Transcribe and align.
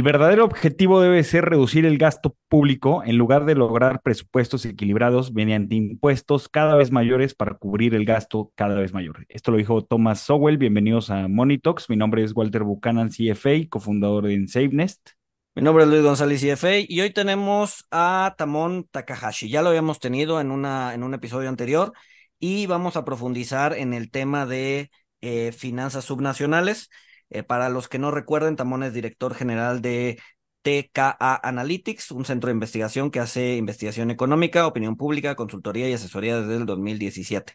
El 0.00 0.04
verdadero 0.04 0.46
objetivo 0.46 1.02
debe 1.02 1.22
ser 1.24 1.44
reducir 1.44 1.84
el 1.84 1.98
gasto 1.98 2.34
público 2.48 3.02
en 3.04 3.18
lugar 3.18 3.44
de 3.44 3.54
lograr 3.54 4.00
presupuestos 4.00 4.64
equilibrados 4.64 5.34
mediante 5.34 5.74
impuestos 5.74 6.48
cada 6.48 6.74
vez 6.74 6.90
mayores 6.90 7.34
para 7.34 7.58
cubrir 7.58 7.94
el 7.94 8.06
gasto 8.06 8.50
cada 8.54 8.76
vez 8.76 8.94
mayor. 8.94 9.26
Esto 9.28 9.50
lo 9.50 9.58
dijo 9.58 9.84
Thomas 9.84 10.20
Sowell. 10.20 10.56
Bienvenidos 10.56 11.10
a 11.10 11.28
Monitox. 11.28 11.90
Mi 11.90 11.96
nombre 11.96 12.24
es 12.24 12.34
Walter 12.34 12.62
Buchanan, 12.62 13.10
CFA, 13.10 13.68
cofundador 13.68 14.24
de 14.24 14.48
SafeNest. 14.48 15.10
Mi 15.54 15.60
nombre 15.60 15.84
es 15.84 15.90
Luis 15.90 16.02
González, 16.02 16.40
CFA, 16.40 16.78
y 16.78 17.02
hoy 17.02 17.12
tenemos 17.12 17.84
a 17.90 18.34
Tamón 18.38 18.88
Takahashi. 18.90 19.50
Ya 19.50 19.60
lo 19.60 19.68
habíamos 19.68 20.00
tenido 20.00 20.40
en, 20.40 20.50
una, 20.50 20.94
en 20.94 21.02
un 21.02 21.12
episodio 21.12 21.50
anterior 21.50 21.92
y 22.38 22.64
vamos 22.64 22.96
a 22.96 23.04
profundizar 23.04 23.74
en 23.74 23.92
el 23.92 24.10
tema 24.10 24.46
de 24.46 24.90
eh, 25.20 25.52
finanzas 25.52 26.06
subnacionales. 26.06 26.88
Eh, 27.30 27.42
para 27.42 27.68
los 27.68 27.88
que 27.88 27.98
no 27.98 28.10
recuerden, 28.10 28.56
Tamón 28.56 28.82
es 28.82 28.92
director 28.92 29.34
general 29.34 29.80
de 29.82 30.20
TKA 30.62 31.40
Analytics, 31.42 32.10
un 32.10 32.24
centro 32.24 32.48
de 32.48 32.54
investigación 32.54 33.10
que 33.10 33.20
hace 33.20 33.56
investigación 33.56 34.10
económica, 34.10 34.66
opinión 34.66 34.96
pública, 34.96 35.36
consultoría 35.36 35.88
y 35.88 35.94
asesoría 35.94 36.40
desde 36.40 36.56
el 36.56 36.66
2017. 36.66 37.54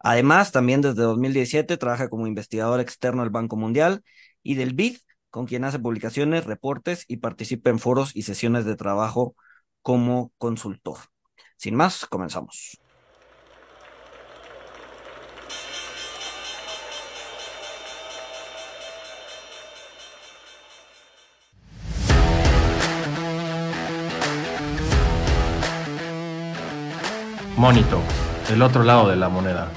Además, 0.00 0.52
también 0.52 0.80
desde 0.82 1.02
2017 1.02 1.76
trabaja 1.76 2.08
como 2.08 2.26
investigador 2.26 2.80
externo 2.80 3.22
del 3.22 3.30
Banco 3.30 3.56
Mundial 3.56 4.02
y 4.42 4.56
del 4.56 4.74
BID, 4.74 4.98
con 5.30 5.46
quien 5.46 5.64
hace 5.64 5.78
publicaciones, 5.78 6.44
reportes 6.44 7.04
y 7.08 7.18
participa 7.18 7.70
en 7.70 7.78
foros 7.78 8.10
y 8.14 8.22
sesiones 8.22 8.64
de 8.64 8.76
trabajo 8.76 9.36
como 9.80 10.32
consultor. 10.38 10.98
Sin 11.56 11.76
más, 11.76 12.06
comenzamos. 12.06 12.81
Monito, 27.62 28.02
el 28.52 28.60
otro 28.60 28.82
lado 28.82 29.08
de 29.08 29.14
la 29.14 29.28
moneda. 29.28 29.70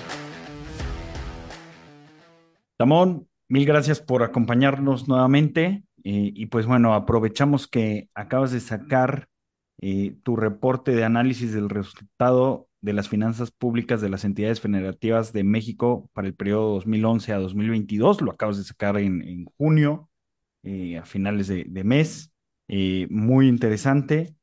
Tamón, 2.80 3.28
mil 3.48 3.64
gracias 3.68 4.02
por 4.02 4.24
acompañarnos 4.24 5.08
nuevamente. 5.08 5.84
Eh, 6.04 6.32
y 6.34 6.48
pues 6.48 6.66
bueno, 6.66 6.96
aprovechamos 6.96 7.68
que 7.68 8.10
acabas 8.16 8.52
de 8.52 8.60
sacar 8.60 9.30
eh, 9.82 10.16
tu 10.24 10.36
reporte 10.36 10.96
de 10.96 11.04
análisis 11.04 11.54
del 11.54 11.70
resultado 11.70 12.68
de 12.82 12.94
las 12.94 13.08
finanzas 13.08 13.52
públicas 13.52 14.02
de 14.02 14.10
las 14.10 14.26
entidades 14.26 14.62
federativas 14.62 15.32
de 15.32 15.44
México 15.44 16.10
para 16.14 16.28
el 16.28 16.34
periodo 16.34 16.74
2011 16.74 17.34
a 17.34 17.38
2022. 17.38 18.20
Lo 18.24 18.32
acabas 18.32 18.58
de 18.58 18.64
sacar 18.64 18.98
en, 18.98 19.46
junio, 19.60 20.10
eh, 20.64 20.98
a 20.98 21.06
finales 21.06 21.50
de, 21.50 21.84
mes. 21.84 22.32
muy 23.12 23.48
interesante. 23.48 24.34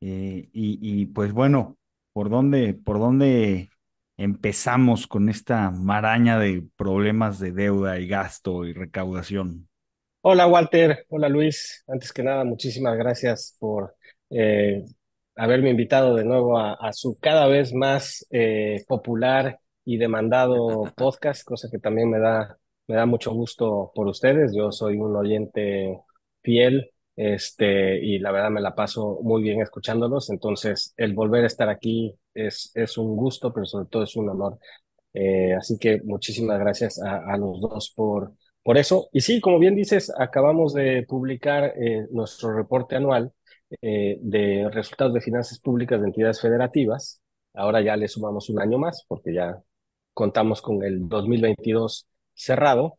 y, 0.00 0.48
y 0.52 1.06
pues 1.06 1.32
bueno, 1.32 1.78
por 2.12 2.30
dónde, 2.30 2.74
por 2.74 2.98
dónde 2.98 3.70
empezamos 4.16 5.06
con 5.06 5.28
esta 5.28 5.70
maraña 5.70 6.38
de 6.38 6.64
problemas 6.76 7.38
de 7.38 7.52
deuda 7.52 7.98
y 7.98 8.06
gasto 8.06 8.64
y 8.64 8.72
recaudación. 8.72 9.68
Hola 10.20 10.46
Walter, 10.46 11.06
hola 11.08 11.28
Luis. 11.28 11.82
Antes 11.88 12.12
que 12.12 12.22
nada, 12.22 12.44
muchísimas 12.44 12.96
gracias 12.96 13.56
por 13.58 13.96
eh, 14.30 14.84
haberme 15.34 15.70
invitado 15.70 16.14
de 16.14 16.24
nuevo 16.24 16.58
a, 16.58 16.92
su 16.92 17.18
cada 17.18 17.46
vez 17.46 17.74
más 17.74 18.26
eh, 18.30 18.84
popular 18.86 19.58
y 19.84 19.96
demandado 19.96 20.84
podcast, 20.96 21.44
cosa 21.44 21.68
que 21.70 21.78
también 21.78 22.10
me 22.10 22.20
da, 22.20 22.56
me 22.86 22.94
da 22.94 23.06
mucho 23.06 23.32
gusto 23.32 23.90
por 23.94 24.06
ustedes. 24.06 24.54
Yo 24.54 24.70
soy 24.70 24.96
un 24.98 25.16
oyente 25.16 25.98
fiel 26.42 26.92
este, 27.16 28.02
y 28.04 28.18
la 28.18 28.32
verdad 28.32 28.50
me 28.50 28.60
la 28.60 28.74
paso 28.74 29.20
muy 29.22 29.42
bien 29.42 29.60
escuchándolos, 29.60 30.30
entonces 30.30 30.94
el 30.96 31.14
volver 31.14 31.44
a 31.44 31.46
estar 31.46 31.68
aquí 31.68 32.14
es, 32.34 32.70
es 32.74 32.98
un 32.98 33.16
gusto, 33.16 33.52
pero 33.52 33.66
sobre 33.66 33.86
todo 33.86 34.02
es 34.04 34.16
un 34.16 34.28
honor. 34.30 34.58
Eh, 35.14 35.54
así 35.54 35.78
que 35.78 36.00
muchísimas 36.04 36.58
gracias 36.58 37.00
a, 37.02 37.36
los 37.36 37.60
dos 37.60 37.92
por, 37.94 38.32
por 38.62 38.78
eso. 38.78 39.08
Y 39.12 39.20
sí, 39.20 39.40
como 39.40 39.58
bien 39.58 39.74
dices, 39.74 40.12
acabamos 40.18 40.74
de 40.74 41.04
publicar 41.06 41.74
eh, 41.76 42.06
nuestro 42.10 42.54
reporte 42.54 42.96
anual 42.96 43.32
eh, 43.80 44.18
de 44.20 44.68
resultados 44.70 45.14
de 45.14 45.20
finanzas 45.20 45.58
públicas 45.58 46.00
de 46.00 46.06
entidades 46.06 46.40
federativas. 46.40 47.20
Ahora 47.54 47.82
ya 47.82 47.96
le 47.96 48.08
sumamos 48.08 48.48
un 48.50 48.60
año 48.60 48.78
más 48.78 49.04
porque 49.08 49.34
ya 49.34 49.62
contamos 50.14 50.62
con 50.62 50.82
el 50.82 51.08
2022 51.08 52.06
cerrado. 52.34 52.96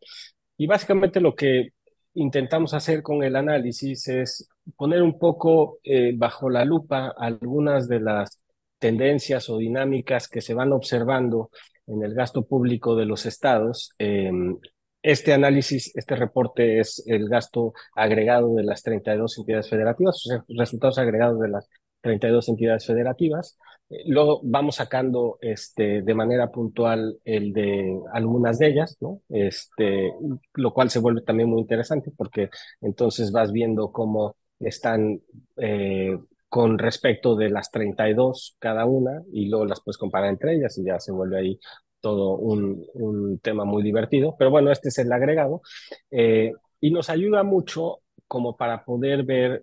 Y 0.56 0.66
básicamente 0.66 1.20
lo 1.20 1.34
que 1.34 1.70
intentamos 2.14 2.74
hacer 2.74 3.02
con 3.02 3.22
el 3.22 3.36
análisis 3.36 4.08
es 4.08 4.48
poner 4.76 5.02
un 5.02 5.18
poco 5.18 5.78
eh, 5.84 6.12
bajo 6.16 6.48
la 6.48 6.64
lupa 6.64 7.14
algunas 7.16 7.88
de 7.88 8.00
las 8.00 8.40
tendencias 8.78 9.48
o 9.50 9.58
dinámicas 9.58 10.28
que 10.28 10.40
se 10.40 10.54
van 10.54 10.72
observando 10.72 11.50
en 11.86 12.02
el 12.02 12.14
gasto 12.14 12.44
público 12.46 12.96
de 12.96 13.06
los 13.06 13.26
estados. 13.26 13.92
Em, 13.98 14.58
este 15.02 15.32
análisis, 15.34 15.94
este 15.96 16.16
reporte 16.16 16.80
es 16.80 17.02
el 17.06 17.28
gasto 17.28 17.74
agregado 17.94 18.54
de 18.54 18.64
las 18.64 18.82
32 18.82 19.38
entidades 19.38 19.68
federativas, 19.68 20.16
o 20.26 20.28
sea, 20.30 20.44
resultados 20.48 20.98
agregados 20.98 21.40
de 21.40 21.48
las 21.48 21.68
32 22.00 22.48
entidades 22.48 22.86
federativas. 22.86 23.58
Eh, 23.94 24.02
luego 24.06 24.40
vamos 24.42 24.76
sacando 24.76 25.38
este, 25.40 26.02
de 26.02 26.14
manera 26.14 26.50
puntual 26.50 27.18
el 27.24 27.52
de 27.52 28.00
algunas 28.12 28.58
de 28.58 28.68
ellas, 28.68 28.96
¿no? 29.00 29.20
Este, 29.28 30.12
lo 30.54 30.72
cual 30.72 30.90
se 30.90 30.98
vuelve 30.98 31.22
también 31.22 31.48
muy 31.48 31.60
interesante 31.60 32.10
porque 32.16 32.50
entonces 32.80 33.32
vas 33.32 33.52
viendo 33.52 33.92
cómo 33.92 34.36
están 34.60 35.20
eh, 35.56 36.18
con 36.48 36.78
respecto 36.78 37.36
de 37.36 37.50
las 37.50 37.70
32 37.70 38.56
cada 38.58 38.84
una 38.86 39.22
y 39.32 39.48
luego 39.48 39.66
las 39.66 39.82
puedes 39.82 39.98
comparar 39.98 40.30
entre 40.30 40.54
ellas 40.56 40.76
y 40.78 40.84
ya 40.84 40.98
se 41.00 41.12
vuelve 41.12 41.38
ahí 41.38 41.60
todo 42.00 42.36
un, 42.36 42.84
un 42.94 43.38
tema 43.40 43.64
muy 43.64 43.82
divertido. 43.82 44.36
Pero 44.38 44.50
bueno, 44.50 44.70
este 44.70 44.88
es 44.88 44.98
el 44.98 45.12
agregado 45.12 45.62
eh, 46.10 46.52
y 46.80 46.90
nos 46.90 47.10
ayuda 47.10 47.42
mucho 47.42 48.00
como 48.26 48.56
para 48.56 48.84
poder 48.84 49.24
ver 49.24 49.62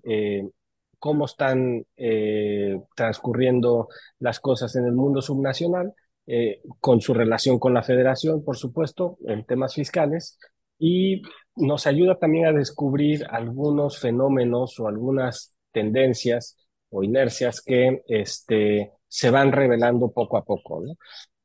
cómo 1.02 1.26
están 1.26 1.84
eh, 1.98 2.80
transcurriendo 2.96 3.90
las 4.20 4.40
cosas 4.40 4.76
en 4.76 4.86
el 4.86 4.94
mundo 4.94 5.20
subnacional, 5.24 5.96
eh, 6.28 6.62
con 6.80 7.02
su 7.02 7.16
relación 7.16 7.58
con 7.58 7.74
la 7.74 7.82
federación, 7.82 8.46
por 8.46 8.56
supuesto, 8.56 9.18
en 9.26 9.44
temas 9.44 9.74
fiscales, 9.74 10.38
y 10.78 11.24
nos 11.56 11.88
ayuda 11.88 12.20
también 12.20 12.46
a 12.46 12.54
descubrir 12.54 13.26
algunos 13.32 13.98
fenómenos 14.00 14.80
o 14.80 14.88
algunas 14.88 15.56
tendencias 15.72 16.56
o 16.92 17.02
inercias 17.02 17.62
que 17.62 18.04
este, 18.08 18.92
se 19.08 19.32
van 19.32 19.52
revelando 19.52 20.12
poco 20.12 20.38
a 20.38 20.46
poco. 20.46 20.84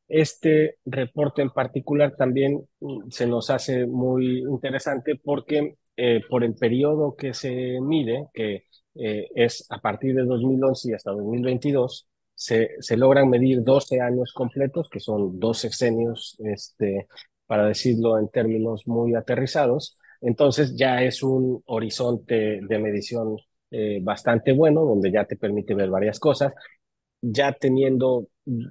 Este 0.06 0.76
reporte 0.84 1.40
en 1.40 1.50
particular 1.50 2.14
también 2.14 2.68
mm, 2.80 3.08
se 3.10 3.26
nos 3.26 3.48
hace 3.48 3.86
muy 3.86 4.40
interesante 4.40 5.16
porque 5.16 5.76
eh, 5.96 6.20
por 6.28 6.44
el 6.44 6.54
periodo 6.54 7.16
que 7.16 7.32
se 7.32 7.80
mide, 7.80 8.28
que 8.34 8.66
eh, 8.98 9.28
es 9.34 9.66
a 9.70 9.78
partir 9.80 10.14
de 10.14 10.24
2011 10.24 10.90
y 10.90 10.94
hasta 10.94 11.12
2022, 11.12 12.08
se, 12.34 12.70
se 12.80 12.96
logran 12.96 13.28
medir 13.30 13.62
12 13.62 14.00
años 14.00 14.32
completos, 14.32 14.88
que 14.90 15.00
son 15.00 15.38
dos 15.40 15.58
sexenios, 15.58 16.36
este, 16.40 17.06
para 17.46 17.66
decirlo 17.66 18.18
en 18.18 18.28
términos 18.28 18.86
muy 18.86 19.14
aterrizados. 19.14 19.98
Entonces 20.20 20.76
ya 20.76 21.02
es 21.02 21.22
un 21.22 21.62
horizonte 21.66 22.60
de 22.62 22.78
medición 22.78 23.36
eh, 23.70 24.00
bastante 24.02 24.52
bueno, 24.52 24.82
donde 24.84 25.10
ya 25.10 25.24
te 25.24 25.36
permite 25.36 25.74
ver 25.74 25.90
varias 25.90 26.18
cosas. 26.20 26.52
Ya 27.20 27.52
teniendo 27.52 28.28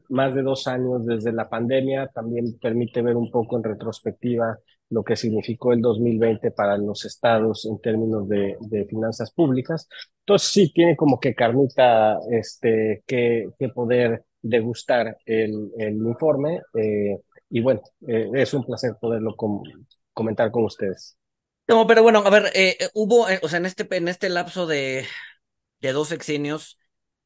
más 0.10 0.34
de 0.36 0.42
dos 0.44 0.68
años 0.68 1.06
desde 1.06 1.34
la 1.34 1.50
pandemia, 1.50 2.08
también 2.08 2.58
permite 2.60 3.02
ver 3.02 3.16
un 3.18 3.30
poco 3.32 3.58
en 3.58 3.64
retrospectiva 3.64 4.58
lo 4.90 5.04
que 5.04 5.16
significó 5.16 5.74
el 5.74 5.82
2020 5.82 6.52
para 6.52 6.78
los 6.78 7.06
estados 7.06 7.66
en 7.66 7.80
términos 7.80 8.28
de, 8.28 8.58
finanzas 8.90 9.32
públicas. 9.32 9.88
Entonces 10.20 10.50
sí 10.50 10.74
tiene 10.74 10.96
como 10.96 11.20
que 11.20 11.34
carnita 11.34 12.20
este, 12.32 13.04
que, 13.08 13.50
que 13.58 13.70
poder 13.70 14.24
degustar 14.42 15.18
el, 15.26 15.72
el 15.78 15.96
informe 15.96 16.62
eh, 16.76 17.18
y 17.50 17.62
bueno, 17.62 17.82
eh, 18.08 18.30
es 18.34 18.54
un 18.54 18.66
placer 18.66 18.96
poderlo 19.00 19.36
comentar 20.14 20.52
con 20.52 20.66
ustedes. 20.66 21.18
No, 21.68 21.88
pero 21.88 22.04
bueno, 22.04 22.20
a 22.20 22.30
ver, 22.30 22.52
eh, 22.54 22.78
hubo, 22.94 23.26
o 23.42 23.48
sea, 23.48 23.58
en 23.58 23.66
este, 23.66 23.88
en 23.96 24.08
este 24.08 24.30
lapso 24.30 24.68
de, 24.68 25.06
de 25.80 25.92
dos 25.94 26.10
sexenios, 26.10 26.78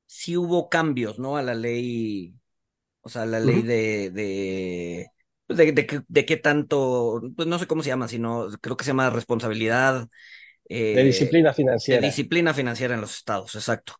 sí 0.05 0.37
hubo 0.37 0.69
cambios, 0.69 1.19
¿no? 1.19 1.35
A 1.35 1.43
la 1.43 1.55
ley, 1.55 2.33
o 3.01 3.09
sea, 3.09 3.25
la 3.25 3.39
ley 3.39 3.61
de, 3.63 4.11
de 4.11 5.11
pues, 5.49 5.57
de, 5.57 6.03
de, 6.07 6.25
qué 6.25 6.37
tanto, 6.37 7.21
pues 7.35 7.47
no 7.47 7.57
sé 7.57 7.65
cómo 7.65 7.81
se 7.81 7.89
llama, 7.89 8.07
sino 8.07 8.47
creo 8.61 8.77
que 8.77 8.85
se 8.85 8.91
llama 8.91 9.09
responsabilidad. 9.09 10.07
de 10.67 11.03
disciplina 11.03 11.53
financiera. 11.53 11.99
De 11.99 12.07
disciplina 12.07 12.53
financiera 12.53 12.93
en 12.93 13.01
los 13.01 13.17
estados, 13.17 13.55
exacto. 13.55 13.95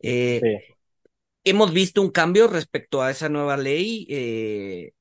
Eh, 0.00 0.40
hemos 1.44 1.72
visto 1.72 2.00
un 2.00 2.10
cambio 2.10 2.46
respecto 2.46 3.02
a 3.02 3.10
esa 3.10 3.28
nueva 3.28 3.56
ley. 3.56 4.06
Eh, 4.08 4.92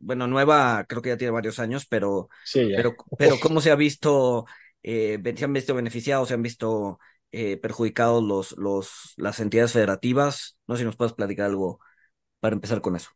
bueno, 0.00 0.28
nueva, 0.28 0.86
creo 0.88 1.02
que 1.02 1.08
ya 1.08 1.16
tiene 1.16 1.32
varios 1.32 1.58
años, 1.58 1.84
pero, 1.86 2.28
pero, 2.52 2.94
pero 3.18 3.40
¿cómo 3.40 3.60
se 3.60 3.72
ha 3.72 3.76
visto 3.76 4.46
eh, 4.84 5.18
se 5.36 5.44
han 5.44 5.52
visto 5.52 5.74
beneficiados, 5.74 6.28
se 6.28 6.34
han 6.34 6.42
visto 6.42 7.00
eh, 7.32 7.56
perjudicados 7.56 8.22
los, 8.22 8.52
los, 8.58 9.14
las 9.16 9.40
entidades 9.40 9.72
federativas. 9.72 10.58
No 10.68 10.76
sé 10.76 10.80
si 10.80 10.84
nos 10.84 10.96
puedes 10.96 11.14
platicar 11.14 11.46
algo 11.46 11.80
para 12.38 12.54
empezar 12.54 12.80
con 12.82 12.94
eso. 12.94 13.10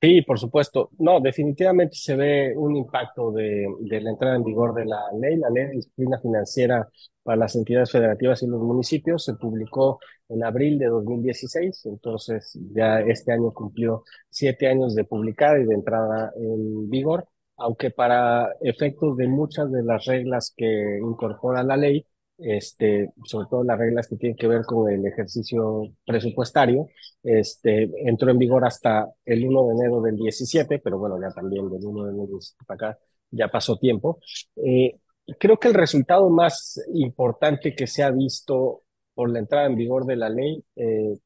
Sí, 0.00 0.22
por 0.22 0.38
supuesto. 0.38 0.90
No, 0.98 1.18
definitivamente 1.20 1.96
se 1.96 2.14
ve 2.14 2.54
un 2.56 2.76
impacto 2.76 3.32
de, 3.32 3.66
de, 3.80 4.00
la 4.00 4.10
entrada 4.10 4.36
en 4.36 4.44
vigor 4.44 4.72
de 4.74 4.84
la 4.84 5.00
ley. 5.20 5.36
La 5.36 5.50
ley 5.50 5.64
de 5.64 5.70
disciplina 5.72 6.20
financiera 6.20 6.88
para 7.24 7.36
las 7.36 7.56
entidades 7.56 7.90
federativas 7.90 8.40
y 8.42 8.46
los 8.46 8.62
municipios 8.62 9.24
se 9.24 9.34
publicó 9.34 9.98
en 10.28 10.44
abril 10.44 10.78
de 10.78 10.86
2016, 10.86 11.86
entonces 11.86 12.58
ya 12.74 13.00
este 13.00 13.32
año 13.32 13.52
cumplió 13.52 14.04
siete 14.30 14.68
años 14.68 14.94
de 14.94 15.04
publicar 15.04 15.58
y 15.60 15.64
de 15.66 15.74
entrada 15.74 16.32
en 16.36 16.88
vigor, 16.88 17.26
aunque 17.56 17.90
para 17.90 18.52
efectos 18.60 19.16
de 19.16 19.26
muchas 19.26 19.70
de 19.72 19.82
las 19.82 20.04
reglas 20.04 20.52
que 20.56 20.98
incorpora 21.02 21.62
la 21.62 21.76
ley, 21.76 22.06
este, 22.38 23.12
sobre 23.24 23.48
todo 23.50 23.64
las 23.64 23.78
reglas 23.78 24.08
que 24.08 24.16
tienen 24.16 24.36
que 24.36 24.46
ver 24.46 24.62
con 24.64 24.90
el 24.90 25.04
ejercicio 25.06 25.82
presupuestario, 26.06 26.88
este, 27.22 27.90
entró 28.08 28.30
en 28.30 28.38
vigor 28.38 28.64
hasta 28.64 29.08
el 29.24 29.44
1 29.46 29.66
de 29.66 29.74
enero 29.74 30.00
del 30.00 30.16
17, 30.16 30.78
pero 30.78 30.98
bueno, 30.98 31.20
ya 31.20 31.30
también 31.30 31.68
del 31.68 31.84
1 31.84 32.04
de 32.04 32.12
enero 32.12 32.38
para 32.66 32.90
acá 32.90 32.98
ya 33.30 33.48
pasó 33.48 33.76
tiempo. 33.76 34.20
Eh, 34.56 34.96
creo 35.38 35.58
que 35.58 35.68
el 35.68 35.74
resultado 35.74 36.30
más 36.30 36.80
importante 36.94 37.74
que 37.74 37.86
se 37.86 38.02
ha 38.02 38.10
visto 38.10 38.82
por 39.14 39.30
la 39.30 39.40
entrada 39.40 39.66
en 39.66 39.76
vigor 39.76 40.06
de 40.06 40.16
la 40.16 40.28
ley, 40.28 40.64
eh, 40.76 41.18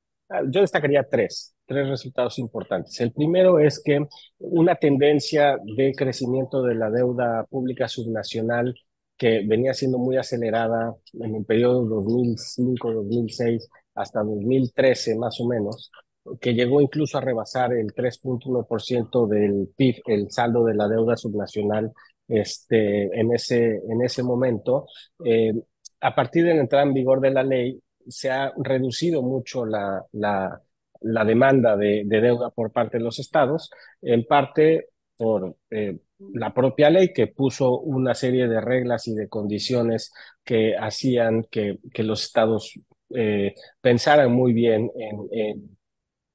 yo 0.48 0.62
destacaría 0.62 1.04
tres, 1.04 1.54
tres 1.66 1.88
resultados 1.88 2.38
importantes. 2.38 2.98
El 3.00 3.12
primero 3.12 3.58
es 3.58 3.82
que 3.84 4.06
una 4.38 4.76
tendencia 4.76 5.58
de 5.76 5.92
crecimiento 5.94 6.62
de 6.62 6.74
la 6.74 6.90
deuda 6.90 7.44
pública 7.50 7.88
subnacional 7.88 8.74
que 9.22 9.44
venía 9.46 9.72
siendo 9.72 9.98
muy 9.98 10.16
acelerada 10.16 10.96
en 11.12 11.36
el 11.36 11.44
periodo 11.44 11.84
2005-2006 12.02 13.68
hasta 13.94 14.18
2013 14.18 15.16
más 15.16 15.40
o 15.40 15.46
menos, 15.46 15.92
que 16.40 16.54
llegó 16.54 16.80
incluso 16.80 17.18
a 17.18 17.20
rebasar 17.20 17.72
el 17.72 17.94
3.1% 17.94 19.28
del 19.28 19.68
PIB, 19.76 20.02
el 20.06 20.28
saldo 20.28 20.64
de 20.64 20.74
la 20.74 20.88
deuda 20.88 21.16
subnacional 21.16 21.92
este, 22.26 23.16
en, 23.16 23.32
ese, 23.32 23.80
en 23.88 24.02
ese 24.02 24.24
momento. 24.24 24.86
Eh, 25.24 25.52
a 26.00 26.16
partir 26.16 26.44
de 26.44 26.54
la 26.54 26.62
entrada 26.62 26.84
en 26.84 26.92
vigor 26.92 27.20
de 27.20 27.30
la 27.30 27.44
ley, 27.44 27.80
se 28.08 28.28
ha 28.28 28.52
reducido 28.56 29.22
mucho 29.22 29.64
la, 29.64 30.04
la, 30.10 30.60
la 31.00 31.24
demanda 31.24 31.76
de, 31.76 32.02
de, 32.06 32.20
deuda 32.20 32.50
por 32.50 32.72
parte 32.72 32.98
de 32.98 33.04
los 33.04 33.20
estados, 33.20 33.70
en 34.00 34.24
parte 34.24 34.88
por 35.16 35.54
eh, 35.70 35.96
la 36.34 36.52
propia 36.54 36.90
ley 36.90 37.12
que 37.12 37.26
puso 37.26 37.78
una 37.80 38.14
serie 38.14 38.48
de 38.48 38.60
reglas 38.60 39.08
y 39.08 39.14
de 39.14 39.28
condiciones 39.28 40.12
que 40.44 40.76
hacían 40.76 41.44
que, 41.50 41.78
que 41.92 42.02
los 42.02 42.24
estados 42.24 42.72
eh, 43.14 43.54
pensaran 43.80 44.32
muy 44.32 44.52
bien 44.52 44.90
en, 44.96 45.76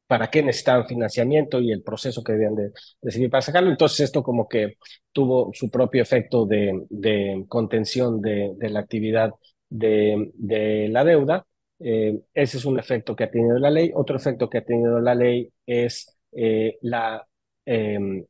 para 0.07 0.29
qué 0.29 0.41
necesitaban 0.41 0.87
financiamiento 0.87 1.59
y 1.59 1.71
el 1.71 1.83
proceso 1.83 2.23
que 2.23 2.33
debían 2.33 2.55
de, 2.55 2.71
seguir 3.11 3.29
para 3.29 3.41
sacarlo. 3.41 3.69
Entonces 3.69 3.99
esto 4.01 4.23
como 4.23 4.47
que 4.47 4.77
tuvo 5.11 5.51
su 5.53 5.69
propio 5.69 6.01
efecto 6.01 6.45
de, 6.45 6.85
de 6.89 7.45
contención 7.49 8.21
de, 8.21 8.53
de, 8.57 8.69
la 8.69 8.79
actividad 8.79 9.31
de, 9.69 10.31
de 10.35 10.87
la 10.89 11.03
deuda. 11.03 11.45
Eh, 11.79 12.19
ese 12.33 12.57
es 12.57 12.65
un 12.65 12.79
efecto 12.79 13.15
que 13.15 13.25
ha 13.25 13.31
tenido 13.31 13.59
la 13.59 13.69
ley. 13.69 13.91
Otro 13.93 14.15
efecto 14.17 14.49
que 14.49 14.59
ha 14.59 14.65
tenido 14.65 14.99
la 14.99 15.13
ley 15.13 15.51
es 15.65 16.17
eh, 16.31 16.77
la 16.81 17.27
eh, 17.65 18.25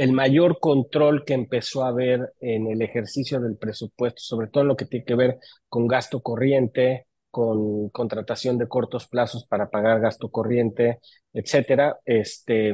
el 0.00 0.12
mayor 0.12 0.60
control 0.60 1.26
que 1.26 1.34
empezó 1.34 1.84
a 1.84 1.88
haber 1.88 2.32
en 2.40 2.68
el 2.68 2.80
ejercicio 2.80 3.38
del 3.38 3.58
presupuesto, 3.58 4.22
sobre 4.22 4.48
todo 4.48 4.64
lo 4.64 4.74
que 4.74 4.86
tiene 4.86 5.04
que 5.04 5.14
ver 5.14 5.38
con 5.68 5.86
gasto 5.86 6.22
corriente, 6.22 7.06
con 7.30 7.90
contratación 7.90 8.56
de 8.56 8.66
cortos 8.66 9.06
plazos 9.08 9.46
para 9.46 9.68
pagar 9.68 10.00
gasto 10.00 10.30
corriente, 10.30 11.00
etcétera, 11.34 11.98
este, 12.06 12.72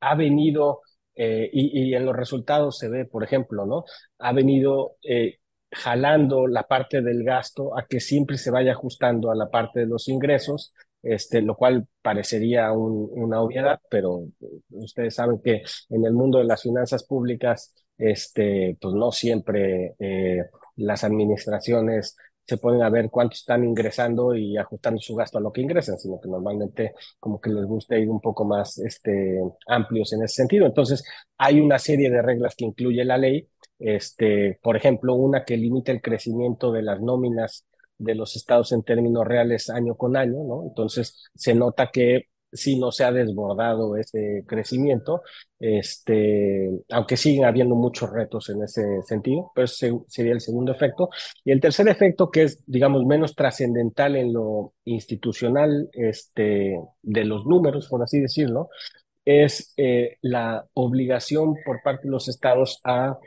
ha 0.00 0.14
venido, 0.16 0.82
eh, 1.14 1.48
y, 1.50 1.94
en 1.94 2.04
los 2.04 2.14
resultados 2.14 2.76
se 2.76 2.90
ve, 2.90 3.06
por 3.06 3.24
ejemplo, 3.24 3.64
¿no? 3.64 3.84
Ha 4.18 4.34
venido 4.34 4.96
eh, 5.02 5.38
jalando 5.70 6.46
la 6.46 6.64
parte 6.64 7.00
del 7.00 7.24
gasto 7.24 7.74
a 7.78 7.86
que 7.86 8.00
siempre 8.00 8.36
se 8.36 8.50
vaya 8.50 8.72
ajustando 8.72 9.30
a 9.30 9.34
la 9.34 9.48
parte 9.48 9.80
de 9.80 9.86
los 9.86 10.08
ingresos 10.08 10.74
este, 11.06 11.42
lo 11.42 11.56
cual 11.56 11.86
parecería 12.02 12.72
una 12.72 13.40
obviedad, 13.40 13.80
pero 13.90 14.24
ustedes 14.70 15.14
saben 15.14 15.40
que 15.42 15.62
en 15.90 16.04
el 16.04 16.12
mundo 16.12 16.38
de 16.38 16.44
las 16.44 16.62
finanzas 16.62 17.04
públicas, 17.04 17.74
este, 17.98 18.76
pues 18.80 18.94
no 18.94 19.12
siempre 19.12 19.94
eh, 19.98 20.44
las 20.76 21.04
administraciones 21.04 22.16
se 22.46 22.58
pueden 22.58 22.82
a 22.82 22.90
ver 22.90 23.10
cuánto 23.10 23.34
están 23.34 23.64
ingresando 23.64 24.34
y 24.34 24.56
ajustando 24.56 25.00
su 25.00 25.16
gasto 25.16 25.38
a 25.38 25.40
lo 25.40 25.52
que 25.52 25.62
ingresan, 25.62 25.98
sino 25.98 26.20
que 26.20 26.28
normalmente 26.28 26.94
como 27.18 27.40
que 27.40 27.50
les 27.50 27.64
gusta 27.64 27.98
ir 27.98 28.08
un 28.08 28.20
poco 28.20 28.44
más 28.44 28.78
este, 28.78 29.40
amplios 29.66 30.12
en 30.12 30.22
ese 30.22 30.36
sentido. 30.36 30.66
Entonces, 30.66 31.04
hay 31.38 31.60
una 31.60 31.78
serie 31.78 32.08
de 32.08 32.22
reglas 32.22 32.54
que 32.54 32.64
incluye 32.64 33.04
la 33.04 33.18
ley, 33.18 33.48
este, 33.78 34.58
por 34.62 34.76
ejemplo, 34.76 35.14
una 35.14 35.44
que 35.44 35.56
limita 35.56 35.90
el 35.90 36.00
crecimiento 36.00 36.70
de 36.72 36.82
las 36.82 37.00
nóminas 37.00 37.66
de 37.98 38.14
los 38.14 38.36
estados 38.36 38.72
en 38.72 38.82
términos 38.82 39.26
reales 39.26 39.70
año 39.70 39.96
con 39.96 40.16
año, 40.16 40.44
¿no? 40.44 40.64
Entonces 40.68 41.24
se 41.34 41.54
nota 41.54 41.90
que 41.90 42.28
sí 42.52 42.78
no 42.78 42.92
se 42.92 43.04
ha 43.04 43.12
desbordado 43.12 43.96
ese 43.96 44.44
crecimiento, 44.46 45.22
este, 45.58 46.70
aunque 46.90 47.16
siguen 47.16 47.44
habiendo 47.44 47.74
muchos 47.74 48.10
retos 48.10 48.48
en 48.50 48.62
ese 48.62 48.82
sentido, 49.02 49.52
pero 49.54 49.66
ese 49.66 49.92
sería 50.08 50.32
el 50.32 50.40
segundo 50.40 50.72
efecto. 50.72 51.10
Y 51.44 51.52
el 51.52 51.60
tercer 51.60 51.88
efecto, 51.88 52.30
que 52.30 52.44
es, 52.44 52.62
digamos, 52.66 53.04
menos 53.04 53.34
trascendental 53.34 54.16
en 54.16 54.32
lo 54.32 54.74
institucional 54.84 55.88
este, 55.92 56.80
de 57.02 57.24
los 57.24 57.46
números, 57.46 57.88
por 57.88 58.02
así 58.02 58.20
decirlo, 58.20 58.68
es 59.24 59.74
eh, 59.76 60.18
la 60.22 60.66
obligación 60.74 61.56
por 61.64 61.82
parte 61.82 62.04
de 62.04 62.12
los 62.12 62.28
estados 62.28 62.80
a 62.84 63.18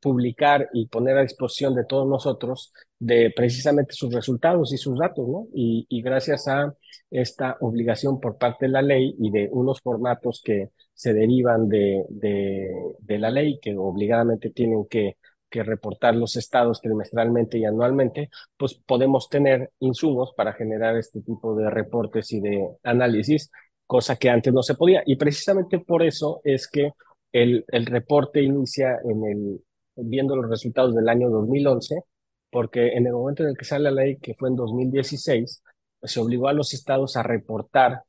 publicar 0.00 0.68
y 0.72 0.88
poner 0.88 1.16
a 1.18 1.22
disposición 1.22 1.74
de 1.74 1.84
todos 1.84 2.06
nosotros 2.08 2.72
de 2.98 3.32
precisamente 3.34 3.92
sus 3.92 4.12
resultados 4.12 4.72
y 4.72 4.78
sus 4.78 4.98
datos, 4.98 5.28
¿no? 5.28 5.48
Y, 5.54 5.86
gracias 6.02 6.48
a 6.48 6.74
esta 7.10 7.56
obligación 7.60 8.20
por 8.20 8.38
parte 8.38 8.66
de 8.66 8.72
la 8.72 8.82
ley 8.82 9.14
y 9.18 9.30
de 9.30 9.48
unos 9.52 9.80
formatos 9.80 10.42
que 10.44 10.70
se 10.94 11.12
derivan 11.12 11.68
de, 11.68 12.04
de, 12.08 13.18
la 13.18 13.30
ley, 13.30 13.58
que 13.60 13.76
obligadamente 13.76 14.50
tienen 14.50 14.86
que, 14.86 15.16
que 15.50 15.62
reportar 15.62 16.14
los 16.16 16.36
estados 16.36 16.80
trimestralmente 16.80 17.58
y 17.58 17.64
anualmente, 17.64 18.30
pues 18.56 18.74
podemos 18.74 19.28
tener 19.28 19.70
insumos 19.80 20.32
para 20.36 20.52
generar 20.54 20.96
este 20.96 21.20
tipo 21.20 21.54
de 21.54 21.70
reportes 21.70 22.32
y 22.32 22.40
de 22.40 22.66
análisis, 22.82 23.50
cosa 23.86 24.16
que 24.16 24.30
antes 24.30 24.52
no 24.52 24.62
se 24.62 24.74
podía. 24.74 25.02
Y 25.06 25.16
precisamente 25.16 25.78
por 25.80 26.02
eso 26.02 26.40
es 26.44 26.68
que 26.68 26.92
el, 27.32 27.64
el 27.68 27.86
reporte 27.86 28.42
inicia 28.42 28.98
en 29.04 29.24
el, 29.26 29.60
viendo 29.96 30.36
los 30.36 30.50
resultados 30.50 30.94
del 30.94 31.08
año 31.08 31.30
2011, 31.30 32.02
porque 32.50 32.88
en 32.96 33.06
el 33.06 33.12
momento 33.12 33.42
en 33.42 33.50
el 33.50 33.56
que 33.56 33.64
sale 33.64 33.84
la 33.84 34.02
ley, 34.02 34.18
que 34.18 34.34
fue 34.34 34.48
en 34.48 34.56
2016, 34.56 35.62
se 36.02 36.20
obligó 36.20 36.48
a 36.48 36.52
los 36.52 36.74
estados 36.74 37.16
a 37.16 37.22
reportar 37.22 38.02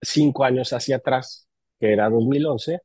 cinco 0.00 0.44
años 0.44 0.72
hacia 0.72 0.96
atrás, 0.96 1.48
que 1.78 1.92
era 1.92 2.10
2011, 2.10 2.80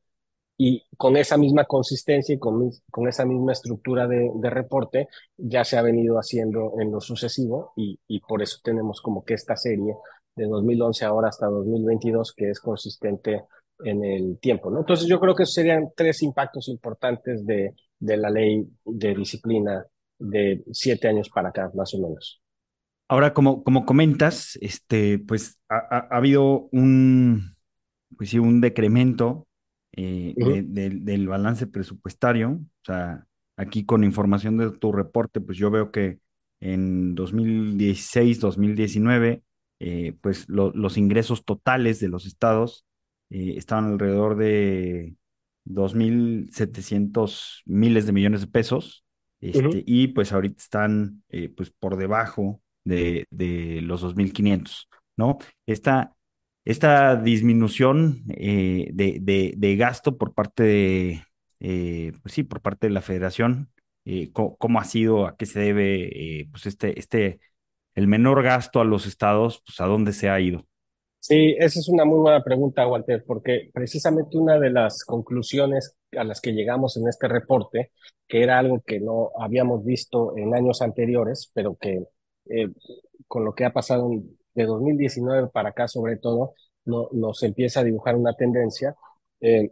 y 0.57 0.83
con 0.97 1.17
esa 1.17 1.37
misma 1.37 1.65
consistencia 1.65 2.35
y 2.35 2.39
con, 2.39 2.71
con 2.91 3.07
esa 3.07 3.25
misma 3.25 3.53
estructura 3.53 4.07
de, 4.07 4.31
de, 4.35 4.49
reporte 4.49 5.07
ya 5.35 5.63
se 5.63 5.77
ha 5.77 5.81
venido 5.81 6.17
haciendo 6.17 6.73
en 6.79 6.91
lo 6.91 7.01
sucesivo 7.01 7.73
y, 7.75 7.99
y 8.07 8.19
por 8.21 8.41
eso 8.43 8.59
tenemos 8.63 9.01
como 9.01 9.25
que 9.25 9.33
esta 9.33 9.55
serie 9.55 9.95
de 10.35 10.45
2011 10.45 11.05
ahora 11.05 11.29
hasta 11.29 11.47
2022 11.47 12.33
que 12.33 12.49
es 12.51 12.59
consistente 12.59 13.43
en 13.83 14.03
el 14.03 14.39
tiempo, 14.39 14.69
¿no? 14.69 14.79
Entonces 14.79 15.07
yo 15.07 15.19
creo 15.19 15.35
que 15.35 15.45
serían 15.45 15.91
tres 15.95 16.21
impactos 16.21 16.67
importantes 16.69 17.45
de, 17.45 17.73
de 17.99 18.17
la 18.17 18.29
ley 18.29 18.67
de 18.85 19.15
disciplina 19.15 19.85
de 20.23 20.63
siete 20.71 21.07
años 21.07 21.29
para 21.29 21.49
acá, 21.49 21.71
más 21.75 21.93
o 21.93 21.99
menos. 21.99 22.41
Ahora, 23.07 23.33
como, 23.33 23.63
como 23.63 23.85
comentas, 23.85 24.57
este, 24.61 25.19
pues 25.19 25.59
ha, 25.69 26.07
habido 26.09 26.69
un, 26.71 27.55
pues 28.17 28.29
sí, 28.29 28.39
un 28.39 28.61
decremento 28.61 29.47
eh, 29.91 30.33
del 30.65 31.27
balance 31.27 31.67
presupuestario. 31.67 32.51
O 32.51 32.85
sea, 32.85 33.25
aquí 33.57 33.85
con 33.85 34.03
información 34.03 34.57
de 34.57 34.71
tu 34.71 34.91
reporte, 34.91 35.41
pues 35.41 35.57
yo 35.57 35.69
veo 35.69 35.91
que 35.91 36.19
en 36.59 37.13
2016, 37.13 38.39
2019, 38.39 39.43
eh, 39.79 40.15
pues 40.21 40.47
los 40.47 40.97
ingresos 40.97 41.43
totales 41.43 41.99
de 41.99 42.07
los 42.07 42.25
estados 42.25 42.85
eh, 43.29 43.55
estaban 43.57 43.91
alrededor 43.91 44.37
de 44.37 45.15
2.700 45.65 47.63
miles 47.65 48.05
de 48.05 48.13
millones 48.13 48.41
de 48.41 48.47
pesos, 48.47 49.03
este, 49.51 49.83
y 49.85 50.07
pues 50.07 50.31
ahorita 50.31 50.61
están 50.61 51.23
eh, 51.29 51.49
pues 51.49 51.71
por 51.71 51.97
debajo 51.97 52.61
de, 52.83 53.25
de 53.29 53.81
los 53.81 54.01
2.500, 54.03 54.87
¿no? 55.17 55.37
Esta, 55.65 56.15
esta 56.65 57.15
disminución 57.15 58.23
eh, 58.29 58.89
de, 58.93 59.53
de, 59.55 59.75
gasto 59.75 60.17
por 60.17 60.33
parte 60.33 60.63
de, 60.63 61.23
eh, 61.59 62.13
pues 62.21 62.33
sí, 62.33 62.43
por 62.43 62.61
parte 62.61 62.87
de 62.87 62.93
la 62.93 63.01
federación, 63.01 63.69
eh, 64.05 64.31
cómo, 64.33 64.79
ha 64.79 64.83
sido, 64.85 65.27
a 65.27 65.37
qué 65.37 65.45
se 65.45 65.59
debe 65.59 66.41
eh, 66.41 66.47
pues 66.51 66.65
este, 66.65 66.99
este, 66.99 67.39
el 67.95 68.07
menor 68.07 68.43
gasto 68.43 68.81
a 68.81 68.85
los 68.85 69.05
estados, 69.05 69.61
pues 69.65 69.79
a 69.81 69.85
dónde 69.85 70.13
se 70.13 70.29
ha 70.29 70.39
ido. 70.39 70.67
Sí, 71.25 71.55
esa 71.57 71.79
es 71.79 71.87
una 71.87 72.03
muy 72.03 72.19
buena 72.19 72.43
pregunta, 72.43 72.85
Walter, 72.85 73.23
porque 73.25 73.69
precisamente 73.73 74.37
una 74.37 74.59
de 74.59 74.69
las 74.69 75.05
conclusiones 75.05 75.95
a 76.17 76.25
las 76.25 76.41
que 76.41 76.51
llegamos 76.51 76.97
en 76.97 77.07
este 77.07 77.29
reporte, 77.29 77.93
que 78.27 78.43
era 78.43 78.59
algo 78.59 78.81
que 78.85 78.99
no 78.99 79.31
habíamos 79.39 79.85
visto 79.85 80.35
en 80.37 80.53
años 80.53 80.81
anteriores, 80.81 81.49
pero 81.53 81.77
que 81.77 82.03
eh, 82.49 82.67
con 83.25 83.45
lo 83.45 83.55
que 83.55 83.63
ha 83.63 83.71
pasado 83.71 84.11
de 84.53 84.65
2019 84.65 85.47
para 85.47 85.69
acá 85.69 85.87
sobre 85.87 86.17
todo, 86.17 86.55
no, 86.83 87.07
nos 87.13 87.41
empieza 87.43 87.79
a 87.79 87.83
dibujar 87.85 88.17
una 88.17 88.33
tendencia, 88.33 88.93
eh, 89.39 89.71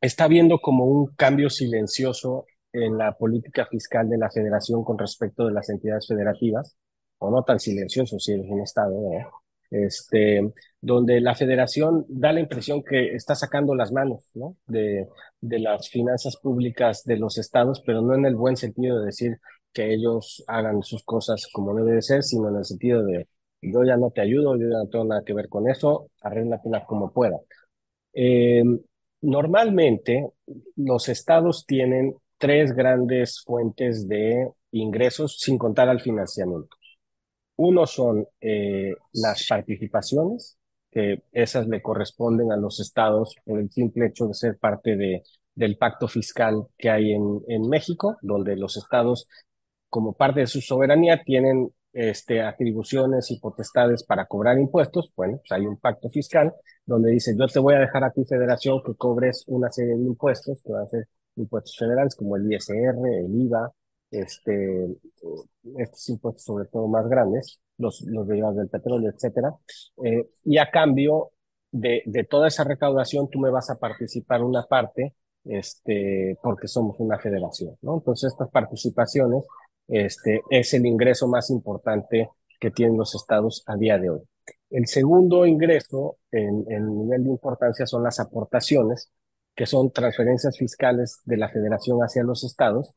está 0.00 0.26
viendo 0.26 0.58
como 0.60 0.84
un 0.86 1.14
cambio 1.14 1.48
silencioso 1.48 2.46
en 2.72 2.98
la 2.98 3.16
política 3.16 3.66
fiscal 3.66 4.08
de 4.08 4.18
la 4.18 4.32
federación 4.32 4.82
con 4.82 4.98
respecto 4.98 5.46
de 5.46 5.52
las 5.52 5.68
entidades 5.68 6.08
federativas, 6.08 6.76
o 7.18 7.30
no 7.30 7.44
tan 7.44 7.60
silencioso 7.60 8.18
si 8.18 8.32
eres 8.32 8.46
un 8.50 8.62
Estado, 8.62 9.00
este, 9.70 10.52
donde 10.80 11.20
la 11.20 11.34
federación 11.34 12.04
da 12.08 12.32
la 12.32 12.40
impresión 12.40 12.82
que 12.82 13.14
está 13.14 13.34
sacando 13.34 13.74
las 13.74 13.92
manos 13.92 14.30
¿no? 14.34 14.56
de, 14.66 15.06
de 15.40 15.58
las 15.58 15.88
finanzas 15.88 16.36
públicas 16.36 17.04
de 17.04 17.16
los 17.16 17.38
estados, 17.38 17.82
pero 17.84 18.02
no 18.02 18.14
en 18.14 18.26
el 18.26 18.36
buen 18.36 18.56
sentido 18.56 19.00
de 19.00 19.06
decir 19.06 19.38
que 19.72 19.92
ellos 19.92 20.44
hagan 20.46 20.82
sus 20.82 21.04
cosas 21.04 21.48
como 21.52 21.74
debe 21.74 21.92
de 21.92 22.02
ser, 22.02 22.22
sino 22.22 22.48
en 22.48 22.56
el 22.56 22.64
sentido 22.64 23.04
de 23.04 23.28
yo 23.60 23.84
ya 23.84 23.96
no 23.96 24.10
te 24.10 24.20
ayudo, 24.20 24.56
yo 24.56 24.68
ya 24.68 24.78
no 24.78 24.88
tengo 24.88 25.04
nada 25.04 25.22
que 25.24 25.34
ver 25.34 25.48
con 25.48 25.68
eso, 25.68 26.10
arréglatela 26.22 26.84
como 26.84 27.12
pueda. 27.12 27.36
Eh, 28.12 28.62
normalmente 29.20 30.30
los 30.76 31.08
estados 31.08 31.66
tienen 31.66 32.14
tres 32.38 32.72
grandes 32.72 33.42
fuentes 33.44 34.08
de 34.08 34.50
ingresos 34.72 35.38
sin 35.40 35.58
contar 35.58 35.88
al 35.88 36.00
financiamiento. 36.00 36.77
Uno 37.58 37.86
son 37.86 38.26
eh, 38.40 38.94
las 39.12 39.46
participaciones, 39.48 40.56
que 40.90 41.22
esas 41.32 41.68
le 41.68 41.82
corresponden 41.82 42.52
a 42.52 42.56
los 42.56 42.80
estados 42.80 43.36
por 43.44 43.60
el 43.60 43.70
simple 43.70 44.06
hecho 44.06 44.26
de 44.26 44.34
ser 44.34 44.58
parte 44.58 44.96
de, 44.96 45.22
del 45.54 45.76
pacto 45.76 46.08
fiscal 46.08 46.66
que 46.78 46.88
hay 46.88 47.12
en, 47.12 47.42
en 47.48 47.68
México, 47.68 48.16
donde 48.22 48.56
los 48.56 48.76
estados, 48.76 49.28
como 49.88 50.12
parte 50.14 50.40
de 50.40 50.46
su 50.46 50.60
soberanía, 50.60 51.22
tienen 51.24 51.70
este, 51.92 52.42
atribuciones 52.42 53.30
y 53.32 53.40
potestades 53.40 54.04
para 54.04 54.26
cobrar 54.26 54.58
impuestos. 54.58 55.12
Bueno, 55.16 55.38
pues 55.38 55.50
hay 55.52 55.66
un 55.66 55.78
pacto 55.78 56.08
fiscal 56.10 56.54
donde 56.86 57.10
dice, 57.10 57.34
yo 57.36 57.46
te 57.48 57.58
voy 57.58 57.74
a 57.74 57.80
dejar 57.80 58.04
a 58.04 58.12
ti, 58.12 58.24
federación, 58.24 58.82
que 58.84 58.94
cobres 58.94 59.44
una 59.48 59.70
serie 59.70 59.96
de 59.96 60.02
impuestos, 60.02 60.62
que 60.62 60.72
van 60.72 60.84
a 60.84 60.88
ser 60.88 61.08
impuestos 61.36 61.76
federales 61.76 62.14
como 62.14 62.36
el 62.36 62.52
ISR, 62.52 62.96
el 63.26 63.40
IVA, 63.42 63.72
este, 64.10 64.86
estos 65.76 66.08
impuestos 66.08 66.44
sobre 66.44 66.66
todo 66.66 66.88
más 66.88 67.08
grandes, 67.08 67.60
los, 67.76 68.02
los 68.02 68.26
derivados 68.26 68.56
del 68.56 68.68
petróleo, 68.68 69.10
etcétera. 69.10 69.54
Eh, 70.04 70.28
y 70.44 70.58
a 70.58 70.70
cambio 70.70 71.32
de, 71.70 72.02
de 72.06 72.24
toda 72.24 72.48
esa 72.48 72.64
recaudación, 72.64 73.28
tú 73.30 73.38
me 73.38 73.50
vas 73.50 73.70
a 73.70 73.78
participar 73.78 74.42
una 74.42 74.64
parte, 74.66 75.14
este, 75.44 76.36
porque 76.42 76.68
somos 76.68 76.96
una 76.98 77.18
federación, 77.18 77.76
¿no? 77.82 77.96
Entonces, 77.98 78.32
estas 78.32 78.50
participaciones, 78.50 79.44
este, 79.86 80.42
es 80.50 80.74
el 80.74 80.86
ingreso 80.86 81.28
más 81.28 81.50
importante 81.50 82.28
que 82.60 82.70
tienen 82.70 82.96
los 82.96 83.14
estados 83.14 83.62
a 83.66 83.76
día 83.76 83.98
de 83.98 84.10
hoy. 84.10 84.20
El 84.70 84.86
segundo 84.86 85.46
ingreso 85.46 86.18
en, 86.30 86.64
en 86.68 86.98
nivel 86.98 87.24
de 87.24 87.30
importancia 87.30 87.86
son 87.86 88.02
las 88.02 88.20
aportaciones, 88.20 89.10
que 89.54 89.66
son 89.66 89.90
transferencias 89.90 90.56
fiscales 90.56 91.20
de 91.24 91.36
la 91.36 91.48
federación 91.48 91.98
hacia 92.00 92.22
los 92.22 92.44
estados, 92.44 92.94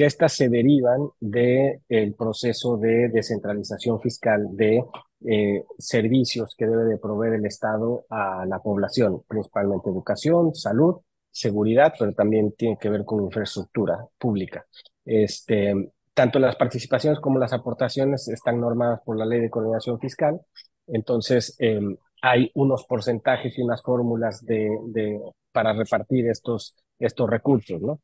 que 0.00 0.06
estas 0.06 0.32
se 0.32 0.48
derivan 0.48 1.10
del 1.20 1.82
el 1.90 2.14
proceso 2.14 2.78
de 2.78 3.10
descentralización 3.10 4.00
fiscal 4.00 4.46
de 4.52 4.82
eh, 5.28 5.62
servicios 5.76 6.54
que 6.56 6.66
debe 6.66 6.84
de 6.84 6.96
proveer 6.96 7.34
el 7.34 7.44
Estado 7.44 8.06
a 8.08 8.46
la 8.46 8.60
población, 8.60 9.22
principalmente 9.28 9.90
educación, 9.90 10.54
salud, 10.54 11.02
seguridad, 11.30 11.92
pero 11.98 12.14
también 12.14 12.52
tiene 12.52 12.78
que 12.80 12.88
ver 12.88 13.04
con 13.04 13.24
infraestructura 13.24 14.06
pública. 14.16 14.64
Este, 15.04 15.92
tanto 16.14 16.38
las 16.38 16.56
participaciones 16.56 17.20
como 17.20 17.38
las 17.38 17.52
aportaciones 17.52 18.26
están 18.28 18.58
normadas 18.58 19.02
por 19.04 19.18
la 19.18 19.26
ley 19.26 19.40
de 19.40 19.50
coordinación 19.50 20.00
fiscal, 20.00 20.40
entonces 20.86 21.56
eh, 21.58 21.78
hay 22.22 22.50
unos 22.54 22.86
porcentajes 22.86 23.58
y 23.58 23.60
unas 23.60 23.82
fórmulas 23.82 24.46
de, 24.46 25.20
para 25.52 25.74
repartir 25.74 26.26
estos, 26.26 26.78
estos 26.98 27.28
recursos, 27.28 27.82
¿no? 27.82 28.00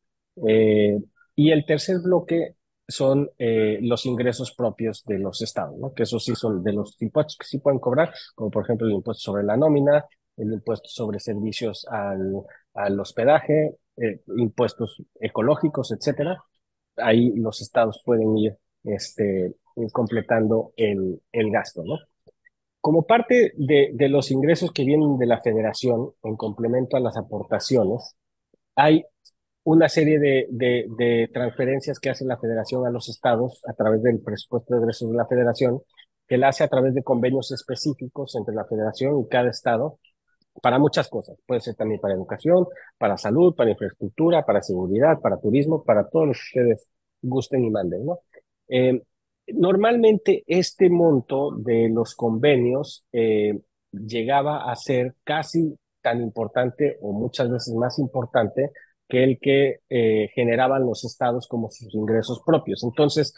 Eh, 0.47 0.99
y 1.37 1.52
el 1.52 1.64
tercer 1.66 1.99
bloque 2.00 2.57
son 2.88 3.31
eh, 3.38 3.78
los 3.83 4.07
ingresos 4.07 4.52
propios 4.55 5.05
de 5.05 5.19
los 5.19 5.43
estados, 5.43 5.76
¿no? 5.78 5.93
que 5.93 6.05
esos 6.05 6.25
sí 6.25 6.35
son 6.35 6.62
de 6.62 6.73
los 6.73 7.00
impuestos 7.00 7.37
que 7.37 7.47
sí 7.47 7.59
pueden 7.59 7.78
cobrar, 7.78 8.12
como 8.35 8.50
por 8.50 8.64
ejemplo 8.64 8.87
el 8.87 8.95
impuesto 8.95 9.23
sobre 9.23 9.45
la 9.45 9.57
nómina, 9.57 10.05
el 10.37 10.52
impuesto 10.52 10.88
sobre 10.88 11.21
servicios 11.21 11.87
al, 11.90 12.35
al 12.75 13.00
hospedaje, 13.00 13.76
eh, 13.97 14.21
impuestos 14.37 15.02
ecológicos, 15.21 15.90
etcétera. 15.93 16.43
Ahí 16.97 17.33
los 17.37 17.61
estados 17.61 18.02
pueden 18.05 18.37
ir 18.38 18.57
este, 18.85 19.55
completando 19.93 20.73
el, 20.76 21.21
el 21.33 21.50
gasto, 21.50 21.83
¿no? 21.85 21.99
Como 22.81 23.05
parte 23.07 23.52
de, 23.57 23.90
de 23.95 24.09
los 24.09 24.31
ingresos 24.31 24.71
que 24.73 24.85
vienen 24.85 25.19
de 25.19 25.26
la 25.26 25.40
federación, 25.40 26.12
en 26.23 26.37
complemento 26.37 26.97
a 26.97 27.00
las 27.00 27.16
aportaciones, 27.16 28.14
hay 28.76 29.05
una 29.67 29.89
serie 29.89 30.21
de, 30.21 30.47
de, 30.49 31.29
transferencias 31.33 31.99
que 31.99 32.11
hace 32.11 32.25
la 32.25 32.39
federación 32.39 32.87
a 32.87 32.91
los 32.91 33.09
estados 33.09 33.61
a 33.67 33.73
través 33.73 34.01
del 34.01 34.21
presupuesto 34.21 34.73
de 34.73 34.81
ingresos 34.81 35.11
de 35.11 35.17
la 35.17 35.27
federación, 35.27 35.81
que 36.29 36.39
la 36.39 36.49
hace 36.49 36.63
a 36.63 36.69
través 36.69 36.95
de 36.95 37.03
convenios 37.03 37.51
específicos 37.51 38.37
entre 38.37 38.55
la 38.55 38.65
federación 38.65 39.19
y 39.19 39.27
cada 39.29 39.51
estado 39.51 39.99
para 40.63 40.79
muchas 40.79 41.09
cosas. 41.09 41.41
Puede 41.45 41.61
ser 41.63 41.75
también 41.75 42.01
para 42.01 42.15
educación, 42.15 42.67
para 42.97 43.19
salud, 43.19 43.57
para 43.57 43.71
infraestructura, 43.71 44.47
para 44.47 44.63
seguridad, 44.63 45.19
para 45.21 45.41
turismo, 45.41 45.83
para 45.83 46.09
todo 46.09 46.27
lo 46.27 46.33
que 46.33 46.39
ustedes 46.39 46.89
gusten 47.21 47.65
y 47.65 47.71
manden, 47.71 48.07
¿no? 48.07 48.21
Eh, 48.69 49.03
normalmente 49.49 50.45
este 50.47 50.89
monto 50.91 51.51
de 51.57 51.89
los 51.89 52.15
convenios 52.15 53.05
eh, 53.13 53.59
llegaba 53.91 54.71
a 54.71 54.77
ser 54.77 55.17
casi 55.25 55.77
tan 56.03 56.23
importante 56.23 56.99
o 57.01 57.13
muchas 57.13 57.51
veces 57.51 57.75
más 57.75 57.99
importante 57.99 58.71
que 59.09 59.25
el 59.25 59.39
que 59.41 59.81
eh, 59.89 60.29
generaban 60.35 60.85
los 60.85 61.05
estados 61.05 61.47
como 61.49 61.71
sus 61.71 61.95
ingresos 61.95 62.43
propios. 62.45 62.83
Entonces, 62.85 63.35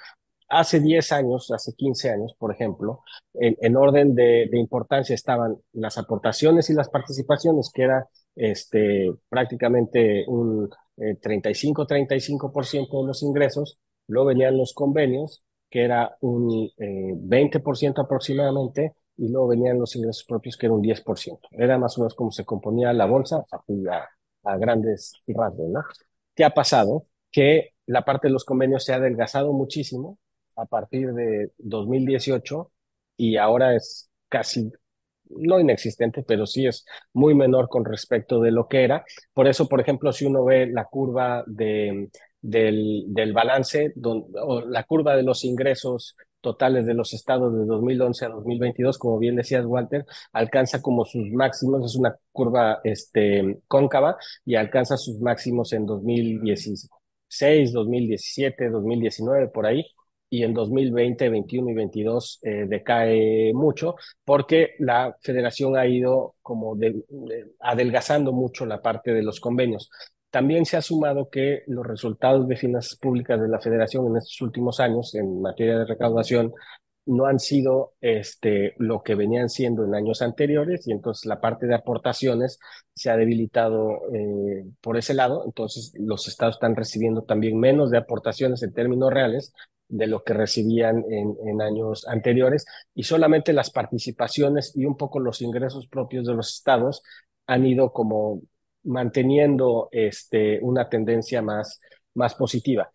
hace 0.48 0.80
10 0.80 1.12
años, 1.12 1.50
hace 1.50 1.74
15 1.74 2.10
años, 2.10 2.34
por 2.38 2.52
ejemplo, 2.52 3.02
en, 3.34 3.56
en 3.60 3.76
orden 3.76 4.14
de, 4.14 4.48
de, 4.50 4.58
importancia 4.58 5.14
estaban 5.14 5.56
las 5.72 5.98
aportaciones 5.98 6.70
y 6.70 6.74
las 6.74 6.88
participaciones, 6.88 7.70
que 7.72 7.82
era 7.82 8.08
este, 8.34 9.12
prácticamente 9.28 10.24
un 10.26 10.70
eh, 10.96 11.18
35-35% 11.20 13.00
de 13.00 13.06
los 13.06 13.22
ingresos, 13.22 13.78
luego 14.06 14.28
venían 14.28 14.56
los 14.56 14.72
convenios, 14.72 15.44
que 15.70 15.84
era 15.84 16.16
un 16.20 16.70
eh, 16.78 17.14
20% 17.14 18.02
aproximadamente, 18.02 18.94
y 19.16 19.28
luego 19.28 19.48
venían 19.48 19.78
los 19.78 19.96
ingresos 19.96 20.24
propios, 20.24 20.56
que 20.56 20.66
era 20.66 20.74
un 20.74 20.82
10%. 20.82 21.40
Era 21.50 21.76
más 21.78 21.98
o 21.98 22.02
menos 22.02 22.14
como 22.14 22.30
se 22.30 22.44
componía 22.44 22.92
la 22.92 23.06
bolsa, 23.06 23.44
a 24.48 24.56
grandes 24.58 25.12
rasgos, 25.26 25.68
¿no? 25.68 25.84
¿Qué 26.34 26.44
ha 26.44 26.50
pasado? 26.50 27.06
Que 27.30 27.70
la 27.86 28.04
parte 28.04 28.28
de 28.28 28.32
los 28.32 28.44
convenios 28.44 28.84
se 28.84 28.92
ha 28.92 28.96
adelgazado 28.96 29.52
muchísimo 29.52 30.18
a 30.56 30.66
partir 30.66 31.12
de 31.12 31.52
2018 31.58 32.72
y 33.16 33.36
ahora 33.36 33.74
es 33.74 34.10
casi, 34.28 34.70
no 35.30 35.60
inexistente, 35.60 36.22
pero 36.22 36.46
sí 36.46 36.66
es 36.66 36.84
muy 37.12 37.34
menor 37.34 37.68
con 37.68 37.84
respecto 37.84 38.40
de 38.40 38.50
lo 38.50 38.68
que 38.68 38.84
era. 38.84 39.04
Por 39.32 39.48
eso, 39.48 39.68
por 39.68 39.80
ejemplo, 39.80 40.12
si 40.12 40.24
uno 40.26 40.44
ve 40.44 40.66
la 40.66 40.84
curva 40.84 41.44
de, 41.46 42.10
del, 42.40 43.04
del 43.08 43.32
balance, 43.32 43.92
o 44.02 44.60
la 44.62 44.84
curva 44.84 45.16
de 45.16 45.22
los 45.22 45.44
ingresos 45.44 46.16
totales 46.40 46.86
de 46.86 46.94
los 46.94 47.12
estados 47.14 47.52
de 47.54 47.64
2011 47.64 48.24
a 48.26 48.28
2022, 48.28 48.98
como 48.98 49.18
bien 49.18 49.36
decías, 49.36 49.64
Walter, 49.66 50.04
alcanza 50.32 50.80
como 50.82 51.04
sus 51.04 51.30
máximos, 51.32 51.84
es 51.84 51.96
una 51.96 52.16
curva 52.32 52.80
este, 52.84 53.60
cóncava, 53.66 54.16
y 54.44 54.54
alcanza 54.54 54.96
sus 54.96 55.20
máximos 55.20 55.72
en 55.72 55.86
2016, 55.86 57.72
2017, 57.72 58.70
2019, 58.70 59.48
por 59.48 59.66
ahí, 59.66 59.84
y 60.30 60.42
en 60.42 60.52
2020, 60.54 61.28
21 61.28 61.70
y 61.70 61.74
22 61.74 62.40
eh, 62.42 62.66
decae 62.68 63.52
mucho, 63.54 63.96
porque 64.24 64.74
la 64.78 65.16
federación 65.22 65.76
ha 65.76 65.86
ido 65.86 66.36
como 66.42 66.76
de, 66.76 67.02
adelgazando 67.60 68.32
mucho 68.32 68.66
la 68.66 68.82
parte 68.82 69.12
de 69.12 69.22
los 69.22 69.40
convenios. 69.40 69.90
También 70.30 70.66
se 70.66 70.76
ha 70.76 70.82
sumado 70.82 71.30
que 71.30 71.62
los 71.66 71.86
resultados 71.86 72.46
de 72.48 72.56
finanzas 72.56 72.96
públicas 72.98 73.40
de 73.40 73.48
la 73.48 73.60
federación 73.60 74.06
en 74.06 74.18
estos 74.18 74.40
últimos 74.42 74.78
años 74.80 75.14
en 75.14 75.40
materia 75.40 75.78
de 75.78 75.86
recaudación 75.86 76.52
no 77.08 77.24
han 77.24 77.38
sido 77.38 77.94
este, 78.02 78.74
lo 78.76 79.02
que 79.02 79.14
venían 79.14 79.48
siendo 79.48 79.84
en 79.84 79.94
años 79.94 80.20
anteriores 80.20 80.86
y 80.86 80.92
entonces 80.92 81.24
la 81.24 81.40
parte 81.40 81.66
de 81.66 81.74
aportaciones 81.74 82.58
se 82.94 83.10
ha 83.10 83.16
debilitado 83.16 84.02
eh, 84.14 84.66
por 84.82 84.98
ese 84.98 85.14
lado, 85.14 85.44
entonces 85.46 85.92
los 85.98 86.28
estados 86.28 86.56
están 86.56 86.76
recibiendo 86.76 87.22
también 87.22 87.58
menos 87.58 87.90
de 87.90 87.96
aportaciones 87.96 88.62
en 88.62 88.74
términos 88.74 89.10
reales 89.10 89.54
de 89.88 90.06
lo 90.06 90.22
que 90.22 90.34
recibían 90.34 91.02
en, 91.10 91.34
en 91.46 91.62
años 91.62 92.06
anteriores 92.06 92.66
y 92.94 93.04
solamente 93.04 93.54
las 93.54 93.70
participaciones 93.70 94.76
y 94.76 94.84
un 94.84 94.98
poco 94.98 95.18
los 95.18 95.40
ingresos 95.40 95.88
propios 95.88 96.26
de 96.26 96.34
los 96.34 96.56
estados 96.56 97.02
han 97.46 97.64
ido 97.64 97.94
como 97.94 98.42
manteniendo 98.88 99.88
este, 99.92 100.58
una 100.62 100.88
tendencia 100.88 101.42
más, 101.42 101.80
más 102.14 102.34
positiva. 102.34 102.90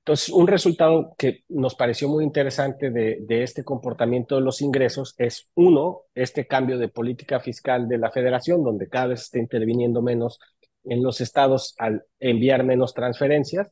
Entonces, 0.00 0.30
un 0.30 0.46
resultado 0.46 1.14
que 1.18 1.44
nos 1.48 1.74
pareció 1.74 2.08
muy 2.08 2.24
interesante 2.24 2.90
de, 2.90 3.18
de, 3.20 3.42
este 3.42 3.62
comportamiento 3.62 4.36
de 4.36 4.40
los 4.40 4.62
ingresos 4.62 5.14
es, 5.18 5.50
uno, 5.54 6.02
este 6.14 6.46
cambio 6.46 6.78
de 6.78 6.88
política 6.88 7.40
fiscal 7.40 7.88
de 7.88 7.98
la 7.98 8.10
federación, 8.10 8.64
donde 8.64 8.88
cada 8.88 9.08
vez 9.08 9.22
está 9.22 9.38
interviniendo 9.38 10.00
menos 10.00 10.40
en 10.84 11.02
los 11.02 11.20
estados 11.20 11.74
al 11.78 12.04
enviar 12.20 12.64
menos 12.64 12.94
transferencias, 12.94 13.68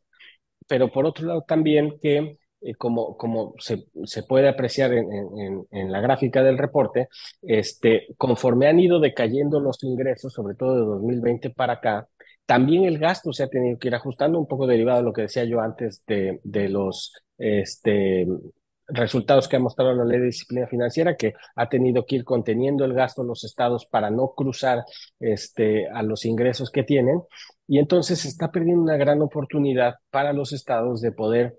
pero 0.67 0.91
por 0.91 1.07
otro 1.07 1.27
lado 1.27 1.43
también 1.43 1.99
que 2.01 2.39
eh, 2.61 2.75
como, 2.75 3.17
como 3.17 3.55
se, 3.59 3.87
se, 4.05 4.23
puede 4.23 4.49
apreciar 4.49 4.93
en, 4.93 5.13
en, 5.13 5.67
en, 5.71 5.93
la 5.93 6.01
gráfica 6.01 6.43
del 6.43 6.59
reporte, 6.59 7.09
este, 7.43 8.07
conforme 8.17 8.67
han 8.67 8.81
ido 8.81 9.01
decayendo 9.01 9.61
los 9.61 9.83
ingresos, 9.85 10.33
sobre 10.33 10.55
todo 10.55 10.75
de 10.75 10.87
2020 10.87 11.51
para 11.51 11.75
acá, 11.75 12.09
también 12.47 12.85
el 12.85 12.99
gasto 12.99 13.33
se 13.33 13.43
ha 13.43 13.49
tenido 13.49 13.79
que 13.79 13.89
ir 13.89 13.95
ajustando, 13.95 14.39
un 14.39 14.47
poco 14.47 14.67
derivado 14.67 14.99
de 14.99 15.05
lo 15.05 15.13
que 15.13 15.23
decía 15.23 15.45
yo 15.45 15.61
antes 15.61 16.05
de, 16.07 16.41
de 16.45 16.69
los 16.69 17.13
este, 17.39 18.27
resultados 18.89 19.49
que 19.49 19.57
ha 19.57 19.61
mostrado 19.61 19.93
la 19.95 20.05
ley 20.05 20.21
de 20.21 20.27
disciplina 20.27 20.67
financiera, 20.67 21.17
que 21.17 21.35
ha 21.57 21.69
tenido 21.69 22.07
que 22.07 22.17
ir 22.17 22.25
conteniendo 22.25 22.85
el 22.85 22.95
gasto 22.95 23.23
en 23.23 23.29
los 23.29 23.45
estados 23.45 23.87
para 23.87 24.11
no 24.11 24.33
cruzar 24.37 24.85
este, 25.19 25.89
a 25.89 26.03
los 26.03 26.25
ingresos 26.25 26.71
que 26.71 26.85
tienen. 26.85 27.21
Y 27.67 27.79
entonces 27.79 28.21
se 28.21 28.29
está 28.29 28.51
perdiendo 28.51 28.83
una 28.83 28.97
gran 28.97 29.21
oportunidad 29.23 29.97
para 30.11 30.33
los 30.33 30.53
estados 30.53 31.01
de 31.01 31.13
poder 31.13 31.57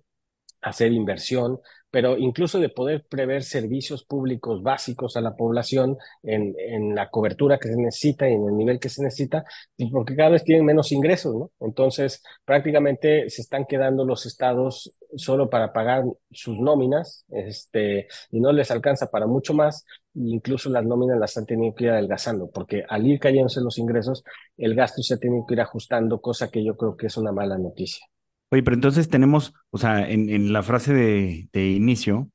hacer 0.62 0.92
inversión, 0.92 1.60
pero 1.90 2.18
incluso 2.18 2.60
de 2.60 2.70
poder 2.70 3.06
prever 3.08 3.44
servicios 3.44 4.04
públicos 4.04 4.62
básicos 4.62 5.16
a 5.16 5.22
la 5.22 5.36
población 5.36 5.98
en, 6.22 6.54
en, 6.60 6.94
la 6.96 7.10
cobertura 7.10 7.58
que 7.58 7.70
se 7.70 7.78
necesita 7.78 8.30
y 8.30 8.34
en 8.34 8.46
el 8.46 8.58
nivel 8.58 8.80
que 8.80 8.90
se 8.90 9.02
necesita, 9.04 9.46
porque 9.92 10.16
cada 10.16 10.30
vez 10.32 10.44
tienen 10.44 10.66
menos 10.66 10.92
ingresos, 10.92 11.34
¿no? 11.34 11.52
Entonces, 11.60 12.22
prácticamente 12.46 13.30
se 13.30 13.42
están 13.42 13.66
quedando 13.66 14.06
los 14.06 14.26
estados 14.26 14.98
solo 15.16 15.50
para 15.50 15.72
pagar 15.74 16.04
sus 16.32 16.60
nóminas, 16.60 17.26
este, 17.30 18.08
y 18.32 18.40
no 18.42 18.52
les 18.52 18.70
alcanza 18.72 19.10
para 19.10 19.26
mucho 19.26 19.54
más, 19.54 19.86
e 20.14 20.20
incluso 20.22 20.70
las 20.70 20.86
nóminas 20.86 21.18
las 21.18 21.38
han 21.38 21.46
tenido 21.46 21.74
que 21.74 21.86
ir 21.86 21.92
adelgazando, 21.92 22.50
porque 22.52 22.84
al 22.88 23.08
ir 23.08 23.20
cayéndose 23.20 23.62
los 23.62 23.78
ingresos, 23.78 24.24
el 24.58 24.76
gasto 24.76 25.02
se 25.02 25.14
ha 25.14 25.18
tenido 25.18 25.46
que 25.48 25.54
ir 25.56 25.62
ajustando, 25.62 26.22
cosa 26.22 26.52
que 26.52 26.64
yo 26.64 26.76
creo 26.76 26.98
que 26.98 27.08
es 27.08 27.18
una 27.18 27.32
mala 27.32 27.58
noticia. 27.58 28.06
Oye, 28.50 28.64
pero 28.64 28.76
entonces 28.76 29.10
tenemos, 29.10 29.54
o 29.72 29.78
sea, 29.78 30.10
en, 30.10 30.30
en 30.30 30.54
la 30.54 30.64
frase 30.64 30.94
de, 30.94 31.50
de, 31.52 31.68
inicio, 31.72 32.30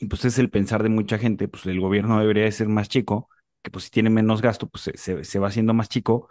y 0.00 0.06
pues 0.06 0.24
es 0.24 0.38
el 0.38 0.50
pensar 0.50 0.82
de 0.82 0.88
mucha 0.88 1.18
gente, 1.18 1.48
pues 1.48 1.66
el 1.66 1.80
gobierno 1.80 2.18
debería 2.20 2.44
de 2.44 2.52
ser 2.52 2.68
más 2.68 2.88
chico, 2.88 3.28
que 3.62 3.70
pues 3.70 3.84
si 3.86 3.90
tiene 3.90 4.10
menos 4.10 4.42
gasto, 4.42 4.68
pues 4.68 4.84
se, 4.84 4.96
se, 4.96 5.24
se 5.24 5.38
va 5.38 5.48
haciendo 5.48 5.74
más 5.74 5.88
chico, 5.88 6.28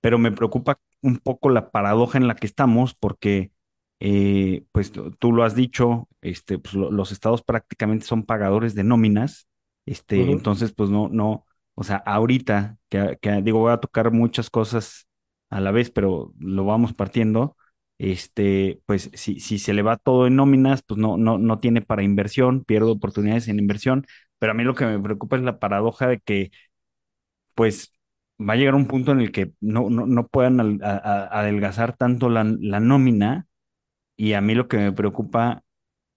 pero 0.00 0.18
me 0.18 0.32
preocupa 0.32 0.78
un 1.02 1.18
poco 1.18 1.50
la 1.50 1.70
paradoja 1.70 2.18
en 2.18 2.28
la 2.28 2.36
que 2.36 2.46
estamos, 2.46 2.94
porque 2.94 3.52
eh, 4.00 4.64
pues 4.72 4.92
tú 5.18 5.32
lo 5.32 5.44
has 5.44 5.54
dicho, 5.54 6.08
este, 6.22 6.58
pues 6.58 6.74
lo, 6.74 6.90
los 6.90 7.12
estados 7.12 7.42
prácticamente 7.42 8.06
son 8.06 8.24
pagadores 8.24 8.74
de 8.74 8.84
nóminas, 8.84 9.48
este, 9.86 10.22
uh 10.22 10.26
-huh. 10.28 10.32
entonces 10.32 10.72
pues 10.72 10.90
no, 10.90 11.08
no, 11.08 11.46
o 11.74 11.84
sea, 11.84 11.96
ahorita 11.98 12.78
que, 12.88 13.18
que 13.20 13.42
digo, 13.42 13.60
voy 13.60 13.72
a 13.72 13.78
tocar 13.80 14.12
muchas 14.12 14.50
cosas 14.50 15.08
a 15.50 15.60
la 15.60 15.70
vez, 15.72 15.90
pero 15.90 16.32
lo 16.38 16.64
vamos 16.64 16.94
partiendo 16.94 17.56
este, 17.98 18.80
pues 18.86 19.10
si, 19.14 19.40
si 19.40 19.58
se 19.58 19.72
le 19.74 19.82
va 19.82 19.96
todo 19.96 20.26
en 20.26 20.36
nóminas, 20.36 20.82
pues 20.82 20.98
no, 20.98 21.16
no, 21.16 21.38
no 21.38 21.58
tiene 21.58 21.82
para 21.82 22.02
inversión, 22.02 22.64
pierde 22.64 22.90
oportunidades 22.90 23.48
en 23.48 23.58
inversión, 23.58 24.06
pero 24.38 24.52
a 24.52 24.54
mí 24.54 24.64
lo 24.64 24.74
que 24.74 24.86
me 24.86 25.00
preocupa 25.00 25.36
es 25.36 25.42
la 25.42 25.58
paradoja 25.58 26.08
de 26.08 26.20
que, 26.20 26.50
pues, 27.54 27.92
va 28.40 28.54
a 28.54 28.56
llegar 28.56 28.74
un 28.74 28.86
punto 28.86 29.12
en 29.12 29.20
el 29.20 29.32
que 29.32 29.52
no, 29.60 29.90
no, 29.90 30.06
no 30.06 30.26
puedan 30.28 30.60
al, 30.60 30.80
a, 30.82 30.96
a 30.96 31.40
adelgazar 31.40 31.96
tanto 31.96 32.28
la, 32.28 32.44
la, 32.44 32.80
nómina, 32.80 33.46
y 34.16 34.34
a 34.34 34.40
mí 34.40 34.54
lo 34.54 34.68
que 34.68 34.78
me 34.78 34.92
preocupa 34.92 35.62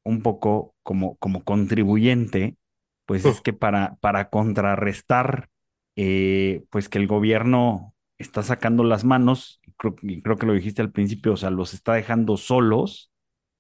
un 0.04 0.22
poco 0.24 0.76
como, 0.84 1.18
como 1.18 1.44
contribuyente, 1.44 2.58
pues 3.06 3.26
es 3.26 3.42
que 3.42 3.54
para, 3.54 3.98
para 4.02 4.30
contrarrestar, 4.30 5.50
eh, 5.96 6.64
pues 6.72 6.90
que 6.90 7.00
el 7.00 7.08
gobierno 7.08 7.96
está 8.20 8.44
sacando 8.44 8.84
las 8.84 9.06
manos, 9.06 9.62
creo, 9.78 9.96
creo, 9.96 10.38
que 10.38 10.46
lo 10.46 10.54
dijiste 10.54 10.82
al 10.82 10.92
principio, 10.92 11.34
o 11.34 11.38
sea, 11.38 11.50
los 11.50 11.74
está 11.74 11.94
dejando 11.94 12.38
solos, 12.38 13.12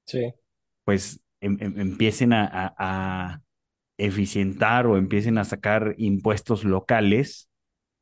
sí. 0.06 0.34
pues 0.84 1.22
em, 1.42 1.58
em, 1.60 1.80
empiecen 1.80 2.34
a, 2.34 2.46
a, 2.46 2.76
a, 2.78 3.42
eficientar 3.98 4.86
o 4.86 4.98
empiecen 4.98 5.38
a 5.38 5.44
sacar 5.44 5.96
impuestos 5.98 6.64
locales, 6.64 7.50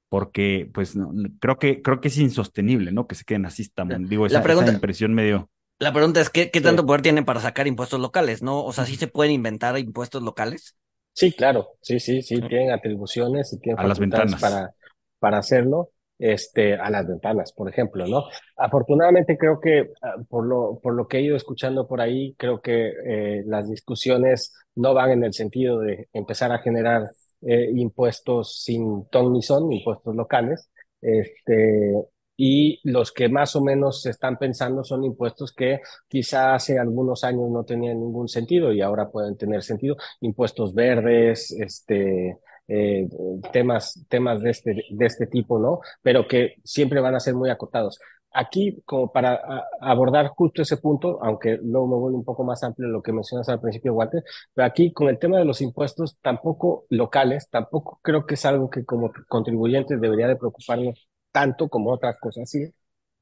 porque 0.09 0.69
pues 0.73 0.95
no, 0.95 1.13
creo 1.39 1.57
que 1.57 1.81
creo 1.81 2.01
que 2.01 2.09
es 2.09 2.17
insostenible, 2.17 2.91
¿no? 2.91 3.07
Que 3.07 3.15
se 3.15 3.23
queden 3.23 3.45
así, 3.45 3.61
estamos. 3.61 3.97
Digo, 4.09 4.25
esa, 4.25 4.43
pregunta, 4.43 4.69
esa 4.69 4.75
impresión 4.75 5.13
medio. 5.13 5.49
La 5.79 5.91
pregunta 5.91 6.21
es, 6.21 6.29
¿qué, 6.29 6.51
qué 6.51 6.61
tanto 6.61 6.83
sí. 6.83 6.87
poder 6.87 7.01
tienen 7.01 7.25
para 7.25 7.41
sacar 7.41 7.67
impuestos 7.67 7.99
locales, 7.99 8.41
no? 8.41 8.63
O 8.63 8.71
sea, 8.71 8.85
¿sí 8.85 8.95
se 8.95 9.07
pueden 9.07 9.33
inventar 9.33 9.77
impuestos 9.77 10.21
locales? 10.21 10.77
Sí, 11.13 11.31
claro, 11.31 11.69
sí, 11.81 11.99
sí, 11.99 12.21
sí, 12.21 12.41
tienen 12.41 12.71
atribuciones 12.71 13.53
y 13.53 13.59
tienen 13.59 13.79
a 13.79 13.87
las 13.87 13.99
ventanas 13.99 14.39
para, 14.39 14.73
para 15.19 15.37
hacerlo 15.37 15.91
este, 16.17 16.75
a 16.75 16.89
las 16.89 17.07
ventanas, 17.07 17.51
por 17.51 17.69
ejemplo, 17.69 18.07
¿no? 18.07 18.25
Afortunadamente 18.57 19.37
creo 19.37 19.59
que 19.59 19.91
ah, 20.01 20.15
por 20.29 20.45
lo, 20.45 20.79
por 20.81 20.93
lo 20.93 21.07
que 21.07 21.17
he 21.17 21.21
ido 21.21 21.35
escuchando 21.35 21.87
por 21.87 22.01
ahí, 22.01 22.35
creo 22.37 22.61
que 22.61 22.93
eh, 23.05 23.43
las 23.45 23.69
discusiones 23.69 24.53
no 24.75 24.93
van 24.93 25.11
en 25.11 25.23
el 25.23 25.33
sentido 25.33 25.79
de 25.79 26.09
empezar 26.13 26.51
a 26.51 26.59
generar 26.59 27.09
eh, 27.41 27.69
impuestos 27.75 28.63
sin 28.63 29.05
ton 29.09 29.33
ni 29.33 29.41
son, 29.41 29.71
impuestos 29.71 30.15
locales, 30.15 30.69
este, 31.01 31.93
y 32.37 32.79
los 32.89 33.11
que 33.11 33.29
más 33.29 33.55
o 33.55 33.61
menos 33.61 34.01
se 34.01 34.09
están 34.09 34.37
pensando 34.37 34.83
son 34.83 35.03
impuestos 35.03 35.53
que 35.53 35.79
quizá 36.07 36.55
hace 36.55 36.77
algunos 36.77 37.23
años 37.23 37.49
no 37.49 37.63
tenían 37.63 37.99
ningún 37.99 38.27
sentido 38.27 38.73
y 38.73 38.81
ahora 38.81 39.09
pueden 39.09 39.37
tener 39.37 39.63
sentido, 39.63 39.95
impuestos 40.21 40.73
verdes, 40.73 41.51
este, 41.51 42.37
eh, 42.67 43.07
temas, 43.51 44.05
temas 44.09 44.41
de 44.41 44.49
este, 44.51 44.83
de 44.89 45.05
este 45.05 45.27
tipo, 45.27 45.59
¿no? 45.59 45.79
Pero 46.01 46.27
que 46.27 46.55
siempre 46.63 46.99
van 47.01 47.15
a 47.15 47.19
ser 47.19 47.35
muy 47.35 47.49
acotados. 47.49 47.99
Aquí, 48.37 48.81
como 48.85 49.11
para 49.13 49.65
abordar 49.79 50.27
justo 50.27 50.61
ese 50.61 50.75
punto, 50.77 51.19
aunque 51.23 51.57
luego 51.61 51.87
me 51.87 51.95
vuelve 51.95 52.17
un 52.17 52.25
poco 52.25 52.43
más 52.43 52.63
amplio 52.63 52.89
lo 52.89 53.01
que 53.01 53.13
mencionas 53.13 53.47
al 53.47 53.61
principio, 53.61 53.93
Walter, 53.93 54.23
pero 54.53 54.67
aquí 54.67 54.91
con 54.91 55.07
el 55.07 55.17
tema 55.19 55.37
de 55.39 55.45
los 55.45 55.61
impuestos 55.61 56.17
tampoco 56.21 56.85
locales, 56.89 57.49
tampoco 57.49 57.99
creo 58.03 58.25
que 58.25 58.33
es 58.33 58.45
algo 58.45 58.69
que 58.69 58.83
como 58.83 59.11
contribuyentes 59.29 60.01
debería 60.01 60.27
de 60.27 60.35
preocuparnos 60.35 61.07
tanto 61.31 61.69
como 61.69 61.91
otras 61.91 62.17
cosas 62.19 62.43
así, 62.43 62.73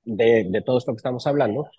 de, 0.04 0.48
de 0.50 0.62
todo 0.62 0.78
esto 0.80 0.92
que 0.94 0.98
estamos 0.98 1.28
hablando, 1.28 1.70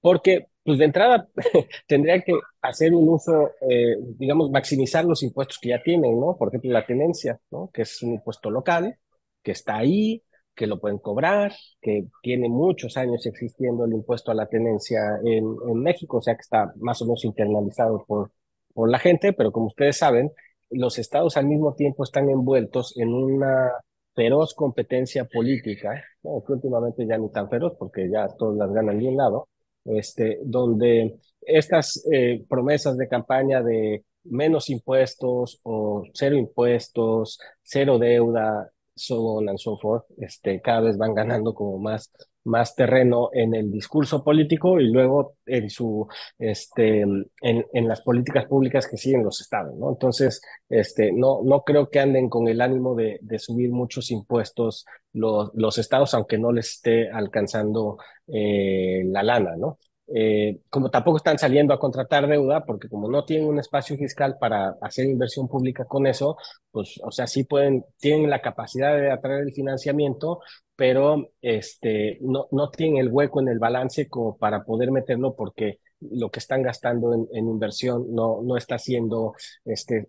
porque 0.00 0.48
pues 0.64 0.78
de 0.78 0.84
entrada 0.84 1.28
tendría 1.88 2.20
que 2.20 2.34
hacer 2.60 2.92
un 2.94 3.08
uso, 3.08 3.52
eh, 3.68 3.96
digamos, 4.18 4.50
maximizar 4.50 5.04
los 5.04 5.22
impuestos 5.22 5.58
que 5.58 5.70
ya 5.70 5.82
tienen, 5.82 6.20
¿no? 6.20 6.36
Por 6.36 6.48
ejemplo, 6.48 6.70
la 6.72 6.84
tenencia, 6.86 7.40
¿no? 7.50 7.70
Que 7.72 7.82
es 7.82 8.02
un 8.02 8.12
impuesto 8.14 8.50
local, 8.50 8.98
que 9.42 9.52
está 9.52 9.76
ahí, 9.78 10.22
que 10.54 10.66
lo 10.66 10.80
pueden 10.80 10.98
cobrar, 10.98 11.52
que 11.80 12.08
tiene 12.22 12.48
muchos 12.48 12.96
años 12.98 13.24
existiendo 13.26 13.84
el 13.86 13.92
impuesto 13.94 14.30
a 14.30 14.34
la 14.34 14.46
tenencia 14.46 15.00
en, 15.24 15.56
en 15.68 15.82
México, 15.82 16.18
o 16.18 16.22
sea 16.22 16.34
que 16.34 16.42
está 16.42 16.72
más 16.76 17.00
o 17.00 17.06
menos 17.06 17.24
internalizado 17.24 18.04
por, 18.06 18.32
por 18.74 18.90
la 18.90 18.98
gente, 18.98 19.32
pero 19.32 19.52
como 19.52 19.66
ustedes 19.68 19.96
saben, 19.96 20.32
los 20.70 20.98
estados 20.98 21.36
al 21.36 21.46
mismo 21.46 21.74
tiempo 21.74 22.04
están 22.04 22.28
envueltos 22.28 22.96
en 22.98 23.14
una 23.14 23.72
feroz 24.14 24.54
competencia 24.54 25.24
política, 25.24 26.02
¿no? 26.22 26.42
que 26.44 26.52
últimamente 26.52 27.06
ya 27.06 27.16
ni 27.18 27.30
tan 27.30 27.48
feroz 27.48 27.74
porque 27.78 28.10
ya 28.10 28.28
todos 28.36 28.56
las 28.56 28.72
ganan 28.72 28.98
de 28.98 29.08
un 29.08 29.16
lado, 29.16 29.48
este, 29.96 30.38
donde 30.42 31.18
estas 31.40 32.04
eh, 32.12 32.44
promesas 32.48 32.96
de 32.96 33.08
campaña 33.08 33.62
de 33.62 34.04
menos 34.24 34.68
impuestos 34.70 35.60
o 35.62 36.04
cero 36.12 36.36
impuestos, 36.36 37.38
cero 37.62 37.98
deuda, 37.98 38.70
so 38.98 39.38
on 39.38 39.48
and 39.48 39.58
so 39.58 39.76
forth, 39.78 40.04
este, 40.18 40.60
cada 40.60 40.80
vez 40.80 40.98
van 40.98 41.14
ganando 41.14 41.54
como 41.54 41.78
más, 41.78 42.12
más 42.44 42.74
terreno 42.74 43.30
en 43.32 43.54
el 43.54 43.70
discurso 43.70 44.24
político 44.24 44.80
y 44.80 44.90
luego 44.90 45.36
en 45.46 45.70
su, 45.70 46.08
este, 46.38 47.00
en, 47.00 47.26
en 47.40 47.88
las 47.88 48.00
políticas 48.02 48.46
públicas 48.46 48.86
que 48.88 48.96
siguen 48.96 49.24
los 49.24 49.40
estados, 49.40 49.74
¿no? 49.76 49.90
Entonces, 49.90 50.40
este, 50.68 51.12
no, 51.12 51.40
no 51.44 51.62
creo 51.62 51.90
que 51.90 52.00
anden 52.00 52.28
con 52.28 52.48
el 52.48 52.60
ánimo 52.60 52.94
de, 52.94 53.18
de 53.22 53.38
subir 53.38 53.70
muchos 53.70 54.10
impuestos 54.10 54.84
los, 55.12 55.50
los 55.54 55.78
estados, 55.78 56.14
aunque 56.14 56.38
no 56.38 56.52
les 56.52 56.70
esté 56.70 57.10
alcanzando 57.10 57.98
eh, 58.26 59.02
la 59.06 59.22
lana, 59.22 59.56
¿no? 59.56 59.78
Eh, 60.14 60.60
como 60.70 60.90
tampoco 60.90 61.18
están 61.18 61.38
saliendo 61.38 61.74
a 61.74 61.78
contratar 61.78 62.26
deuda, 62.28 62.64
porque 62.64 62.88
como 62.88 63.10
no 63.10 63.24
tienen 63.24 63.48
un 63.48 63.58
espacio 63.58 63.96
fiscal 63.96 64.36
para 64.40 64.76
hacer 64.80 65.06
inversión 65.06 65.48
pública 65.48 65.84
con 65.84 66.06
eso, 66.06 66.36
pues, 66.70 67.00
o 67.02 67.10
sea, 67.10 67.26
sí 67.26 67.44
pueden, 67.44 67.84
tienen 67.98 68.30
la 68.30 68.40
capacidad 68.40 68.96
de 68.96 69.10
atraer 69.10 69.42
el 69.42 69.52
financiamiento, 69.52 70.40
pero 70.76 71.30
este, 71.42 72.18
no, 72.20 72.48
no 72.52 72.70
tienen 72.70 72.98
el 72.98 73.08
hueco 73.12 73.40
en 73.40 73.48
el 73.48 73.58
balance 73.58 74.08
como 74.08 74.36
para 74.38 74.64
poder 74.64 74.90
meterlo 74.92 75.34
porque 75.36 75.80
lo 76.00 76.30
que 76.30 76.38
están 76.38 76.62
gastando 76.62 77.12
en, 77.14 77.26
en 77.32 77.48
inversión 77.48 78.06
no, 78.14 78.40
no 78.42 78.56
está 78.56 78.78
siendo 78.78 79.34
este, 79.64 80.08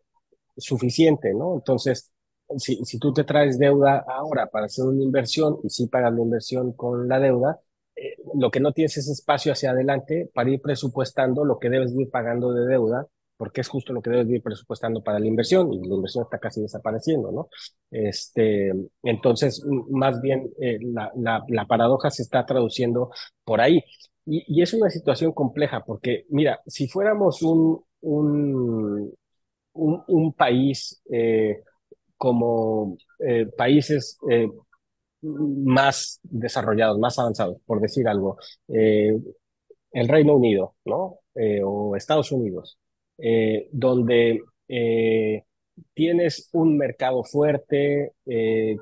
suficiente, 0.58 1.34
¿no? 1.34 1.56
Entonces, 1.56 2.12
si, 2.58 2.78
si 2.86 3.00
tú 3.00 3.14
te 3.14 3.24
traes 3.24 3.60
deuda 3.60 4.04
ahora 4.08 4.48
para 4.48 4.66
hacer 4.66 4.86
una 4.86 5.04
inversión 5.04 5.58
y 5.64 5.70
sí 5.70 5.88
pagas 5.88 6.14
la 6.14 6.22
inversión 6.22 6.74
con 6.74 7.08
la 7.08 7.20
deuda, 7.20 7.60
lo 8.36 8.52
que 8.52 8.60
no 8.60 8.72
tienes 8.72 8.98
es 8.98 9.10
espacio 9.10 9.52
hacia 9.52 9.72
adelante 9.72 10.30
para 10.34 10.50
ir 10.50 10.62
presupuestando 10.62 11.46
lo 11.46 11.60
que 11.60 11.70
debes 11.70 11.94
ir 11.96 12.10
pagando 12.10 12.54
de 12.54 12.66
deuda, 12.66 13.08
porque 13.38 13.62
es 13.62 13.70
justo 13.70 13.94
lo 13.94 14.02
que 14.02 14.10
debes 14.10 14.30
ir 14.30 14.44
presupuestando 14.44 15.02
para 15.02 15.18
la 15.18 15.26
inversión 15.26 15.74
y 15.74 15.80
la 15.88 15.96
inversión 15.96 16.24
está 16.26 16.40
casi 16.40 16.62
desapareciendo, 16.62 17.32
¿no? 17.32 17.50
Este, 17.90 18.74
entonces, 19.04 19.66
más 19.90 20.22
bien, 20.22 20.52
eh, 20.62 20.78
la, 20.82 21.12
la, 21.16 21.44
la, 21.48 21.66
paradoja 21.66 22.10
se 22.10 22.24
está 22.24 22.46
traduciendo 22.46 23.12
por 23.46 23.62
ahí. 23.62 23.82
Y, 24.26 24.44
y, 24.46 24.62
es 24.62 24.74
una 24.74 24.90
situación 24.90 25.32
compleja, 25.32 25.86
porque, 25.86 26.26
mira, 26.30 26.60
si 26.68 26.90
fuéramos 26.90 27.42
un, 27.42 27.82
un, 28.02 29.14
un, 29.74 30.34
país 30.34 31.02
eh, 31.10 31.64
como 32.18 32.98
eh, 33.20 33.46
países 33.58 34.20
más 35.22 36.20
desarrollados, 36.24 36.98
más 37.00 37.18
avanzados, 37.20 37.58
por 37.66 37.82
decir 37.82 38.08
algo, 38.08 38.38
eh, 38.68 39.18
el 39.92 40.08
Reino 40.08 40.36
Unido, 40.36 40.76
¿no? 40.86 41.20
Eh, 41.36 41.62
o 41.64 41.96
Estados 41.96 42.32
Unidos, 42.32 42.78
eh, 43.18 43.70
donde 43.72 44.42
tienes 45.94 46.50
un 46.54 46.78
mercado 46.78 47.24
fuerte, 47.24 48.14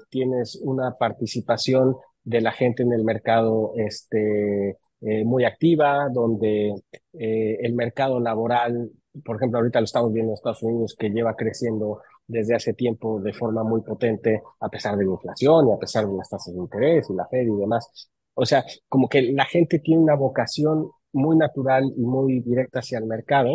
tienes 0.09 0.55
una 0.61 0.97
participación 0.97 1.95
de 2.23 2.41
la 2.41 2.51
gente 2.51 2.83
en 2.83 2.91
el 2.91 3.05
mercado 3.05 3.71
este, 3.77 4.77
muy 4.99 5.45
activa, 5.45 6.09
donde 6.11 6.73
el 7.13 7.73
mercado 7.73 8.19
laboral, 8.19 8.91
por 9.23 9.37
ejemplo, 9.37 9.59
ahorita 9.59 9.79
lo 9.79 9.85
estamos 9.85 10.11
viendo 10.11 10.31
en 10.31 10.33
Estados 10.33 10.63
Unidos, 10.63 10.95
que 10.99 11.09
lleva 11.09 11.37
creciendo 11.37 12.01
desde 12.27 12.55
hace 12.55 12.73
tiempo 12.73 13.19
de 13.21 13.33
forma 13.33 13.63
muy 13.63 13.81
potente, 13.81 14.41
a 14.59 14.69
pesar 14.69 14.97
de 14.97 15.05
la 15.05 15.11
inflación 15.11 15.69
y 15.69 15.73
a 15.73 15.77
pesar 15.77 16.07
de 16.07 16.15
las 16.17 16.29
tasas 16.29 16.53
de 16.53 16.59
interés 16.59 17.09
y 17.09 17.13
la 17.15 17.27
Fed 17.27 17.47
y 17.47 17.55
demás. 17.59 18.09
O 18.33 18.45
sea, 18.45 18.63
como 18.89 19.09
que 19.09 19.21
la 19.33 19.45
gente 19.45 19.79
tiene 19.79 20.01
una 20.03 20.15
vocación 20.15 20.91
muy 21.13 21.37
natural 21.37 21.85
y 21.95 22.01
muy 22.01 22.41
directa 22.41 22.79
hacia 22.79 22.99
el 22.99 23.05
mercado. 23.05 23.49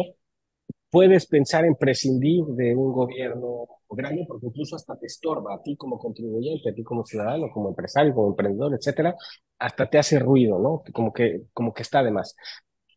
Puedes 0.91 1.27
pensar 1.27 1.65
en 1.65 1.75
prescindir 1.77 2.45
de 2.47 2.77
un 2.77 2.93
gobierno 2.93 3.67
grande 3.91 4.25
porque 4.29 4.47
incluso 4.47 4.77
hasta 4.77 4.97
te 4.99 5.07
estorba 5.07 5.55
a 5.55 5.63
ti 5.63 5.77
como 5.77 5.99
contribuyente, 5.99 6.71
a 6.71 6.75
ti 6.75 6.83
como 6.83 7.05
ciudadano, 7.05 7.51
como 7.53 7.71
empresario, 7.71 8.15
como 8.15 8.29
emprendedor, 8.29 8.75
etcétera, 8.75 9.17
hasta 9.59 9.89
te 9.89 9.99
hace 9.99 10.19
ruido, 10.19 10.59
¿no? 10.59 10.83
Como 10.93 11.13
que, 11.13 11.45
como 11.55 11.73
que 11.73 11.83
está 11.83 12.03
de 12.03 12.11
más. 12.11 12.37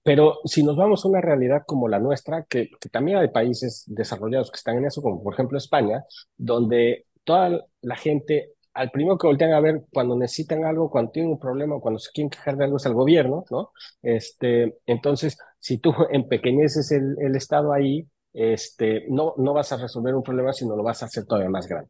Pero 0.05 0.37
si 0.45 0.61
nos 0.63 0.77
vamos 0.77 1.03
a 1.03 1.07
una 1.07 1.19
realidad 1.19 1.63
como 1.65 1.87
la 1.87 1.97
nuestra, 1.97 2.43
que, 2.43 2.69
también 2.91 3.17
hay 3.17 3.29
países 3.29 3.85
desarrollados 3.87 4.51
que 4.51 4.57
están 4.57 4.77
en 4.77 4.85
eso, 4.85 5.01
como 5.01 5.23
por 5.23 5.33
ejemplo 5.33 5.57
España, 5.57 6.05
donde 6.37 7.07
toda 7.23 7.65
la 7.81 7.95
gente, 7.95 8.51
al 8.75 8.91
primero 8.91 9.17
que 9.17 9.25
voltean 9.25 9.53
a 9.53 9.59
ver 9.61 9.83
cuando 9.91 10.15
necesitan 10.15 10.63
algo, 10.63 10.91
cuando 10.91 11.09
tienen 11.11 11.31
un 11.31 11.39
problema, 11.39 11.79
cuando 11.79 11.97
se 11.99 12.11
quieren 12.11 12.29
quejar 12.29 12.55
de 12.55 12.65
algo 12.65 12.77
es 12.77 12.85
al 12.85 12.93
gobierno, 12.93 13.45
¿no? 13.49 13.71
Este, 14.03 14.77
entonces, 14.85 15.39
si 15.59 15.79
tú 15.79 15.91
empequeñeces 16.11 16.91
el, 16.91 17.15
el 17.19 17.35
Estado 17.35 17.73
ahí, 17.73 18.07
este, 18.31 19.05
no, 19.09 19.33
no 19.37 19.53
vas 19.53 19.71
a 19.71 19.77
resolver 19.77 20.13
un 20.13 20.21
problema, 20.21 20.53
sino 20.53 20.75
lo 20.75 20.83
vas 20.83 21.01
a 21.01 21.07
hacer 21.07 21.25
todavía 21.25 21.49
más 21.49 21.67
grande. 21.67 21.89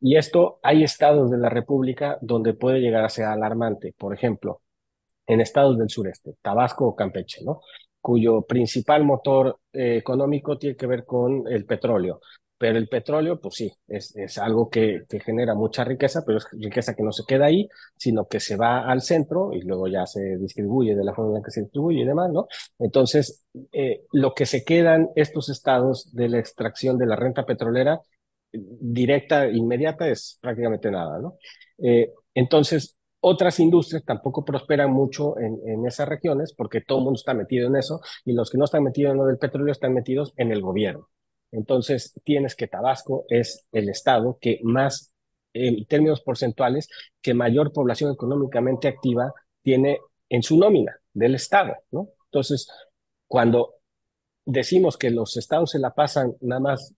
Y 0.00 0.16
esto, 0.16 0.58
hay 0.64 0.82
estados 0.82 1.30
de 1.30 1.38
la 1.38 1.48
República 1.48 2.18
donde 2.22 2.54
puede 2.54 2.80
llegar 2.80 3.04
a 3.04 3.08
ser 3.08 3.26
alarmante. 3.26 3.94
Por 3.96 4.14
ejemplo, 4.14 4.61
en 5.26 5.40
estados 5.40 5.78
del 5.78 5.88
sureste, 5.88 6.34
Tabasco 6.42 6.86
o 6.86 6.96
Campeche, 6.96 7.44
¿no? 7.44 7.60
cuyo 8.02 8.42
principal 8.42 9.04
motor 9.04 9.60
eh, 9.72 9.96
económico 9.96 10.58
tiene 10.58 10.76
que 10.76 10.86
ver 10.86 11.06
con 11.06 11.44
el 11.48 11.64
petróleo. 11.64 12.20
Pero 12.58 12.78
el 12.78 12.88
petróleo, 12.88 13.40
pues 13.40 13.54
sí, 13.56 13.72
es, 13.88 14.38
algo 14.38 14.70
que, 14.70 15.04
genera 15.24 15.54
mucha 15.54 15.82
riqueza, 15.84 16.22
pero 16.24 16.38
es 16.38 16.46
riqueza 16.52 16.94
que 16.94 17.02
no 17.02 17.10
se 17.10 17.24
queda 17.26 17.46
ahí, 17.46 17.68
sino 17.96 18.26
que 18.28 18.38
se 18.38 18.56
va 18.56 18.84
al 18.88 19.02
centro 19.02 19.52
y 19.52 19.62
luego 19.62 19.88
ya 19.88 20.06
se 20.06 20.36
distribuye 20.36 20.94
de 20.94 21.04
la 21.04 21.12
forma 21.12 21.30
en 21.30 21.34
la 21.38 21.44
que 21.44 21.50
se 21.50 21.62
distribuye 21.62 22.02
y 22.02 22.04
demás, 22.04 22.30
¿no? 22.30 22.46
Entonces, 22.78 23.44
eh, 23.72 24.02
lo 24.12 24.32
que 24.34 24.46
se 24.46 24.64
quedan 24.64 25.10
estos 25.16 25.48
estados 25.48 26.14
de 26.14 26.28
la 26.28 26.38
extracción 26.38 26.98
de 26.98 27.06
la 27.06 27.16
renta 27.16 27.44
petrolera 27.44 28.00
directa, 28.52 29.48
inmediata, 29.48 30.08
es 30.08 30.38
prácticamente 30.40 30.90
nada, 30.90 31.18
¿no? 31.18 31.38
Eh, 31.78 32.12
entonces, 32.34 32.96
otras 33.24 33.60
industrias 33.60 34.04
tampoco 34.04 34.44
prosperan 34.44 34.92
mucho 34.92 35.38
en, 35.38 35.60
en, 35.64 35.86
esas 35.86 36.08
regiones 36.08 36.52
porque 36.56 36.80
todo 36.80 36.98
el 36.98 37.04
mundo 37.04 37.18
está 37.18 37.34
metido 37.34 37.68
en 37.68 37.76
eso 37.76 38.00
y 38.24 38.32
los 38.32 38.50
que 38.50 38.58
no 38.58 38.64
están 38.64 38.82
metidos 38.82 39.12
en 39.12 39.18
lo 39.18 39.26
del 39.26 39.38
petróleo 39.38 39.70
están 39.70 39.94
metidos 39.94 40.34
en 40.36 40.50
el 40.50 40.60
gobierno. 40.60 41.08
Entonces, 41.52 42.18
tienes 42.24 42.56
que 42.56 42.66
Tabasco 42.66 43.24
es 43.28 43.68
el 43.70 43.88
estado 43.90 44.38
que 44.40 44.58
más, 44.64 45.14
en 45.52 45.84
términos 45.86 46.20
porcentuales, 46.22 46.88
que 47.20 47.32
mayor 47.32 47.72
población 47.72 48.12
económicamente 48.12 48.88
activa 48.88 49.32
tiene 49.62 50.00
en 50.28 50.42
su 50.42 50.58
nómina 50.58 50.98
del 51.12 51.36
estado, 51.36 51.74
¿no? 51.92 52.08
Entonces, 52.24 52.68
cuando 53.28 53.74
decimos 54.44 54.96
que 54.96 55.10
los 55.10 55.36
estados 55.36 55.70
se 55.70 55.78
la 55.78 55.94
pasan 55.94 56.34
nada 56.40 56.60
más 56.60 56.94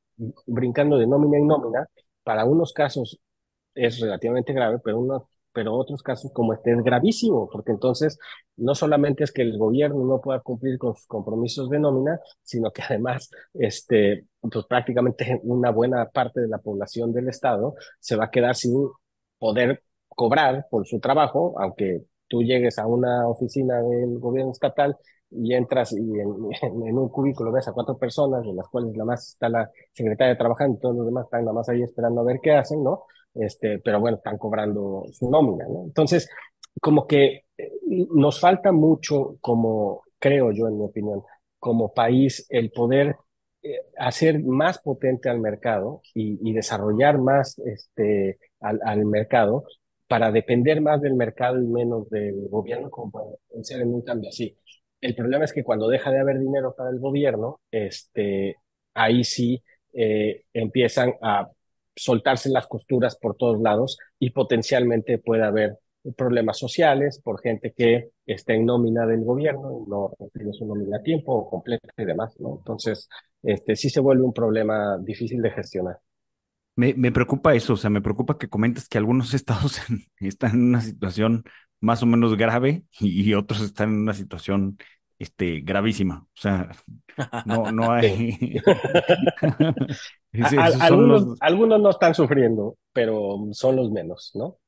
brincando 0.47 0.97
de 0.97 1.07
nómina 1.07 1.37
en 1.37 1.47
nómina, 1.47 1.87
para 2.23 2.47
unos 2.47 2.73
casos 2.73 3.21
es 3.75 3.99
relativamente 4.01 4.53
grave, 4.53 4.79
pero 4.83 5.01
uno, 5.01 5.29
pero 5.55 5.75
otros 5.75 6.03
casos 6.03 6.33
como 6.33 6.53
este 6.53 6.73
es 6.73 6.83
gravísimo, 6.83 7.49
porque 7.51 7.73
entonces 7.73 8.19
no 8.57 8.75
solamente 8.75 9.25
es 9.25 9.33
que 9.33 9.43
el 9.43 9.57
gobierno 9.57 10.05
no 10.05 10.21
pueda 10.21 10.40
cumplir 10.40 10.79
con 10.79 10.95
sus 10.97 11.07
compromisos 11.07 11.71
de 11.71 11.79
nómina, 11.79 12.21
sino 12.43 12.73
que 12.73 12.83
además, 12.83 13.31
este, 13.55 14.27
pues 14.40 14.67
prácticamente 14.67 15.40
una 15.45 15.71
buena 15.71 16.07
parte 16.11 16.40
de 16.40 16.49
la 16.49 16.59
población 16.59 17.12
del 17.12 17.29
Estado 17.29 17.75
se 18.01 18.17
va 18.17 18.27
a 18.27 18.31
quedar 18.31 18.57
sin 18.57 18.75
poder 19.38 19.83
cobrar 20.09 20.67
por 20.71 20.87
su 20.87 21.01
trabajo, 21.01 21.55
aunque 21.59 22.05
tú 22.29 22.43
llegues 22.43 22.79
a 22.79 22.87
una 22.87 23.29
oficina 23.29 23.83
del 23.83 24.19
gobierno 24.19 24.53
estatal 24.53 24.97
y 25.31 25.55
entras 25.55 25.93
y 25.93 25.99
en, 26.21 26.29
un 26.99 27.09
cubículo 27.09 27.53
ves 27.53 27.69
a 27.69 27.73
cuatro 27.73 27.99
personas, 27.99 28.45
de 28.45 28.55
las 28.55 28.69
cuales 28.69 28.93
nada 28.93 29.05
más 29.05 29.29
está 29.31 29.49
la 29.49 29.71
secretaria 29.93 30.37
trabajando 30.38 30.77
y 30.77 30.81
todos 30.81 30.97
los 30.97 31.07
demás 31.07 31.25
están 31.25 31.45
nada 31.45 31.55
más 31.55 31.69
ahí 31.69 31.83
esperando 31.83 32.21
a 32.21 32.25
ver 32.25 32.40
qué 32.43 32.53
hacen, 32.53 32.83
¿no? 32.83 33.05
Este, 33.35 33.79
pero 33.81 34.01
bueno, 34.01 34.18
están 34.18 34.38
cobrando 34.38 35.05
su 35.12 35.31
nómina. 35.31 35.64
Entonces, 35.85 36.29
como 36.81 37.07
que 37.07 37.44
nos 37.88 38.40
falta 38.40 38.73
mucho, 38.73 39.37
como 39.40 40.03
creo 40.18 40.53
yo, 40.53 40.68
en 40.68 40.79
mi 40.79 40.85
opinión, 40.85 41.23
como 41.59 41.92
país, 41.92 42.47
el 42.51 42.70
poder 42.70 43.16
eh, 43.62 43.81
hacer 43.97 44.42
más 44.42 44.79
potente 44.79 45.29
al 45.29 45.40
mercado 45.40 46.03
y, 46.14 46.53
desarrollar 46.53 47.18
más 47.18 47.59
este, 47.61 48.38
al, 48.61 49.05
mercado 49.07 49.64
para 50.07 50.31
depender 50.31 50.81
más 50.81 51.01
del 51.01 51.14
mercado 51.14 51.59
y 51.59 51.66
menos 51.66 52.09
del 52.11 52.49
gobierno, 52.49 52.90
como 52.90 53.11
puede 53.11 53.64
ser 53.64 53.81
en 53.81 53.94
un 53.94 54.03
cambio 54.03 54.29
así. 54.29 54.57
El 55.01 55.14
problema 55.14 55.44
es 55.44 55.53
que 55.53 55.64
cuando 55.64 55.88
deja 55.88 56.11
de 56.11 56.20
haber 56.20 56.38
dinero 56.38 56.75
para 56.77 56.90
el 56.90 56.99
gobierno, 56.99 57.61
este, 57.70 58.57
ahí 58.94 59.25
sí 59.25 59.62
eh, 59.92 60.44
empiezan 60.53 61.14
a 61.23 61.49
soltarse 61.96 62.48
las 62.50 62.66
costuras 62.66 63.16
por 63.16 63.37
todos 63.37 63.61
lados 63.61 63.98
y 64.18 64.30
potencialmente 64.30 65.18
puede 65.18 65.44
haber 65.44 65.78
problemas 66.16 66.59
sociales 66.59 67.20
por 67.22 67.40
gente 67.40 67.72
que 67.76 68.11
está 68.26 68.52
en 68.52 68.66
nómina 68.66 69.07
del 69.07 69.24
gobierno 69.24 69.72
y 69.72 69.88
no 69.88 70.12
tiene 70.33 70.52
su 70.52 70.66
nómina 70.66 70.98
a 70.98 71.02
tiempo 71.02 71.48
completa 71.48 71.92
y 71.96 72.04
demás, 72.04 72.35
¿no? 72.38 72.57
Entonces, 72.59 73.09
este 73.42 73.74
sí 73.76 73.88
se 73.88 74.00
vuelve 74.00 74.22
un 74.22 74.35
problema 74.35 74.98
difícil 74.98 75.40
de 75.40 75.50
gestionar. 75.50 75.98
Me, 76.76 76.92
me 76.94 77.12
preocupa 77.12 77.54
eso, 77.54 77.74
o 77.74 77.76
sea, 77.76 77.88
me 77.88 78.02
preocupa 78.02 78.37
que 78.37 78.48
comentes 78.48 78.88
que 78.88 78.98
algunos 78.98 79.33
estados 79.33 79.80
están 80.20 80.52
en 80.52 80.64
una 80.64 80.80
situación 80.80 81.44
más 81.80 82.02
o 82.02 82.07
menos 82.07 82.37
grave 82.37 82.85
y, 82.98 83.22
y 83.22 83.35
otros 83.35 83.61
están 83.62 83.90
en 83.90 84.00
una 84.00 84.14
situación 84.14 84.76
este, 85.18 85.61
gravísima. 85.61 86.26
O 86.26 86.40
sea, 86.40 86.70
no, 87.46 87.70
no 87.70 87.92
hay. 87.92 88.61
sí, 90.51 90.57
algunos, 90.59 91.23
los... 91.23 91.38
algunos 91.40 91.81
no 91.81 91.90
están 91.90 92.14
sufriendo, 92.14 92.77
pero 92.92 93.38
son 93.53 93.77
los 93.77 93.90
menos, 93.90 94.33
¿no? 94.35 94.59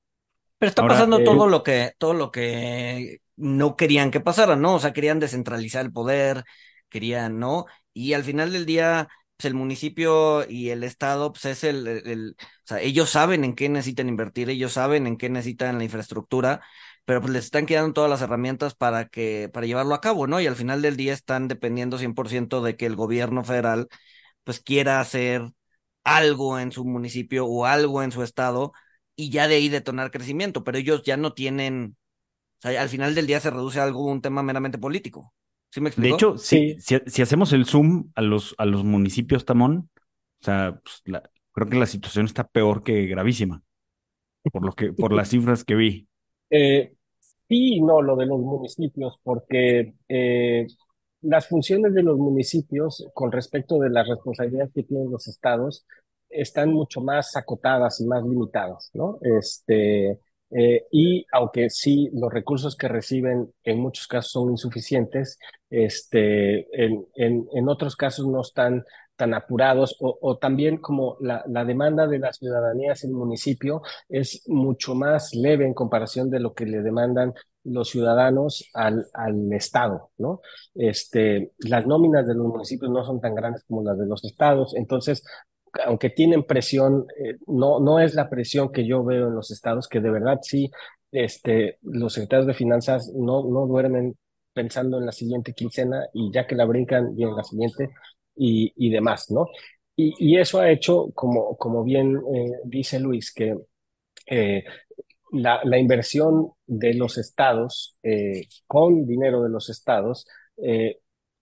Pero 0.58 0.68
está 0.68 0.82
Ahora, 0.82 0.94
pasando 0.94 1.18
eh... 1.18 1.24
todo 1.24 1.48
lo 1.48 1.62
que, 1.62 1.92
todo 1.98 2.14
lo 2.14 2.30
que 2.30 3.20
no 3.36 3.76
querían 3.76 4.10
que 4.10 4.20
pasara, 4.20 4.56
¿no? 4.56 4.74
O 4.74 4.78
sea, 4.78 4.92
querían 4.92 5.20
descentralizar 5.20 5.84
el 5.84 5.92
poder, 5.92 6.44
querían, 6.88 7.38
¿no? 7.38 7.66
Y 7.92 8.12
al 8.14 8.24
final 8.24 8.52
del 8.52 8.64
día, 8.64 9.08
pues 9.36 9.46
el 9.46 9.54
municipio 9.54 10.48
y 10.48 10.70
el 10.70 10.84
estado, 10.84 11.32
pues 11.32 11.44
es 11.46 11.64
el, 11.64 11.86
el, 11.86 12.06
el, 12.08 12.36
o 12.38 12.66
sea, 12.66 12.80
ellos 12.80 13.10
saben 13.10 13.44
en 13.44 13.54
qué 13.54 13.68
necesitan 13.68 14.08
invertir, 14.08 14.48
ellos 14.50 14.72
saben 14.72 15.06
en 15.06 15.16
qué 15.16 15.28
necesitan 15.28 15.78
la 15.78 15.84
infraestructura, 15.84 16.62
pero 17.04 17.20
pues 17.20 17.32
les 17.32 17.44
están 17.44 17.66
quedando 17.66 17.92
todas 17.92 18.10
las 18.10 18.22
herramientas 18.22 18.74
para 18.74 19.08
que, 19.08 19.50
para 19.52 19.66
llevarlo 19.66 19.94
a 19.94 20.00
cabo, 20.00 20.26
¿no? 20.26 20.40
Y 20.40 20.46
al 20.46 20.56
final 20.56 20.82
del 20.82 20.96
día 20.96 21.12
están 21.12 21.48
dependiendo 21.48 21.98
100% 21.98 22.62
de 22.62 22.76
que 22.76 22.86
el 22.86 22.96
gobierno 22.96 23.44
federal 23.44 23.88
pues 24.44 24.60
quiera 24.60 25.00
hacer 25.00 25.42
algo 26.06 26.58
en 26.60 26.70
su 26.70 26.84
municipio 26.84 27.46
o 27.46 27.66
algo 27.66 28.02
en 28.02 28.12
su 28.12 28.22
estado 28.22 28.72
y 29.16 29.30
ya 29.30 29.48
de 29.48 29.56
ahí 29.56 29.68
detonar 29.68 30.12
crecimiento, 30.12 30.62
pero 30.62 30.78
ellos 30.78 31.02
ya 31.02 31.16
no 31.16 31.32
tienen, 31.32 31.96
o 32.58 32.62
sea, 32.62 32.80
al 32.80 32.88
final 32.88 33.14
del 33.16 33.26
día 33.26 33.40
se 33.40 33.50
reduce 33.50 33.80
a 33.80 33.82
algo, 33.82 34.06
un 34.06 34.22
tema 34.22 34.42
meramente 34.42 34.78
político. 34.78 35.34
¿Sí 35.68 35.80
me 35.80 35.88
explico? 35.88 36.08
De 36.08 36.14
hecho, 36.14 36.38
sí. 36.38 36.76
si, 36.78 36.96
si, 37.06 37.22
hacemos 37.22 37.52
el 37.52 37.66
zoom 37.66 38.12
a 38.14 38.22
los, 38.22 38.54
a 38.56 38.66
los 38.66 38.84
municipios, 38.84 39.44
Tamón, 39.44 39.90
o 40.40 40.44
sea, 40.44 40.80
pues, 40.82 41.02
la, 41.06 41.28
creo 41.50 41.68
que 41.68 41.76
la 41.76 41.86
situación 41.86 42.26
está 42.26 42.46
peor 42.46 42.84
que 42.84 43.06
gravísima, 43.06 43.60
por, 44.52 44.64
lo 44.64 44.72
que, 44.72 44.92
por 44.92 45.12
las 45.12 45.28
cifras 45.28 45.64
que 45.64 45.74
vi. 45.74 46.08
Eh, 46.48 46.94
sí 47.48 47.80
no 47.80 48.00
lo 48.00 48.14
de 48.14 48.24
los 48.26 48.38
municipios, 48.38 49.18
porque 49.24 49.94
eh, 50.08 50.68
las 51.28 51.46
funciones 51.46 51.94
de 51.94 52.02
los 52.02 52.18
municipios 52.18 53.08
con 53.14 53.32
respecto 53.32 53.78
de 53.78 53.90
las 53.90 54.08
responsabilidades 54.08 54.72
que 54.74 54.82
tienen 54.82 55.10
los 55.10 55.28
estados 55.28 55.86
están 56.28 56.72
mucho 56.72 57.00
más 57.00 57.36
acotadas 57.36 58.00
y 58.00 58.06
más 58.06 58.24
limitadas, 58.24 58.90
¿no? 58.94 59.18
Este, 59.22 60.18
eh, 60.50 60.86
y 60.90 61.26
aunque 61.32 61.70
sí 61.70 62.08
los 62.12 62.32
recursos 62.32 62.76
que 62.76 62.88
reciben 62.88 63.52
en 63.64 63.80
muchos 63.80 64.06
casos 64.06 64.32
son 64.32 64.50
insuficientes, 64.50 65.38
este, 65.70 66.66
en, 66.84 67.06
en, 67.14 67.48
en 67.52 67.68
otros 67.68 67.96
casos 67.96 68.26
no 68.26 68.40
están 68.40 68.84
tan 69.16 69.34
apurados 69.34 69.96
o, 70.00 70.36
también 70.38 70.78
como 70.78 71.16
la, 71.20 71.42
la, 71.48 71.64
demanda 71.64 72.06
de 72.06 72.18
la 72.18 72.32
ciudadanía 72.32 72.92
hacia 72.92 73.08
el 73.08 73.14
municipio 73.14 73.82
es 74.08 74.42
mucho 74.46 74.94
más 74.94 75.34
leve 75.34 75.64
en 75.64 75.74
comparación 75.74 76.30
de 76.30 76.40
lo 76.40 76.54
que 76.54 76.66
le 76.66 76.82
demandan 76.82 77.34
los 77.64 77.88
ciudadanos 77.88 78.68
al, 78.74 79.06
al 79.14 79.52
Estado, 79.52 80.10
¿no? 80.18 80.40
Este, 80.74 81.52
las 81.58 81.86
nóminas 81.86 82.26
de 82.26 82.34
los 82.34 82.46
municipios 82.46 82.90
no 82.90 83.04
son 83.04 83.20
tan 83.20 83.34
grandes 83.34 83.64
como 83.64 83.82
las 83.82 83.98
de 83.98 84.06
los 84.06 84.24
estados, 84.24 84.74
entonces 84.76 85.24
aunque 85.84 86.10
tienen 86.10 86.44
presión, 86.44 87.06
eh, 87.22 87.36
no, 87.46 87.80
no 87.80 88.00
es 88.00 88.14
la 88.14 88.30
presión 88.30 88.72
que 88.72 88.86
yo 88.86 89.04
veo 89.04 89.28
en 89.28 89.34
los 89.34 89.50
estados, 89.50 89.88
que 89.88 90.00
de 90.00 90.10
verdad 90.10 90.38
sí, 90.42 90.70
este, 91.12 91.78
los 91.82 92.14
secretarios 92.14 92.46
de 92.46 92.54
finanzas 92.54 93.12
no, 93.14 93.44
no 93.48 93.66
duermen 93.66 94.16
pensando 94.52 94.98
en 94.98 95.06
la 95.06 95.12
siguiente 95.12 95.52
quincena 95.52 96.06
y 96.14 96.32
ya 96.32 96.46
que 96.46 96.54
la 96.54 96.64
brincan 96.64 97.12
y 97.16 97.24
en 97.24 97.36
la 97.36 97.44
siguiente 97.44 97.90
y, 98.36 98.90
demás, 98.90 99.30
¿no? 99.30 99.48
Y, 99.96 100.36
eso 100.38 100.60
ha 100.60 100.70
hecho, 100.70 101.10
como, 101.14 101.56
como 101.56 101.82
bien 101.84 102.16
eh, 102.34 102.52
dice 102.64 103.00
Luis, 103.00 103.32
que 103.32 103.56
eh, 104.26 104.64
la, 105.32 105.78
inversión 105.78 106.52
de 106.66 106.94
los 106.94 107.18
estados, 107.18 107.96
eh, 108.02 108.46
con 108.66 109.06
dinero 109.06 109.42
de 109.42 109.50
los 109.50 109.70
estados, 109.70 110.26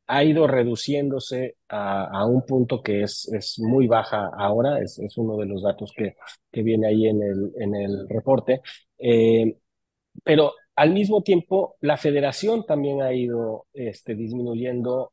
ha 0.07 0.23
ido 0.23 0.47
reduciéndose 0.47 1.57
a, 1.69 2.05
a, 2.05 2.27
un 2.27 2.45
punto 2.45 2.83
que 2.83 3.03
es, 3.03 3.27
es 3.33 3.59
muy 3.59 3.87
baja 3.87 4.31
ahora, 4.37 4.81
es, 4.81 4.99
es 4.99 5.17
uno 5.17 5.37
de 5.39 5.47
los 5.47 5.63
datos 5.63 5.93
que, 5.97 6.17
que 6.53 6.63
viene 6.63 6.89
ahí 6.89 7.07
en 7.07 7.23
el, 7.23 7.53
en 7.59 7.75
el 7.75 8.09
reporte. 8.09 8.61
Pero 10.23 10.53
al 10.77 10.93
mismo 10.93 11.23
tiempo, 11.23 11.77
la 11.81 11.97
federación 11.97 12.67
también 12.67 13.03
ha 13.03 13.13
ido 13.13 13.67
este, 13.73 14.15
disminuyendo 14.15 15.13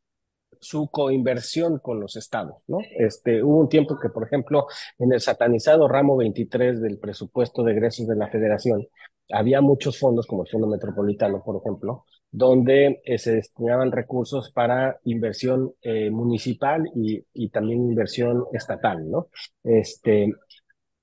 su 0.61 0.89
coinversión 0.89 1.79
con 1.79 1.99
los 1.99 2.15
estados, 2.15 2.63
¿no? 2.67 2.77
Este, 2.97 3.43
hubo 3.43 3.59
un 3.59 3.67
tiempo 3.67 3.97
que, 3.99 4.09
por 4.09 4.23
ejemplo, 4.23 4.67
en 4.99 5.11
el 5.11 5.19
satanizado 5.19 5.87
ramo 5.87 6.15
23 6.15 6.79
del 6.79 6.99
presupuesto 6.99 7.63
de 7.63 7.73
egresos 7.73 8.07
de 8.07 8.15
la 8.15 8.29
federación, 8.29 8.87
había 9.33 9.61
muchos 9.61 9.97
fondos, 9.97 10.27
como 10.27 10.43
el 10.43 10.49
Fondo 10.49 10.67
Metropolitano, 10.67 11.41
por 11.43 11.57
ejemplo, 11.57 12.05
donde 12.29 13.01
eh, 13.03 13.17
se 13.17 13.35
destinaban 13.35 13.91
recursos 13.91 14.51
para 14.51 14.99
inversión 15.05 15.73
eh, 15.81 16.09
municipal 16.11 16.83
y, 16.95 17.25
y, 17.33 17.49
también 17.49 17.89
inversión 17.89 18.45
estatal, 18.53 19.09
¿no? 19.09 19.27
Este, 19.63 20.31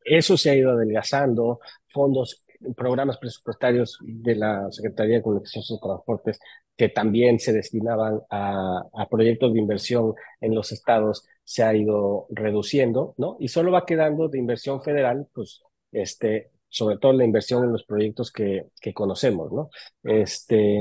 eso 0.04 0.36
se 0.36 0.50
ha 0.50 0.54
ido 0.54 0.70
adelgazando, 0.70 1.60
fondos, 1.88 2.44
programas 2.76 3.18
presupuestarios 3.18 3.98
de 4.02 4.36
la 4.36 4.70
Secretaría 4.70 5.16
de 5.16 5.22
Comunicaciones 5.22 5.70
y 5.70 5.80
Transportes 5.80 6.40
que 6.76 6.88
también 6.88 7.40
se 7.40 7.52
destinaban 7.52 8.20
a, 8.30 8.84
proyectos 9.10 9.52
de 9.52 9.58
inversión 9.58 10.14
en 10.40 10.54
los 10.54 10.70
estados 10.70 11.26
se 11.42 11.64
ha 11.64 11.74
ido 11.74 12.26
reduciendo, 12.30 13.14
¿no? 13.16 13.36
Y 13.40 13.48
solo 13.48 13.72
va 13.72 13.86
quedando 13.86 14.28
de 14.28 14.38
inversión 14.38 14.80
federal, 14.82 15.26
pues, 15.34 15.62
este, 15.90 16.50
sobre 16.68 16.98
todo 16.98 17.14
la 17.14 17.24
inversión 17.24 17.64
en 17.64 17.72
los 17.72 17.84
proyectos 17.84 18.30
que, 18.30 18.66
que 18.80 18.94
conocemos, 18.94 19.50
¿no? 19.52 19.70
Este, 20.02 20.78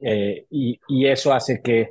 eh, 0.00 0.46
y, 0.50 0.78
y, 0.88 1.06
eso 1.06 1.32
hace 1.32 1.62
que, 1.62 1.88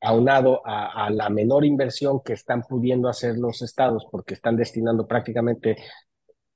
aunado 0.00 0.60
a, 0.64 1.08
la 1.10 1.30
menor 1.30 1.64
inversión 1.64 2.20
que 2.22 2.34
están 2.34 2.62
pudiendo 2.62 3.08
hacer 3.08 3.36
los 3.38 3.62
estados, 3.62 4.06
porque 4.10 4.34
están 4.34 4.56
destinando 4.56 5.06
prácticamente 5.06 5.76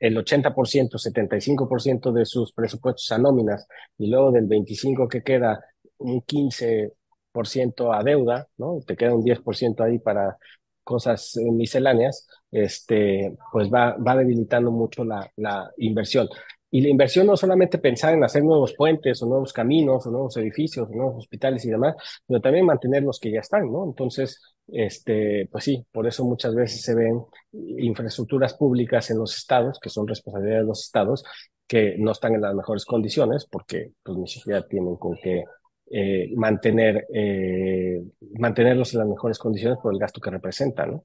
el 0.00 0.16
80%, 0.16 0.98
75% 0.98 2.12
de 2.12 2.24
sus 2.24 2.52
presupuestos 2.52 3.12
a 3.12 3.18
nóminas, 3.18 3.68
y 3.98 4.10
luego 4.10 4.32
del 4.32 4.48
25% 4.48 5.08
que 5.08 5.22
queda, 5.22 5.64
un 5.98 6.22
15% 6.22 7.94
a 7.94 8.02
deuda, 8.02 8.48
¿no? 8.56 8.80
Te 8.86 8.96
queda 8.96 9.14
un 9.14 9.22
10% 9.22 9.84
ahí 9.84 9.98
para 9.98 10.36
cosas 10.82 11.36
misceláneas, 11.36 12.26
este, 12.50 13.36
pues 13.52 13.70
va, 13.70 13.96
va 13.96 14.16
debilitando 14.16 14.70
mucho 14.72 15.04
la, 15.04 15.30
la 15.36 15.70
inversión. 15.76 16.28
Y 16.72 16.80
la 16.80 16.88
inversión 16.88 17.26
no 17.26 17.36
solamente 17.36 17.78
pensar 17.78 18.14
en 18.14 18.24
hacer 18.24 18.44
nuevos 18.44 18.74
puentes 18.74 19.20
o 19.22 19.26
nuevos 19.26 19.52
caminos 19.52 20.06
o 20.06 20.10
nuevos 20.10 20.36
edificios 20.36 20.88
o 20.88 20.94
nuevos 20.94 21.16
hospitales 21.18 21.64
y 21.64 21.70
demás, 21.70 21.96
sino 22.26 22.40
también 22.40 22.64
mantener 22.64 23.02
los 23.02 23.18
que 23.18 23.32
ya 23.32 23.40
están, 23.40 23.70
¿no? 23.70 23.84
Entonces, 23.84 24.40
este, 24.72 25.48
pues 25.50 25.64
sí, 25.64 25.85
por 25.92 26.06
eso 26.06 26.24
muchas 26.24 26.54
veces 26.54 26.83
se 26.83 26.94
ven 26.94 27.22
infraestructuras 27.52 28.54
públicas 28.54 29.11
en 29.11 29.18
los 29.18 29.37
estados, 29.37 29.78
que 29.80 29.90
son 29.90 30.06
responsabilidad 30.06 30.61
de 30.61 30.66
los 30.66 30.85
estados, 30.85 31.24
que 31.66 31.96
no 31.98 32.12
están 32.12 32.35
en 32.35 32.40
las 32.40 32.54
mejores 32.54 32.85
condiciones 32.85 33.46
porque 33.50 33.92
pues 34.02 34.18
ni 34.18 34.26
siquiera 34.26 34.66
tienen 34.66 34.96
con 34.96 35.16
qué 35.22 35.44
eh, 35.92 36.30
mantener, 36.37 37.06
eh, 37.14 38.02
mantenerlos 38.38 38.92
en 38.92 39.00
las 39.00 39.09
mejores 39.09 39.38
condiciones 39.38 39.78
por 39.83 39.92
el 39.92 39.98
gasto 40.00 40.20
que 40.20 40.30
representan, 40.30 40.90
¿no? 40.92 41.04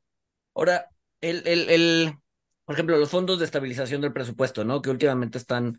Ahora, 0.55 0.87
el, 1.21 1.41
el, 1.47 1.69
el, 1.69 2.13
por 2.65 2.73
ejemplo, 2.75 2.97
los 2.97 3.09
fondos 3.09 3.39
de 3.39 3.45
estabilización 3.45 4.01
del 4.01 4.13
presupuesto, 4.13 4.63
¿no? 4.63 4.81
Que 4.81 4.89
últimamente 4.89 5.37
están 5.37 5.77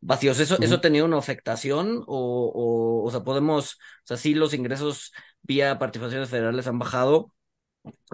vacíos. 0.00 0.38
¿Eso, 0.40 0.54
uh 0.54 0.58
-huh. 0.58 0.64
¿eso 0.64 0.74
ha 0.76 0.80
tenido 0.80 1.06
una 1.06 1.18
afectación? 1.18 2.02
O, 2.06 2.52
o, 2.54 3.06
o 3.06 3.10
sea, 3.10 3.20
podemos, 3.20 3.74
o 3.74 4.06
sea, 4.06 4.16
sí 4.16 4.34
los 4.34 4.52
ingresos 4.52 5.12
vía 5.46 5.78
participaciones 5.78 6.28
federales 6.30 6.66
han 6.66 6.78
bajado, 6.78 7.32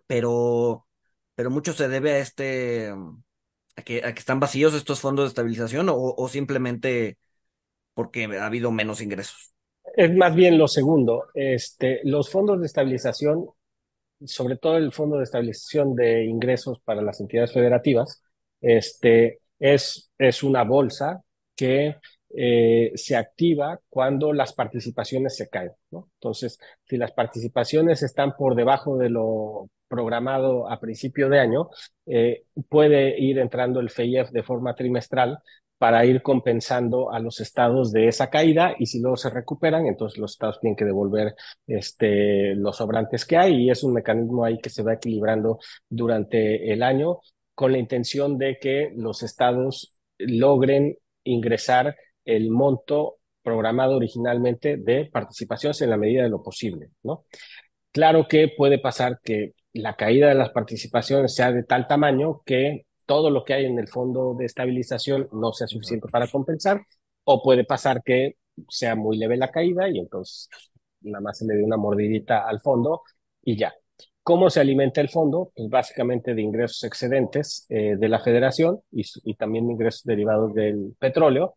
pero, 0.06 0.86
pero 1.34 1.50
mucho 1.50 1.72
se 1.72 1.88
debe 1.88 2.12
a 2.12 2.18
este, 2.18 2.92
a 3.76 3.82
que, 3.82 4.04
a 4.04 4.14
que 4.14 4.20
están 4.20 4.40
vacíos 4.40 4.74
estos 4.74 5.00
fondos 5.00 5.24
de 5.24 5.28
estabilización 5.28 5.88
o, 5.88 5.96
o 5.96 6.28
simplemente 6.28 7.18
porque 7.94 8.24
ha 8.24 8.46
habido 8.46 8.70
menos 8.70 9.00
ingresos. 9.00 9.54
Es 9.96 10.14
más 10.14 10.34
bien 10.34 10.58
lo 10.58 10.68
segundo. 10.68 11.26
Este, 11.34 12.00
los 12.04 12.30
fondos 12.30 12.60
de 12.60 12.66
estabilización, 12.66 13.46
sobre 14.24 14.56
todo 14.56 14.76
el 14.76 14.92
Fondo 14.92 15.18
de 15.18 15.24
Estabilización 15.24 15.94
de 15.94 16.24
Ingresos 16.24 16.80
para 16.80 17.02
las 17.02 17.20
entidades 17.20 17.52
federativas, 17.52 18.22
este, 18.60 19.40
es, 19.58 20.10
es 20.18 20.42
una 20.42 20.64
bolsa 20.64 21.22
que 21.56 21.96
eh, 22.34 22.92
se 22.94 23.16
activa 23.16 23.80
cuando 23.88 24.32
las 24.32 24.52
participaciones 24.52 25.36
se 25.36 25.48
caen. 25.48 25.72
Entonces, 25.90 26.58
si 26.84 26.96
las 26.96 27.12
participaciones 27.12 28.02
están 28.02 28.34
por 28.36 28.54
debajo 28.54 28.96
de 28.96 29.10
lo 29.10 29.68
programado 29.88 30.70
a 30.70 30.80
principio 30.80 31.28
de 31.28 31.38
año, 31.38 31.68
eh, 32.06 32.44
puede 32.68 33.20
ir 33.20 33.38
entrando 33.38 33.80
el 33.80 33.90
FEIEF 33.90 34.30
de 34.30 34.42
forma 34.42 34.74
trimestral 34.74 35.38
para 35.76 36.04
ir 36.06 36.22
compensando 36.22 37.12
a 37.12 37.18
los 37.18 37.40
estados 37.40 37.92
de 37.92 38.06
esa 38.06 38.30
caída 38.30 38.74
y 38.78 38.86
si 38.86 39.00
luego 39.00 39.16
se 39.16 39.30
recuperan, 39.30 39.86
entonces 39.86 40.16
los 40.18 40.32
estados 40.32 40.60
tienen 40.60 40.76
que 40.76 40.84
devolver 40.84 41.34
este, 41.66 42.54
los 42.54 42.76
sobrantes 42.76 43.26
que 43.26 43.36
hay 43.36 43.64
y 43.64 43.70
es 43.70 43.82
un 43.82 43.92
mecanismo 43.92 44.44
ahí 44.44 44.58
que 44.60 44.70
se 44.70 44.84
va 44.84 44.94
equilibrando 44.94 45.58
durante 45.88 46.72
el 46.72 46.84
año 46.84 47.18
con 47.54 47.72
la 47.72 47.78
intención 47.78 48.38
de 48.38 48.58
que 48.60 48.92
los 48.94 49.22
estados 49.24 49.96
logren 50.18 50.96
ingresar 51.24 51.96
el 52.24 52.50
monto 52.50 53.18
programado 53.42 53.96
originalmente 53.96 54.76
de 54.76 55.06
participaciones 55.06 55.80
en 55.82 55.90
la 55.90 55.96
medida 55.96 56.22
de 56.22 56.28
lo 56.28 56.42
posible, 56.42 56.90
¿no? 57.02 57.24
Claro 57.90 58.26
que 58.28 58.48
puede 58.56 58.78
pasar 58.78 59.20
que 59.22 59.54
la 59.72 59.96
caída 59.96 60.28
de 60.28 60.34
las 60.34 60.50
participaciones 60.50 61.34
sea 61.34 61.52
de 61.52 61.64
tal 61.64 61.86
tamaño 61.86 62.42
que 62.44 62.86
todo 63.06 63.30
lo 63.30 63.44
que 63.44 63.54
hay 63.54 63.66
en 63.66 63.78
el 63.78 63.88
fondo 63.88 64.34
de 64.38 64.46
estabilización 64.46 65.28
no 65.32 65.52
sea 65.52 65.66
suficiente 65.66 66.08
para 66.10 66.28
compensar, 66.28 66.80
o 67.24 67.42
puede 67.42 67.64
pasar 67.64 68.02
que 68.02 68.36
sea 68.68 68.94
muy 68.94 69.16
leve 69.18 69.36
la 69.36 69.50
caída 69.50 69.88
y 69.88 69.98
entonces 69.98 70.48
nada 71.00 71.20
más 71.20 71.38
se 71.38 71.46
le 71.46 71.54
dé 71.54 71.64
una 71.64 71.76
mordidita 71.76 72.46
al 72.48 72.60
fondo 72.60 73.02
y 73.42 73.56
ya. 73.56 73.74
¿Cómo 74.22 74.50
se 74.50 74.60
alimenta 74.60 75.00
el 75.00 75.08
fondo? 75.08 75.50
Pues 75.54 75.68
básicamente 75.68 76.34
de 76.34 76.42
ingresos 76.42 76.84
excedentes 76.84 77.66
eh, 77.68 77.96
de 77.98 78.08
la 78.08 78.20
federación 78.20 78.80
y, 78.92 79.02
y 79.24 79.34
también 79.34 79.66
de 79.66 79.72
ingresos 79.72 80.04
derivados 80.04 80.54
del 80.54 80.94
petróleo, 80.98 81.56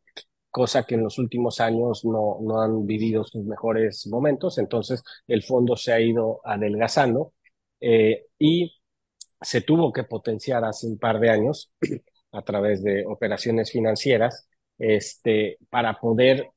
cosa 0.55 0.85
que 0.85 0.95
en 0.95 1.03
los 1.03 1.17
últimos 1.19 1.59
años 1.59 2.05
no, 2.05 2.61
han 2.61 2.85
vivido 2.85 3.25
sus 3.25 3.43
mejores 3.43 4.07
momentos, 4.07 4.57
entonces 4.57 5.03
el 5.27 5.43
fondo 5.43 5.75
se 5.75 5.91
ha 5.91 5.99
ido 5.99 6.39
adelgazando 6.45 7.33
eh, 7.81 8.27
y 8.39 8.71
se 9.41 9.61
tuvo 9.61 9.91
que 9.91 10.05
potenciar 10.05 10.63
hace 10.63 10.87
un 10.87 10.97
par 10.97 11.19
de 11.19 11.29
años 11.29 11.73
a 12.31 12.41
través 12.43 12.81
de 12.83 13.05
operaciones 13.05 13.69
financieras 13.69 14.47
este, 14.77 15.57
para 15.69 15.99
poder 15.99 16.49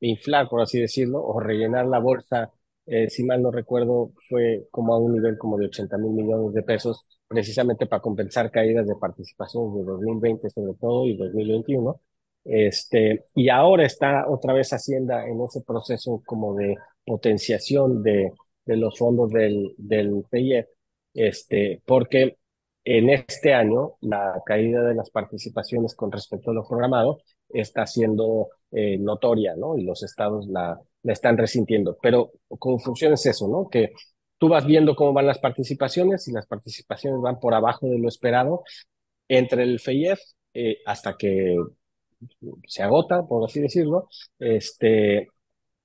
inflar, 0.00 0.50
por 0.50 0.60
así 0.60 0.78
decirlo, 0.78 1.22
o 1.24 1.40
rellenar 1.40 1.86
la 1.86 2.00
bolsa, 2.00 2.52
eh, 2.84 3.08
si 3.08 3.24
mal 3.24 3.40
no 3.40 3.50
recuerdo, 3.50 4.12
fue 4.28 4.68
como 4.70 4.92
a 4.92 4.98
un 4.98 5.14
nivel 5.14 5.38
como 5.38 5.56
de 5.56 5.66
80 5.66 5.96
mil 5.96 6.12
millones 6.12 6.52
de 6.52 6.62
pesos, 6.62 7.06
precisamente 7.26 7.86
para 7.86 8.02
compensar 8.02 8.50
caídas 8.50 8.86
de 8.86 8.96
participación 8.96 9.74
de 9.74 9.84
2020 9.84 10.50
sobre 10.50 10.74
todo 10.74 11.06
y 11.06 11.16
2021. 11.16 11.98
Este, 12.44 13.26
y 13.34 13.48
ahora 13.48 13.84
está 13.84 14.28
otra 14.28 14.52
vez 14.54 14.72
Hacienda 14.72 15.26
en 15.26 15.40
ese 15.42 15.60
proceso 15.62 16.22
como 16.24 16.54
de 16.54 16.76
potenciación 17.04 18.02
de, 18.02 18.32
de 18.64 18.76
los 18.76 18.98
fondos 18.98 19.30
del, 19.30 19.74
del 19.76 20.24
PIF, 20.30 20.66
este, 21.14 21.82
porque 21.84 22.38
en 22.84 23.10
este 23.10 23.52
año 23.52 23.96
la 24.00 24.40
caída 24.44 24.82
de 24.82 24.94
las 24.94 25.10
participaciones 25.10 25.94
con 25.94 26.10
respecto 26.10 26.50
a 26.50 26.54
lo 26.54 26.66
programado 26.66 27.20
está 27.48 27.86
siendo 27.86 28.48
eh, 28.70 28.96
notoria, 28.98 29.54
¿no? 29.56 29.76
Y 29.76 29.84
los 29.84 30.02
estados 30.02 30.46
la, 30.48 30.80
la 31.02 31.12
están 31.12 31.36
resintiendo. 31.36 31.98
Pero 32.00 32.32
como 32.58 32.78
funciona 32.78 33.14
es 33.14 33.26
eso, 33.26 33.48
¿no? 33.48 33.68
Que 33.68 33.92
tú 34.38 34.48
vas 34.48 34.64
viendo 34.66 34.96
cómo 34.96 35.12
van 35.12 35.26
las 35.26 35.38
participaciones 35.38 36.26
y 36.28 36.32
las 36.32 36.46
participaciones 36.46 37.20
van 37.20 37.38
por 37.38 37.54
abajo 37.54 37.86
de 37.88 37.98
lo 37.98 38.08
esperado 38.08 38.62
entre 39.28 39.62
el 39.64 39.80
FEIEF 39.80 40.20
eh, 40.54 40.78
hasta 40.86 41.16
que 41.16 41.56
se 42.66 42.82
agota, 42.82 43.26
por 43.26 43.44
así 43.44 43.60
decirlo, 43.60 44.08
este, 44.38 45.28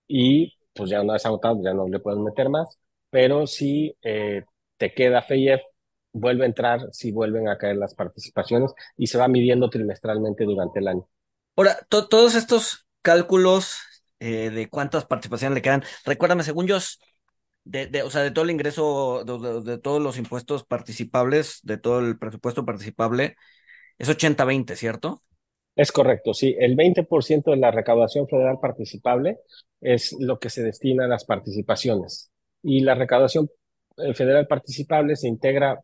y 0.07 0.53
pues 0.73 0.89
ya 0.89 1.01
una 1.01 1.13
vez 1.13 1.25
agotado, 1.25 1.61
ya 1.63 1.73
no 1.73 1.87
le 1.87 1.99
puedes 1.99 2.19
meter 2.19 2.49
más, 2.49 2.77
pero 3.09 3.47
si 3.47 3.95
eh, 4.01 4.43
te 4.77 4.93
queda 4.93 5.21
FEIEF, 5.21 5.61
vuelve 6.11 6.43
a 6.43 6.47
entrar 6.47 6.81
si 6.91 7.11
vuelven 7.11 7.49
a 7.49 7.57
caer 7.57 7.77
las 7.77 7.93
participaciones 7.93 8.73
y 8.97 9.07
se 9.07 9.17
va 9.17 9.27
midiendo 9.27 9.69
trimestralmente 9.69 10.45
durante 10.45 10.79
el 10.79 10.87
año. 10.87 11.07
Ahora, 11.55 11.77
todos 11.89 12.35
estos 12.35 12.85
cálculos 13.01 13.79
eh, 14.19 14.49
de 14.49 14.69
cuántas 14.69 15.05
participaciones 15.05 15.55
le 15.55 15.61
quedan, 15.61 15.83
recuérdame, 16.05 16.43
según 16.43 16.67
yo, 16.67 16.77
de, 17.65 17.87
de, 17.87 18.03
o 18.03 18.09
sea, 18.09 18.21
de 18.21 18.31
todo 18.31 18.45
el 18.45 18.51
ingreso, 18.51 19.23
de, 19.63 19.77
todos 19.77 20.01
los 20.01 20.17
impuestos 20.17 20.65
participables, 20.65 21.59
de 21.63 21.77
todo 21.77 21.99
el 21.99 22.17
presupuesto 22.17 22.65
participable, 22.65 23.35
es 23.97 24.09
80-20, 24.09 24.75
¿cierto? 24.75 25.21
Es 25.75 25.91
correcto, 25.91 26.33
sí. 26.33 26.55
El 26.57 26.75
20% 26.75 27.51
de 27.51 27.57
la 27.57 27.71
recaudación 27.71 28.27
federal 28.27 28.59
participable 28.61 29.39
es 29.81 30.15
lo 30.19 30.39
que 30.39 30.49
se 30.49 30.63
destina 30.63 31.05
a 31.05 31.07
las 31.07 31.25
participaciones. 31.25 32.31
Y 32.63 32.79
la 32.81 32.95
recaudación 32.95 33.49
eh, 33.97 34.13
federal 34.13 34.47
participable 34.47 35.15
se 35.15 35.27
integra 35.27 35.81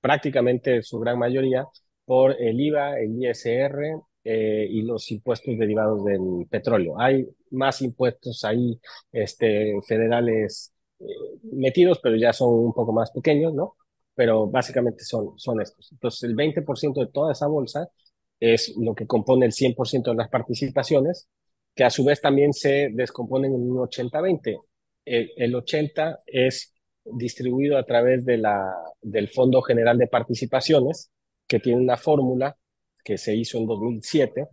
prácticamente 0.00 0.82
su 0.82 0.98
gran 0.98 1.18
mayoría 1.18 1.66
por 2.06 2.40
el 2.40 2.58
IVA, 2.60 2.98
el 3.00 3.22
ISR 3.22 4.02
eh, 4.24 4.66
y 4.70 4.82
los 4.82 5.10
impuestos 5.10 5.58
derivados 5.58 6.04
del 6.04 6.46
petróleo. 6.50 6.98
Hay 6.98 7.26
más 7.50 7.82
impuestos 7.82 8.44
ahí 8.44 8.80
este, 9.12 9.74
federales 9.86 10.72
eh, 11.00 11.04
metidos, 11.52 12.00
pero 12.02 12.16
ya 12.16 12.32
son 12.32 12.48
un 12.54 12.72
poco 12.72 12.92
más 12.92 13.10
pequeños, 13.10 13.52
¿no? 13.54 13.76
Pero 14.14 14.46
básicamente 14.46 15.04
son, 15.04 15.38
son 15.38 15.60
estos. 15.60 15.92
Entonces, 15.92 16.22
el 16.22 16.34
20% 16.34 17.00
de 17.00 17.12
toda 17.12 17.32
esa 17.32 17.46
bolsa 17.46 17.88
es 18.40 18.74
lo 18.76 18.94
que 18.94 19.06
compone 19.06 19.46
el 19.46 19.52
100% 19.52 20.10
de 20.10 20.16
las 20.16 20.28
participaciones, 20.28 21.28
que 21.74 21.84
a 21.84 21.90
su 21.90 22.04
vez 22.04 22.20
también 22.20 22.52
se 22.52 22.90
descomponen 22.92 23.54
en 23.54 23.70
un 23.70 23.78
80-20. 23.78 24.60
El, 25.04 25.30
el 25.36 25.54
80 25.54 26.22
es 26.26 26.74
distribuido 27.04 27.78
a 27.78 27.84
través 27.84 28.24
de 28.24 28.38
la, 28.38 28.72
del 29.02 29.28
Fondo 29.28 29.62
General 29.62 29.98
de 29.98 30.06
Participaciones, 30.06 31.10
que 31.46 31.60
tiene 31.60 31.80
una 31.80 31.96
fórmula 31.96 32.56
que 33.04 33.18
se 33.18 33.34
hizo 33.34 33.58
en 33.58 33.66
2007, 33.66 34.48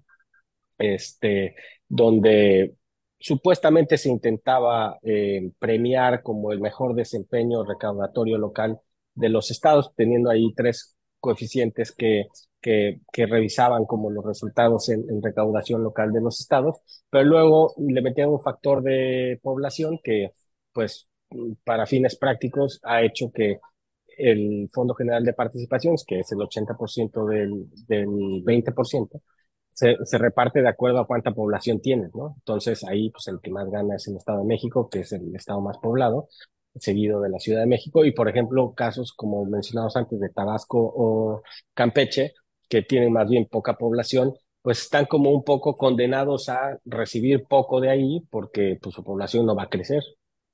este, 0.77 1.55
donde 1.87 2.75
supuestamente 3.19 3.97
se 3.97 4.09
intentaba 4.09 4.97
eh, 5.03 5.51
premiar 5.59 6.23
como 6.23 6.51
el 6.51 6.59
mejor 6.59 6.95
desempeño 6.95 7.63
recaudatorio 7.63 8.37
local 8.37 8.79
de 9.13 9.29
los 9.29 9.51
estados, 9.51 9.93
teniendo 9.95 10.29
ahí 10.29 10.53
tres 10.55 10.97
coeficientes 11.19 11.91
que, 11.91 12.25
que, 12.61 13.01
que 13.11 13.25
revisaban 13.25 13.85
como 13.85 14.11
los 14.11 14.25
resultados 14.25 14.89
en, 14.89 15.03
en, 15.09 15.21
recaudación 15.21 15.83
local 15.83 16.11
de 16.11 16.21
los 16.21 16.39
estados, 16.39 16.77
pero 17.09 17.25
luego 17.25 17.73
le 17.77 18.01
metían 18.01 18.29
un 18.29 18.41
factor 18.41 18.83
de 18.83 19.39
población 19.41 19.99
que, 20.03 20.31
pues, 20.73 21.09
para 21.63 21.85
fines 21.85 22.17
prácticos, 22.17 22.79
ha 22.83 23.01
hecho 23.03 23.31
que 23.33 23.59
el 24.17 24.69
Fondo 24.71 24.93
General 24.93 25.23
de 25.23 25.33
Participaciones, 25.33 26.03
que 26.05 26.19
es 26.19 26.31
el 26.31 26.39
80% 26.39 27.25
del, 27.25 27.65
del 27.87 28.07
20%, 28.43 29.21
se, 29.71 29.97
se, 30.03 30.17
reparte 30.17 30.61
de 30.61 30.67
acuerdo 30.69 30.99
a 30.99 31.07
cuánta 31.07 31.31
población 31.31 31.81
tienes, 31.81 32.13
¿no? 32.13 32.35
Entonces 32.39 32.83
ahí, 32.83 33.09
pues 33.09 33.27
el 33.27 33.39
que 33.41 33.51
más 33.51 33.69
gana 33.69 33.95
es 33.95 34.07
el 34.07 34.17
Estado 34.17 34.39
de 34.39 34.45
México, 34.45 34.89
que 34.89 34.99
es 34.99 35.11
el 35.13 35.33
estado 35.35 35.61
más 35.61 35.77
poblado, 35.79 36.27
seguido 36.75 37.21
de 37.21 37.29
la 37.29 37.39
Ciudad 37.39 37.61
de 37.61 37.67
México, 37.67 38.05
y 38.05 38.11
por 38.11 38.29
ejemplo, 38.29 38.73
casos 38.73 39.13
como 39.13 39.45
mencionamos 39.45 39.95
antes 39.95 40.19
de 40.19 40.29
Tabasco 40.29 40.79
o 40.79 41.41
Campeche, 41.73 42.33
que 42.71 42.81
tienen 42.83 43.11
más 43.11 43.27
bien 43.29 43.47
poca 43.47 43.77
población, 43.77 44.33
pues 44.61 44.83
están 44.83 45.05
como 45.05 45.31
un 45.31 45.43
poco 45.43 45.75
condenados 45.75 46.47
a 46.47 46.79
recibir 46.85 47.43
poco 47.43 47.81
de 47.81 47.89
ahí 47.89 48.21
porque 48.29 48.79
pues, 48.81 48.95
su 48.95 49.03
población 49.03 49.45
no 49.45 49.55
va 49.55 49.63
a 49.63 49.69
crecer, 49.69 50.01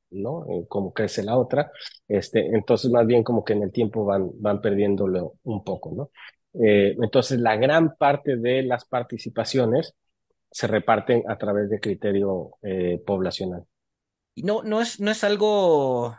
¿no? 0.09 0.43
Eh, 0.49 0.65
como 0.67 0.93
crece 0.93 1.21
la 1.23 1.37
otra. 1.37 1.71
Este, 2.07 2.47
entonces, 2.55 2.89
más 2.89 3.05
bien 3.05 3.23
como 3.23 3.43
que 3.43 3.53
en 3.53 3.61
el 3.61 3.71
tiempo 3.71 4.03
van, 4.03 4.31
van 4.41 4.61
perdiéndolo 4.61 5.35
un 5.43 5.63
poco, 5.63 5.93
¿no? 5.95 6.09
Eh, 6.59 6.95
entonces, 6.99 7.39
la 7.39 7.55
gran 7.55 7.95
parte 7.97 8.35
de 8.37 8.63
las 8.63 8.85
participaciones 8.85 9.93
se 10.49 10.65
reparten 10.65 11.23
a 11.27 11.37
través 11.37 11.69
de 11.69 11.79
criterio 11.79 12.57
eh, 12.63 12.99
poblacional. 13.05 13.63
Y 14.33 14.41
no, 14.41 14.63
no 14.63 14.81
es, 14.81 14.99
no 14.99 15.11
es 15.11 15.23
algo 15.23 16.15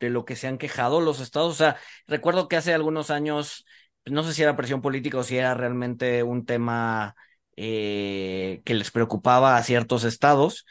de 0.00 0.10
lo 0.10 0.24
que 0.24 0.34
se 0.34 0.48
han 0.48 0.58
quejado 0.58 1.00
los 1.00 1.20
estados. 1.20 1.52
O 1.52 1.56
sea, 1.56 1.76
recuerdo 2.08 2.48
que 2.48 2.56
hace 2.56 2.74
algunos 2.74 3.10
años, 3.10 3.64
no 4.06 4.22
sé 4.24 4.34
si 4.34 4.42
era 4.42 4.56
presión 4.56 4.80
política 4.82 5.18
o 5.18 5.24
si 5.24 5.36
era 5.36 5.54
realmente 5.54 6.22
un 6.22 6.46
tema 6.46 7.14
eh, 7.56 8.62
que 8.64 8.74
les 8.74 8.90
preocupaba 8.90 9.56
a 9.56 9.62
ciertos 9.62 10.04
estados 10.04 10.66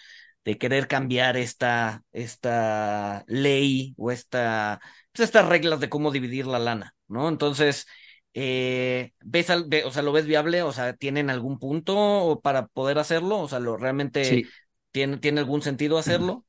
de 0.46 0.58
querer 0.58 0.88
cambiar 0.88 1.38
esta, 1.38 2.04
esta 2.12 3.24
ley 3.28 3.94
o 3.98 4.12
esta, 4.12 4.80
pues 5.12 5.28
estas 5.28 5.48
reglas 5.48 5.80
de 5.80 5.90
cómo 5.90 6.12
dividir 6.12 6.48
la 6.48 6.60
lana, 6.60 6.96
¿no? 7.08 7.30
Entonces, 7.30 7.86
eh, 8.34 9.12
¿ves, 9.22 9.50
al, 9.50 9.70
o 9.86 9.92
sea, 9.92 10.02
lo 10.02 10.12
ves 10.12 10.26
viable? 10.26 10.64
O 10.64 10.72
sea, 10.72 10.94
¿tienen 10.94 11.30
algún 11.30 11.60
punto 11.60 12.40
para 12.44 12.68
poder 12.68 13.00
hacerlo? 13.00 13.40
O 13.40 13.48
sea, 13.48 13.60
¿lo 13.60 13.78
realmente 13.78 14.24
sí. 14.24 14.46
tiene, 14.92 15.18
tiene 15.18 15.40
algún 15.42 15.62
sentido 15.62 15.98
hacerlo? 15.98 16.46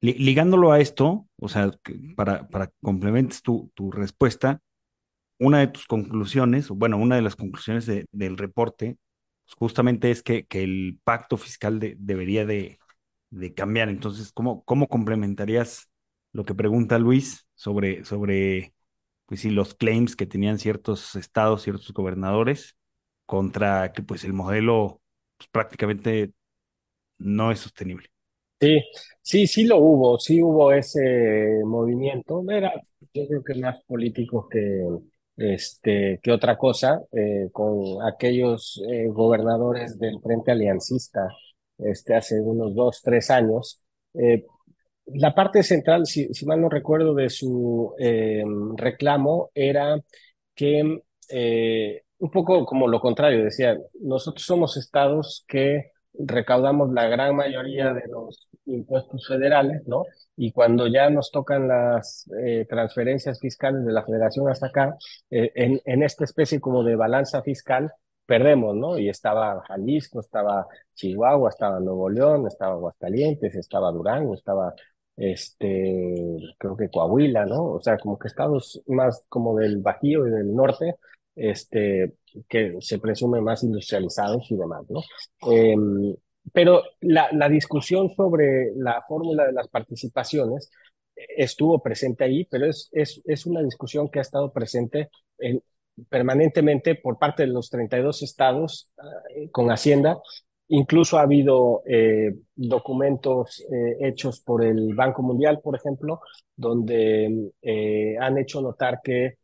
Ligándolo 0.00 0.70
a 0.72 0.80
esto, 0.80 1.26
o 1.38 1.48
sea, 1.48 1.70
para, 2.14 2.46
para 2.48 2.70
complementes 2.82 3.42
tu, 3.42 3.70
tu 3.74 3.90
respuesta, 3.90 4.60
una 5.38 5.60
de 5.60 5.68
tus 5.68 5.86
conclusiones, 5.86 6.68
bueno, 6.68 6.98
una 6.98 7.16
de 7.16 7.22
las 7.22 7.36
conclusiones 7.36 7.86
de, 7.86 8.06
del 8.12 8.36
reporte, 8.38 8.96
pues 9.44 9.54
justamente 9.56 10.10
es 10.10 10.22
que, 10.22 10.46
que 10.46 10.62
el 10.62 10.98
pacto 11.04 11.36
fiscal 11.36 11.78
de, 11.80 11.96
debería 11.98 12.46
de, 12.46 12.78
cambiar. 13.56 13.88
Entonces, 13.88 14.32
¿cómo, 14.32 14.62
¿cómo 14.64 14.88
complementarías 14.88 15.90
lo 16.32 16.44
que 16.44 16.54
pregunta 16.54 16.98
Luis 16.98 17.46
sobre, 17.54 18.04
sobre 18.04 18.74
pues 19.26 19.40
sí, 19.40 19.50
los 19.50 19.74
claims 19.74 20.16
que 20.16 20.26
tenían 20.26 20.58
ciertos 20.58 21.16
estados, 21.16 21.62
ciertos 21.62 21.92
gobernadores, 21.92 22.76
contra 23.26 23.92
que 23.92 24.02
pues 24.02 24.24
el 24.24 24.32
modelo 24.32 25.00
pues, 25.36 25.48
prácticamente 25.50 26.32
no 27.18 27.50
es 27.50 27.60
sostenible? 27.60 28.08
Sí, 28.60 28.82
sí, 29.20 29.46
sí 29.46 29.64
lo 29.64 29.78
hubo, 29.78 30.18
sí 30.18 30.42
hubo 30.42 30.72
ese 30.72 31.60
movimiento. 31.64 32.44
Era, 32.48 32.72
yo 33.12 33.26
creo 33.26 33.44
que 33.44 33.54
más 33.56 33.82
político 33.84 34.48
que, 34.48 34.86
este, 35.36 36.20
que 36.22 36.32
otra 36.32 36.56
cosa, 36.56 37.02
eh, 37.12 37.48
con 37.52 38.02
aquellos 38.06 38.82
eh, 38.88 39.06
gobernadores 39.08 39.98
del 39.98 40.20
Frente 40.20 40.52
Aliancista 40.52 41.28
este, 41.78 42.14
hace 42.14 42.40
unos 42.40 42.74
dos, 42.74 43.02
tres 43.02 43.30
años. 43.30 43.82
Eh, 44.14 44.44
la 45.06 45.34
parte 45.34 45.62
central, 45.62 46.06
si, 46.06 46.32
si, 46.32 46.46
mal 46.46 46.60
no 46.60 46.68
recuerdo, 46.68 47.14
de 47.14 47.28
su 47.28 47.94
reclamo 48.76 49.50
era 49.54 50.00
que 50.54 51.02
un 52.18 52.30
poco 52.30 52.64
como 52.64 52.88
lo 52.88 53.00
contrario, 53.00 53.44
decía, 53.44 53.76
nosotros 54.00 54.46
somos 54.46 54.76
estados 54.76 55.44
que 55.46 55.90
recaudamos 56.18 56.90
la 56.92 57.08
gran 57.08 57.36
mayoría 57.36 57.92
de 57.92 58.06
los 58.08 58.48
impuestos 58.66 59.26
federales, 59.26 59.82
¿no? 59.86 60.04
Y 60.36 60.52
cuando 60.52 60.86
ya 60.86 61.10
nos 61.10 61.30
tocan 61.30 61.68
las 61.68 62.30
eh, 62.44 62.66
transferencias 62.68 63.40
fiscales 63.40 63.84
de 63.84 63.92
la 63.92 64.04
federación 64.04 64.48
hasta 64.48 64.68
acá, 64.68 64.96
eh, 65.30 65.52
en, 65.54 65.80
en, 65.84 66.02
esta 66.02 66.24
especie 66.24 66.60
como 66.60 66.82
de 66.84 66.96
balanza 66.96 67.42
fiscal, 67.42 67.92
perdemos, 68.26 68.74
¿no? 68.76 68.98
Y 68.98 69.08
estaba 69.08 69.62
Jalisco, 69.68 70.20
estaba 70.20 70.66
Chihuahua, 70.94 71.50
estaba 71.50 71.80
Nuevo 71.80 72.08
León, 72.08 72.46
estaba 72.46 72.74
Aguascalientes, 72.74 73.54
estaba 73.54 73.92
Durango, 73.92 74.34
estaba 74.34 74.74
este, 75.16 76.36
creo 76.58 76.76
que 76.76 76.88
Coahuila, 76.90 77.46
¿no? 77.46 77.64
O 77.64 77.80
sea, 77.80 77.98
como 77.98 78.18
que 78.18 78.28
estados 78.28 78.82
más 78.86 79.24
como 79.28 79.56
del 79.56 79.78
Bajío 79.78 80.26
y 80.26 80.30
del 80.30 80.54
norte, 80.54 80.96
este, 81.36 82.14
que 82.48 82.76
se 82.80 82.98
presume 82.98 83.40
más 83.40 83.62
industrializados 83.62 84.50
y 84.50 84.56
demás, 84.56 84.84
¿no? 84.88 85.00
Em, 85.50 86.14
pero 86.52 86.82
la, 87.00 87.28
la 87.32 87.48
discusión 87.48 88.14
sobre 88.14 88.72
la 88.76 89.02
fórmula 89.08 89.46
de 89.46 89.52
las 89.52 89.68
participaciones 89.68 90.70
estuvo 91.16 91.82
presente 91.82 92.24
ahí, 92.24 92.44
pero 92.44 92.66
es, 92.66 92.88
es, 92.92 93.22
es 93.24 93.46
una 93.46 93.62
discusión 93.62 94.08
que 94.08 94.18
ha 94.18 94.22
estado 94.22 94.52
presente 94.52 95.10
en, 95.38 95.62
permanentemente 96.08 96.94
por 96.96 97.18
parte 97.18 97.44
de 97.44 97.52
los 97.52 97.70
32 97.70 98.22
estados 98.22 98.90
uh, 98.98 99.50
con 99.50 99.70
Hacienda. 99.70 100.18
Incluso 100.68 101.18
ha 101.18 101.22
habido 101.22 101.82
eh, 101.86 102.34
documentos 102.56 103.62
eh, 103.70 103.98
hechos 104.00 104.40
por 104.40 104.64
el 104.64 104.94
Banco 104.94 105.22
Mundial, 105.22 105.60
por 105.62 105.76
ejemplo, 105.76 106.20
donde 106.56 107.50
eh, 107.60 108.16
han 108.18 108.38
hecho 108.38 108.62
notar 108.62 109.00
que 109.04 109.36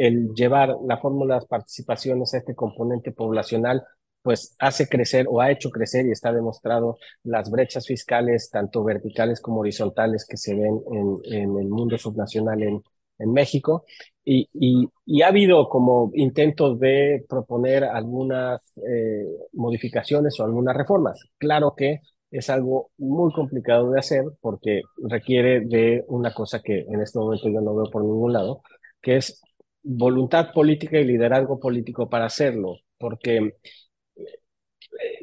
el 0.00 0.32
llevar 0.34 0.76
la 0.86 0.96
fórmula 0.96 1.38
de 1.38 1.46
participaciones 1.46 2.32
a 2.32 2.38
este 2.38 2.54
componente 2.54 3.12
poblacional 3.12 3.82
pues 4.22 4.56
hace 4.58 4.88
crecer 4.88 5.26
o 5.28 5.40
ha 5.40 5.50
hecho 5.50 5.70
crecer 5.70 6.06
y 6.06 6.10
está 6.12 6.32
demostrado 6.32 6.98
las 7.22 7.50
brechas 7.50 7.86
fiscales, 7.86 8.50
tanto 8.50 8.82
verticales 8.82 9.40
como 9.40 9.60
horizontales, 9.60 10.26
que 10.26 10.36
se 10.36 10.54
ven 10.54 10.80
en, 10.92 11.18
en 11.24 11.58
el 11.58 11.68
mundo 11.68 11.98
subnacional 11.98 12.62
en, 12.62 12.82
en 13.18 13.32
México. 13.32 13.84
Y, 14.24 14.48
y, 14.52 14.88
y, 15.06 15.22
ha 15.22 15.28
habido 15.28 15.68
como 15.68 16.10
intentos 16.14 16.78
de 16.78 17.24
proponer 17.28 17.84
algunas 17.84 18.60
eh, 18.76 19.24
modificaciones 19.52 20.38
o 20.38 20.44
algunas 20.44 20.76
reformas. 20.76 21.18
Claro 21.38 21.74
que 21.76 22.00
es 22.30 22.48
algo 22.50 22.90
muy 22.98 23.32
complicado 23.32 23.90
de 23.90 23.98
hacer 23.98 24.24
porque 24.40 24.82
requiere 25.08 25.60
de 25.60 26.04
una 26.08 26.32
cosa 26.32 26.60
que 26.62 26.80
en 26.80 27.00
este 27.00 27.18
momento 27.18 27.48
yo 27.48 27.60
no 27.60 27.74
veo 27.74 27.90
por 27.90 28.02
ningún 28.02 28.32
lado, 28.32 28.62
que 29.02 29.16
es 29.16 29.42
voluntad 29.82 30.52
política 30.52 30.98
y 30.98 31.04
liderazgo 31.04 31.58
político 31.58 32.08
para 32.08 32.26
hacerlo, 32.26 32.78
porque 32.98 33.54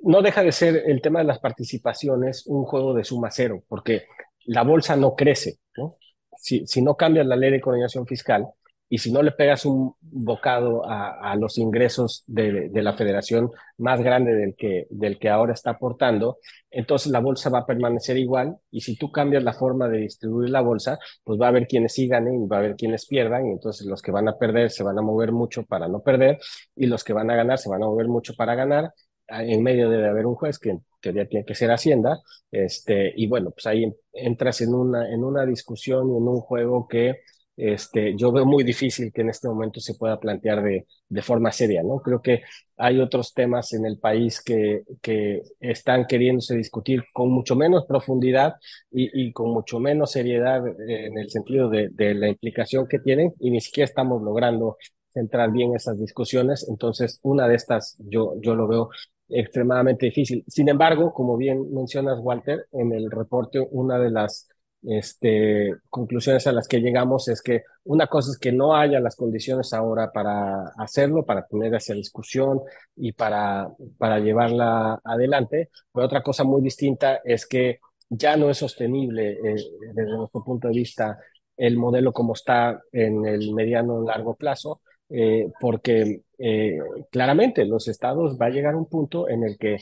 no 0.03 0.21
deja 0.21 0.43
de 0.43 0.51
ser 0.51 0.83
el 0.87 1.01
tema 1.01 1.19
de 1.19 1.25
las 1.25 1.39
participaciones 1.39 2.45
un 2.47 2.63
juego 2.63 2.93
de 2.93 3.03
suma 3.03 3.29
cero, 3.31 3.63
porque 3.67 4.03
la 4.45 4.63
bolsa 4.63 4.95
no 4.95 5.15
crece, 5.15 5.59
¿no? 5.75 5.95
Si, 6.37 6.65
si 6.67 6.81
no 6.81 6.95
cambias 6.95 7.25
la 7.25 7.35
ley 7.35 7.51
de 7.51 7.61
coordinación 7.61 8.05
fiscal 8.05 8.47
y 8.89 8.99
si 8.99 9.11
no 9.11 9.21
le 9.21 9.31
pegas 9.31 9.65
un 9.65 9.95
bocado 10.01 10.85
a, 10.89 11.31
a 11.31 11.35
los 11.35 11.57
ingresos 11.57 12.23
de, 12.27 12.69
de, 12.69 12.81
la 12.81 12.93
federación 12.93 13.51
más 13.77 14.01
grande 14.01 14.33
del 14.33 14.55
que, 14.55 14.87
del 14.89 15.19
que 15.19 15.29
ahora 15.29 15.53
está 15.53 15.71
aportando, 15.71 16.37
entonces 16.71 17.11
la 17.11 17.19
bolsa 17.19 17.49
va 17.49 17.59
a 17.59 17.65
permanecer 17.65 18.17
igual 18.17 18.57
y 18.71 18.81
si 18.81 18.97
tú 18.97 19.11
cambias 19.11 19.43
la 19.43 19.53
forma 19.53 19.89
de 19.89 19.99
distribuir 19.99 20.49
la 20.49 20.61
bolsa, 20.61 20.99
pues 21.23 21.39
va 21.39 21.47
a 21.47 21.49
haber 21.49 21.67
quienes 21.67 21.93
sí 21.93 22.05
y 22.05 22.09
va 22.09 22.57
a 22.57 22.59
haber 22.59 22.75
quienes 22.75 23.05
pierdan 23.05 23.47
y 23.47 23.51
entonces 23.51 23.85
los 23.87 24.01
que 24.01 24.11
van 24.11 24.27
a 24.29 24.37
perder 24.37 24.71
se 24.71 24.83
van 24.83 24.97
a 24.97 25.01
mover 25.01 25.31
mucho 25.31 25.63
para 25.63 25.87
no 25.87 26.01
perder 26.01 26.39
y 26.75 26.85
los 26.85 27.03
que 27.03 27.13
van 27.13 27.29
a 27.29 27.35
ganar 27.35 27.57
se 27.57 27.69
van 27.69 27.83
a 27.83 27.87
mover 27.87 28.07
mucho 28.07 28.33
para 28.35 28.55
ganar. 28.55 28.93
En 29.27 29.61
medio 29.61 29.89
debe 29.89 30.07
haber 30.07 30.25
un 30.25 30.35
juez 30.35 30.57
que 30.57 30.69
en 30.69 30.85
teoría 31.01 31.27
tiene 31.27 31.45
que 31.45 31.53
ser 31.53 31.69
Hacienda, 31.69 32.21
este, 32.49 33.11
y 33.15 33.27
bueno, 33.27 33.51
pues 33.51 33.65
ahí 33.65 33.93
entras 34.13 34.61
en 34.61 34.73
una, 34.73 35.13
en 35.13 35.23
una 35.23 35.45
discusión 35.45 36.13
y 36.13 36.17
en 36.17 36.27
un 36.27 36.39
juego 36.39 36.87
que 36.87 37.17
este, 37.57 38.15
yo 38.15 38.31
veo 38.31 38.45
muy 38.45 38.63
difícil 38.63 39.11
que 39.11 39.21
en 39.21 39.29
este 39.31 39.47
momento 39.49 39.79
se 39.81 39.95
pueda 39.95 40.19
plantear 40.19 40.63
de, 40.63 40.85
de 41.09 41.21
forma 41.23 41.51
seria, 41.51 41.83
¿no? 41.83 41.99
Creo 42.01 42.21
que 42.21 42.43
hay 42.77 42.99
otros 42.99 43.33
temas 43.33 43.73
en 43.73 43.85
el 43.85 43.97
país 43.99 44.41
que, 44.43 44.83
que 45.01 45.41
están 45.59 46.05
queriéndose 46.05 46.55
discutir 46.55 47.03
con 47.13 47.31
mucho 47.31 47.55
menos 47.55 47.85
profundidad 47.87 48.55
y, 48.91 49.09
y 49.27 49.31
con 49.33 49.49
mucho 49.51 49.79
menos 49.79 50.11
seriedad 50.11 50.61
en 50.87 51.17
el 51.17 51.29
sentido 51.29 51.69
de, 51.69 51.89
de 51.89 52.13
la 52.15 52.27
implicación 52.29 52.87
que 52.87 52.99
tienen 52.99 53.33
y 53.39 53.51
ni 53.51 53.61
siquiera 53.61 53.85
estamos 53.85 54.21
logrando 54.21 54.77
centrar 55.13 55.51
bien 55.51 55.75
esas 55.75 55.99
discusiones. 55.99 56.67
Entonces, 56.69 57.19
una 57.23 57.47
de 57.47 57.55
estas 57.55 57.95
yo, 57.99 58.35
yo 58.41 58.55
lo 58.55 58.67
veo 58.67 58.89
extremadamente 59.29 60.05
difícil. 60.05 60.43
Sin 60.47 60.69
embargo, 60.69 61.13
como 61.13 61.37
bien 61.37 61.73
mencionas, 61.73 62.19
Walter, 62.21 62.67
en 62.71 62.93
el 62.93 63.11
reporte, 63.11 63.59
una 63.71 63.99
de 63.99 64.11
las 64.11 64.47
este, 64.83 65.75
conclusiones 65.89 66.47
a 66.47 66.51
las 66.51 66.67
que 66.67 66.79
llegamos 66.79 67.27
es 67.27 67.41
que 67.41 67.63
una 67.83 68.07
cosa 68.07 68.31
es 68.31 68.37
que 68.37 68.51
no 68.51 68.75
haya 68.75 68.99
las 68.99 69.15
condiciones 69.15 69.73
ahora 69.73 70.11
para 70.11 70.69
hacerlo, 70.77 71.25
para 71.25 71.47
poner 71.47 71.73
esa 71.75 71.93
discusión 71.93 72.61
y 72.95 73.11
para, 73.13 73.69
para 73.97 74.19
llevarla 74.19 74.99
adelante, 75.03 75.69
pero 75.93 76.05
otra 76.05 76.23
cosa 76.23 76.43
muy 76.43 76.61
distinta 76.61 77.21
es 77.23 77.45
que 77.45 77.79
ya 78.09 78.37
no 78.37 78.49
es 78.49 78.57
sostenible 78.57 79.31
eh, 79.33 79.55
desde 79.93 80.11
nuestro 80.11 80.43
punto 80.43 80.67
de 80.69 80.73
vista 80.75 81.19
el 81.57 81.77
modelo 81.77 82.13
como 82.13 82.33
está 82.33 82.81
en 82.91 83.25
el 83.25 83.53
mediano 83.53 84.01
largo 84.03 84.35
plazo 84.35 84.81
eh, 85.09 85.51
porque 85.59 86.21
eh, 86.37 86.79
claramente 87.11 87.65
los 87.65 87.87
estados 87.87 88.37
va 88.39 88.47
a 88.47 88.49
llegar 88.49 88.73
a 88.73 88.77
un 88.77 88.89
punto 88.89 89.29
en 89.29 89.43
el 89.43 89.57
que 89.57 89.77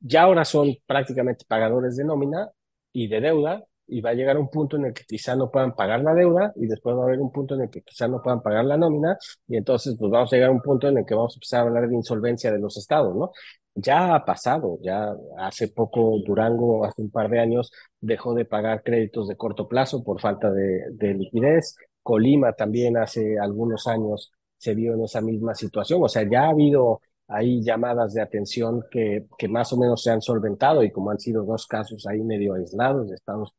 ya 0.00 0.22
ahora 0.22 0.44
son 0.44 0.74
prácticamente 0.86 1.44
pagadores 1.46 1.96
de 1.96 2.04
nómina 2.04 2.50
y 2.92 3.08
de 3.08 3.20
deuda, 3.20 3.64
y 3.86 4.00
va 4.00 4.10
a 4.10 4.14
llegar 4.14 4.38
un 4.38 4.48
punto 4.48 4.76
en 4.76 4.86
el 4.86 4.94
que 4.94 5.04
quizá 5.04 5.36
no 5.36 5.50
puedan 5.50 5.74
pagar 5.74 6.00
la 6.02 6.14
deuda, 6.14 6.52
y 6.56 6.66
después 6.66 6.96
va 6.96 7.02
a 7.02 7.04
haber 7.04 7.20
un 7.20 7.32
punto 7.32 7.54
en 7.54 7.62
el 7.62 7.70
que 7.70 7.82
quizá 7.82 8.08
no 8.08 8.22
puedan 8.22 8.42
pagar 8.42 8.64
la 8.64 8.76
nómina, 8.76 9.18
y 9.48 9.56
entonces 9.56 9.96
pues 9.98 10.10
vamos 10.10 10.32
a 10.32 10.36
llegar 10.36 10.50
a 10.50 10.52
un 10.52 10.62
punto 10.62 10.88
en 10.88 10.98
el 10.98 11.06
que 11.06 11.14
vamos 11.14 11.34
a 11.34 11.38
empezar 11.38 11.60
a 11.60 11.62
hablar 11.68 11.88
de 11.88 11.94
insolvencia 11.94 12.52
de 12.52 12.58
los 12.58 12.76
estados, 12.76 13.14
¿no? 13.16 13.32
Ya 13.76 14.14
ha 14.14 14.24
pasado, 14.24 14.78
ya 14.82 15.14
hace 15.38 15.68
poco 15.68 16.18
Durango, 16.24 16.84
hace 16.84 17.02
un 17.02 17.10
par 17.10 17.28
de 17.28 17.40
años, 17.40 17.72
dejó 18.00 18.32
de 18.34 18.44
pagar 18.44 18.82
créditos 18.84 19.26
de 19.28 19.36
corto 19.36 19.66
plazo 19.68 20.04
por 20.04 20.20
falta 20.20 20.50
de, 20.52 20.84
de 20.92 21.14
liquidez. 21.14 21.74
Colima 22.02 22.52
también 22.52 22.96
hace 22.96 23.36
algunos 23.38 23.86
años 23.88 24.32
se 24.58 24.74
vio 24.74 24.94
en 24.94 25.02
esa 25.02 25.20
misma 25.20 25.54
situación. 25.54 26.00
O 26.02 26.08
sea, 26.08 26.22
ya 26.28 26.44
ha 26.44 26.50
habido 26.50 27.00
ahí 27.26 27.62
llamadas 27.62 28.14
de 28.14 28.22
atención 28.22 28.84
que, 28.90 29.26
que 29.38 29.48
más 29.48 29.72
o 29.72 29.76
menos 29.76 30.02
se 30.02 30.10
han 30.10 30.22
solventado 30.22 30.82
y 30.84 30.92
como 30.92 31.10
han 31.10 31.18
sido 31.18 31.42
dos 31.44 31.66
casos 31.66 32.06
ahí 32.06 32.22
medio 32.22 32.54
aislados 32.54 33.08
de 33.08 33.16
estados 33.16 33.54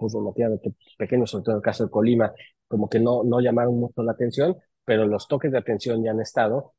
pues, 0.00 0.14
relativamente 0.14 0.72
pequeños, 0.98 1.30
sobre 1.30 1.44
todo 1.44 1.54
en 1.54 1.58
el 1.58 1.62
caso 1.62 1.84
de 1.84 1.90
Colima, 1.90 2.32
como 2.66 2.88
que 2.88 2.98
no, 3.00 3.22
no 3.24 3.40
llamaron 3.40 3.78
mucho 3.78 4.02
la 4.02 4.12
atención, 4.12 4.56
pero 4.84 5.06
los 5.06 5.28
toques 5.28 5.52
de 5.52 5.58
atención 5.58 6.02
ya 6.02 6.12
han 6.12 6.20
estado. 6.20 6.74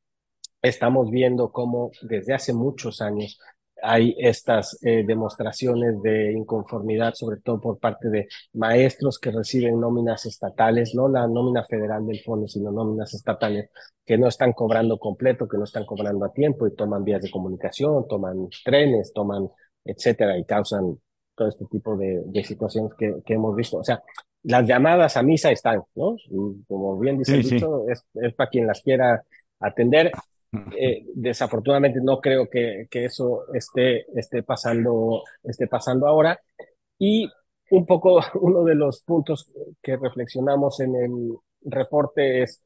Estamos 0.62 1.12
viendo 1.12 1.52
cómo 1.52 1.92
desde 2.02 2.34
hace 2.34 2.54
muchos 2.54 3.02
años 3.02 3.40
hay 3.82 4.16
estas 4.20 4.78
eh, 4.84 5.04
demostraciones 5.06 6.02
de 6.02 6.34
inconformidad, 6.34 7.14
sobre 7.16 7.38
todo 7.42 7.60
por 7.60 7.80
parte 7.80 8.10
de 8.10 8.28
maestros 8.54 9.20
que 9.20 9.32
reciben 9.32 9.80
nóminas 9.80 10.26
estatales, 10.26 10.94
no 10.96 11.08
la 11.08 11.28
nómina 11.28 11.64
federal 11.66 12.06
del 12.06 12.22
fondo, 12.22 12.48
sino 12.48 12.72
nóminas 12.72 13.14
estatales 13.14 13.70
que 14.06 14.18
no 14.18 14.28
están 14.28 14.54
cobrando 14.54 14.98
completo, 15.00 15.48
que 15.48 15.58
no 15.58 15.64
están 15.64 15.86
cobrando 15.86 16.26
a 16.26 16.34
tiempo 16.34 16.68
y 16.68 16.76
toman 16.76 17.04
vías 17.04 17.22
de 17.22 17.32
comunicación, 17.32 18.08
toman 18.08 18.50
trenes, 18.64 19.14
toman, 19.14 19.50
etcétera, 19.84 20.38
y 20.38 20.46
causan 20.46 20.98
todo 21.42 21.50
este 21.50 21.66
tipo 21.66 21.98
de, 21.98 22.22
de 22.24 22.44
situaciones 22.44 22.94
que, 22.94 23.16
que, 23.26 23.34
hemos 23.34 23.56
visto. 23.56 23.78
O 23.78 23.84
sea, 23.84 24.04
las 24.44 24.68
llamadas 24.68 25.18
a 25.18 25.24
misa 25.24 25.52
están, 25.52 25.82
¿no? 25.96 26.16
Y 26.30 26.64
como 26.68 27.00
bien 27.00 27.18
dice 27.18 27.32
sí, 27.34 27.40
el 27.40 27.50
dicho, 27.50 27.84
sí. 27.88 27.92
es, 27.92 28.06
es 28.14 28.34
para 28.36 28.50
quien 28.52 28.68
las 28.68 28.82
quiera 28.82 29.24
atender. 29.60 30.12
Eh, 30.78 31.06
desafortunadamente 31.16 32.00
no 32.02 32.20
creo 32.20 32.48
que, 32.48 32.86
que, 32.92 33.06
eso 33.06 33.52
esté, 33.56 34.06
esté, 34.20 34.44
pasando, 34.44 35.24
esté 35.44 35.68
pasando 35.68 36.06
ahora. 36.06 36.40
Y 37.00 37.28
un 37.72 37.86
poco 37.88 38.20
uno 38.40 38.64
de 38.64 38.76
los 38.76 39.02
puntos 39.02 39.52
que 39.82 39.98
reflexionamos 39.98 40.80
en 40.82 40.96
el 40.96 41.38
reporte 41.62 42.44
es, 42.44 42.62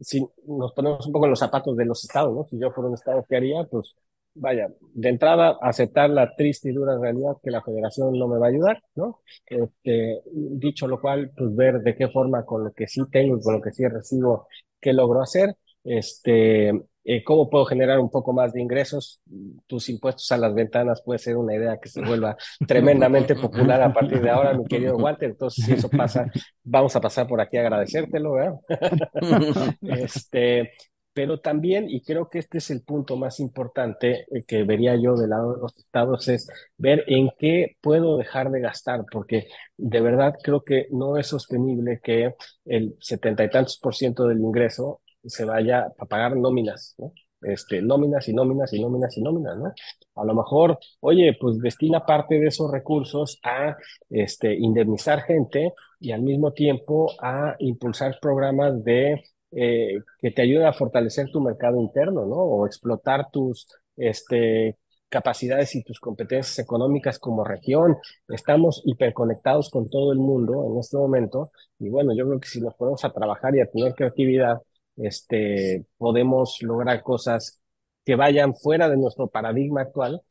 si 0.00 0.26
nos 0.48 0.72
ponemos 0.72 1.06
un 1.06 1.12
poco 1.12 1.26
en 1.26 1.30
los 1.30 1.38
zapatos 1.38 1.76
de 1.76 1.84
los 1.84 2.02
estados, 2.02 2.34
¿no? 2.34 2.44
Si 2.46 2.58
yo 2.58 2.72
fuera 2.72 2.88
un 2.88 2.94
estado, 2.94 3.24
¿qué 3.28 3.36
haría? 3.36 3.62
Pues 3.62 3.94
vaya, 4.34 4.68
de 4.94 5.08
entrada, 5.08 5.58
aceptar 5.60 6.10
la 6.10 6.34
triste 6.34 6.70
y 6.70 6.72
dura 6.72 6.98
realidad 6.98 7.36
que 7.42 7.50
la 7.50 7.62
federación 7.62 8.18
no 8.18 8.28
me 8.28 8.38
va 8.38 8.46
a 8.46 8.50
ayudar, 8.50 8.82
¿no? 8.94 9.20
Este, 9.46 10.22
dicho 10.32 10.86
lo 10.86 11.00
cual, 11.00 11.32
pues 11.36 11.54
ver 11.54 11.80
de 11.80 11.94
qué 11.94 12.08
forma 12.08 12.44
con 12.44 12.64
lo 12.64 12.72
que 12.72 12.86
sí 12.86 13.02
tengo 13.10 13.36
y 13.36 13.42
con 13.42 13.54
lo 13.54 13.60
que 13.60 13.72
sí 13.72 13.86
recibo, 13.86 14.48
qué 14.80 14.92
logro 14.92 15.22
hacer. 15.22 15.56
Este, 15.84 16.72
eh, 17.04 17.24
¿Cómo 17.24 17.50
puedo 17.50 17.64
generar 17.64 17.98
un 17.98 18.10
poco 18.10 18.32
más 18.32 18.52
de 18.52 18.60
ingresos? 18.60 19.20
Tus 19.66 19.88
impuestos 19.88 20.30
a 20.30 20.36
las 20.36 20.54
ventanas 20.54 21.02
puede 21.04 21.18
ser 21.18 21.36
una 21.36 21.54
idea 21.54 21.78
que 21.78 21.88
se 21.88 22.00
vuelva 22.00 22.36
tremendamente 22.66 23.34
popular 23.34 23.82
a 23.82 23.92
partir 23.92 24.20
de 24.20 24.30
ahora, 24.30 24.54
mi 24.56 24.64
querido 24.66 24.96
Walter. 24.98 25.30
Entonces, 25.30 25.64
si 25.64 25.72
eso 25.72 25.88
pasa, 25.88 26.30
vamos 26.62 26.94
a 26.94 27.00
pasar 27.00 27.26
por 27.26 27.40
aquí 27.40 27.56
a 27.56 27.62
agradecértelo, 27.62 28.32
¿verdad? 28.34 28.54
este, 29.82 30.72
pero 31.12 31.40
también, 31.40 31.88
y 31.90 32.02
creo 32.02 32.28
que 32.28 32.38
este 32.38 32.58
es 32.58 32.70
el 32.70 32.82
punto 32.82 33.16
más 33.16 33.40
importante 33.40 34.26
eh, 34.30 34.44
que 34.46 34.64
vería 34.64 34.96
yo 34.96 35.16
del 35.16 35.30
lado 35.30 35.54
de 35.54 35.60
los 35.60 35.76
estados, 35.76 36.28
es 36.28 36.48
ver 36.76 37.04
en 37.06 37.30
qué 37.38 37.76
puedo 37.80 38.16
dejar 38.16 38.50
de 38.50 38.60
gastar, 38.60 39.04
porque 39.10 39.48
de 39.76 40.00
verdad 40.00 40.34
creo 40.42 40.64
que 40.64 40.86
no 40.90 41.16
es 41.18 41.26
sostenible 41.28 42.00
que 42.02 42.34
el 42.64 42.96
setenta 43.00 43.44
y 43.44 43.50
tantos 43.50 43.78
por 43.78 43.94
ciento 43.94 44.26
del 44.26 44.40
ingreso 44.40 45.00
se 45.24 45.44
vaya 45.44 45.92
a 45.98 46.06
pagar 46.06 46.36
nóminas. 46.36 46.96
Este, 47.42 47.82
nóminas 47.82 48.28
y 48.28 48.34
nóminas 48.34 48.72
y 48.72 48.80
nóminas 48.80 49.16
y 49.16 49.22
nóminas, 49.22 49.56
¿no? 49.58 49.72
A 50.14 50.24
lo 50.24 50.34
mejor, 50.34 50.78
oye, 51.00 51.36
pues 51.40 51.58
destina 51.58 52.06
parte 52.06 52.38
de 52.38 52.46
esos 52.46 52.70
recursos 52.70 53.40
a 53.42 53.76
este, 54.10 54.54
indemnizar 54.54 55.22
gente 55.22 55.72
y 55.98 56.12
al 56.12 56.22
mismo 56.22 56.52
tiempo 56.52 57.10
a 57.20 57.56
impulsar 57.58 58.18
programas 58.20 58.84
de 58.84 59.22
eh, 59.52 60.00
que 60.20 60.30
te 60.30 60.42
ayuden 60.42 60.66
a 60.66 60.72
fortalecer 60.72 61.30
tu 61.30 61.40
mercado 61.40 61.80
interno, 61.80 62.26
¿no? 62.26 62.36
O 62.36 62.66
explotar 62.66 63.30
tus 63.30 63.68
este, 63.96 64.78
capacidades 65.08 65.74
y 65.74 65.84
tus 65.84 66.00
competencias 66.00 66.58
económicas 66.58 67.18
como 67.18 67.44
región. 67.44 67.98
Estamos 68.28 68.82
hiperconectados 68.84 69.70
con 69.70 69.88
todo 69.90 70.12
el 70.12 70.18
mundo 70.18 70.66
en 70.72 70.78
este 70.78 70.96
momento 70.96 71.52
y 71.78 71.90
bueno, 71.90 72.14
yo 72.16 72.26
creo 72.26 72.40
que 72.40 72.48
si 72.48 72.60
nos 72.60 72.74
ponemos 72.74 73.04
a 73.04 73.12
trabajar 73.12 73.54
y 73.54 73.60
a 73.60 73.70
tener 73.70 73.94
creatividad, 73.94 74.58
este, 74.96 75.86
podemos 75.98 76.58
lograr 76.62 77.02
cosas 77.02 77.60
que 78.04 78.16
vayan 78.16 78.54
fuera 78.54 78.88
de 78.88 78.96
nuestro 78.96 79.28
paradigma 79.28 79.82
actual 79.82 80.22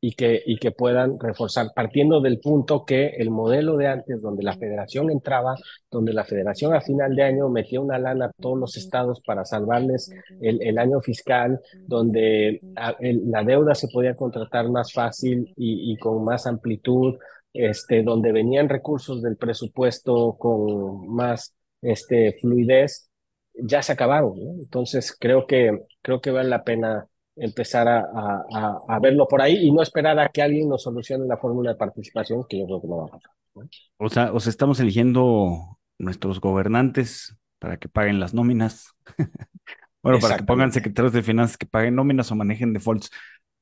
y 0.00 0.12
que, 0.12 0.42
y 0.46 0.58
que 0.58 0.70
puedan 0.70 1.18
reforzar, 1.18 1.72
partiendo 1.74 2.20
del 2.20 2.38
punto 2.38 2.84
que 2.84 3.08
el 3.18 3.30
modelo 3.30 3.76
de 3.76 3.88
antes, 3.88 4.22
donde 4.22 4.44
la 4.44 4.56
federación 4.56 5.10
entraba, 5.10 5.56
donde 5.90 6.12
la 6.12 6.24
federación 6.24 6.74
a 6.74 6.80
final 6.80 7.16
de 7.16 7.24
año 7.24 7.48
metía 7.48 7.80
una 7.80 7.98
lana 7.98 8.26
a 8.26 8.32
todos 8.40 8.58
los 8.58 8.76
estados 8.76 9.20
para 9.22 9.44
salvarles 9.44 10.12
el, 10.40 10.78
año 10.78 11.00
fiscal, 11.00 11.60
donde 11.86 12.60
la 13.00 13.42
deuda 13.42 13.74
se 13.74 13.88
podía 13.88 14.14
contratar 14.14 14.68
más 14.70 14.92
fácil 14.92 15.52
y, 15.56 15.96
con 15.98 16.24
más 16.24 16.46
amplitud, 16.46 17.16
este, 17.52 18.02
donde 18.02 18.30
venían 18.30 18.68
recursos 18.68 19.20
del 19.22 19.36
presupuesto 19.36 20.36
con 20.38 21.08
más 21.08 21.54
este, 21.82 22.36
fluidez, 22.40 23.10
ya 23.54 23.82
se 23.82 23.92
acabaron. 23.92 24.38
Entonces, 24.60 25.16
creo 25.18 25.46
que, 25.46 25.76
creo 26.02 26.20
que 26.20 26.30
vale 26.30 26.48
la 26.48 26.62
pena 26.62 27.08
empezar 27.40 27.88
a, 27.88 28.00
a, 28.00 28.78
a, 28.88 28.98
verlo 29.00 29.26
por 29.26 29.42
ahí 29.42 29.66
y 29.66 29.70
no 29.70 29.82
esperar 29.82 30.18
a 30.18 30.28
que 30.28 30.42
alguien 30.42 30.68
nos 30.68 30.82
solucione 30.82 31.26
la 31.26 31.36
fórmula 31.36 31.70
de 31.70 31.76
participación, 31.76 32.44
que 32.48 32.58
yo 32.58 32.66
creo 32.66 32.80
que 32.80 32.88
no 32.88 32.96
va 32.98 33.04
a 33.04 33.08
pasar. 33.08 33.30
¿no? 33.54 33.68
O 33.98 34.08
sea, 34.08 34.32
o 34.32 34.40
sea, 34.40 34.50
estamos 34.50 34.80
eligiendo 34.80 35.78
nuestros 35.98 36.40
gobernantes 36.40 37.36
para 37.58 37.76
que 37.78 37.88
paguen 37.88 38.20
las 38.20 38.34
nóminas. 38.34 38.94
bueno, 40.02 40.18
para 40.20 40.36
que 40.36 40.44
pongan 40.44 40.72
secretarios 40.72 41.12
de 41.12 41.22
finanzas 41.22 41.56
que 41.56 41.66
paguen 41.66 41.94
nóminas 41.94 42.30
o 42.30 42.36
manejen 42.36 42.72
defaults. 42.72 43.10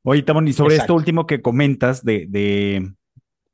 Oye, 0.03 0.23
Tamón, 0.23 0.47
y 0.47 0.53
sobre 0.53 0.75
Exacto. 0.75 0.93
esto 0.93 0.95
último 0.95 1.27
que 1.27 1.43
comentas 1.43 2.05
de, 2.05 2.27
de, 2.29 2.93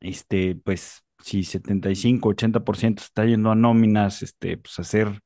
este, 0.00 0.56
pues, 0.56 1.02
si 1.18 1.44
75, 1.44 2.28
80% 2.28 3.00
está 3.00 3.24
yendo 3.24 3.50
a 3.50 3.54
nóminas, 3.54 4.22
este, 4.22 4.58
pues 4.58 4.78
hacer 4.78 5.20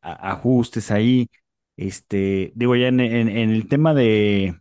ajustes 0.00 0.90
ahí. 0.90 1.28
Este, 1.76 2.52
digo, 2.54 2.76
ya 2.76 2.88
en, 2.88 3.00
el 3.00 3.68
tema 3.68 3.94
de 3.94 4.60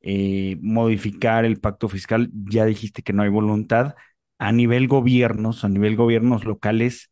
eh, 0.00 0.58
modificar 0.60 1.44
el 1.44 1.60
pacto 1.60 1.88
fiscal, 1.88 2.30
ya 2.32 2.64
dijiste 2.64 3.02
que 3.02 3.12
no 3.12 3.22
hay 3.22 3.30
voluntad. 3.30 3.94
A 4.38 4.52
nivel 4.52 4.88
gobiernos, 4.88 5.64
a 5.64 5.68
nivel 5.68 5.96
gobiernos 5.96 6.44
locales, 6.44 7.10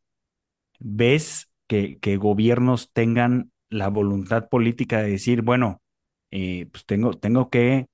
¿ves 0.81 1.51
que, 1.67 1.99
que 2.01 2.17
gobiernos 2.17 2.93
tengan 2.93 3.53
la 3.71 3.89
voluntad 3.89 4.49
política 4.49 5.03
de 5.03 5.13
decir, 5.13 5.43
bueno, 5.43 5.83
eh, 6.31 6.67
pues 6.73 6.87
tengo, 6.87 7.15
tengo 7.15 7.51
que 7.51 7.87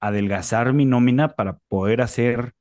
adelgazar 0.00 0.72
mi 0.72 0.86
nómina 0.86 1.36
para 1.36 1.58
poder 1.68 2.00
hacer 2.02 2.54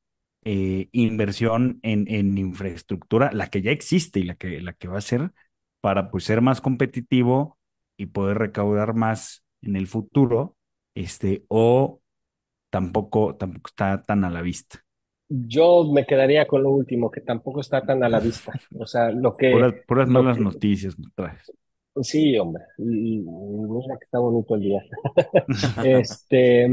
eh, 0.43 0.89
inversión 0.91 1.79
en, 1.83 2.07
en, 2.07 2.37
infraestructura, 2.37 3.31
la 3.33 3.49
que 3.49 3.61
ya 3.61 3.71
existe 3.71 4.19
y 4.19 4.23
la 4.23 4.35
que, 4.35 4.61
la 4.61 4.73
que 4.73 4.87
va 4.87 4.99
a 4.99 5.01
ser, 5.01 5.31
para 5.81 6.11
pues 6.11 6.23
ser 6.25 6.41
más 6.41 6.61
competitivo 6.61 7.57
y 7.97 8.07
poder 8.07 8.37
recaudar 8.37 8.93
más 8.95 9.43
en 9.61 9.75
el 9.75 9.87
futuro, 9.87 10.55
este, 10.95 11.45
o 11.49 12.01
tampoco, 12.69 13.35
tampoco 13.35 13.67
está 13.69 14.01
tan 14.03 14.23
a 14.25 14.29
la 14.29 14.41
vista. 14.41 14.81
Yo 15.27 15.91
me 15.91 16.05
quedaría 16.05 16.45
con 16.47 16.61
lo 16.63 16.69
último, 16.71 17.09
que 17.09 17.21
tampoco 17.21 17.61
está 17.61 17.83
tan 17.85 18.03
a 18.03 18.09
la 18.09 18.19
vista. 18.19 18.53
O 18.79 18.85
sea, 18.85 19.11
lo 19.11 19.35
que. 19.35 19.51
Puras, 19.51 19.73
puras 19.87 20.07
lo 20.07 20.13
malas 20.21 20.37
que- 20.37 20.43
noticias 20.43 20.97
me 20.99 21.05
traes. 21.15 21.51
Sí, 22.01 22.37
hombre. 22.37 22.63
Y- 22.77 23.19
y 23.19 23.21
Mira 23.21 23.97
que 23.97 24.03
está 24.05 24.19
bonito 24.19 24.55
el 24.55 24.61
día. 24.61 24.81
Este, 25.83 26.67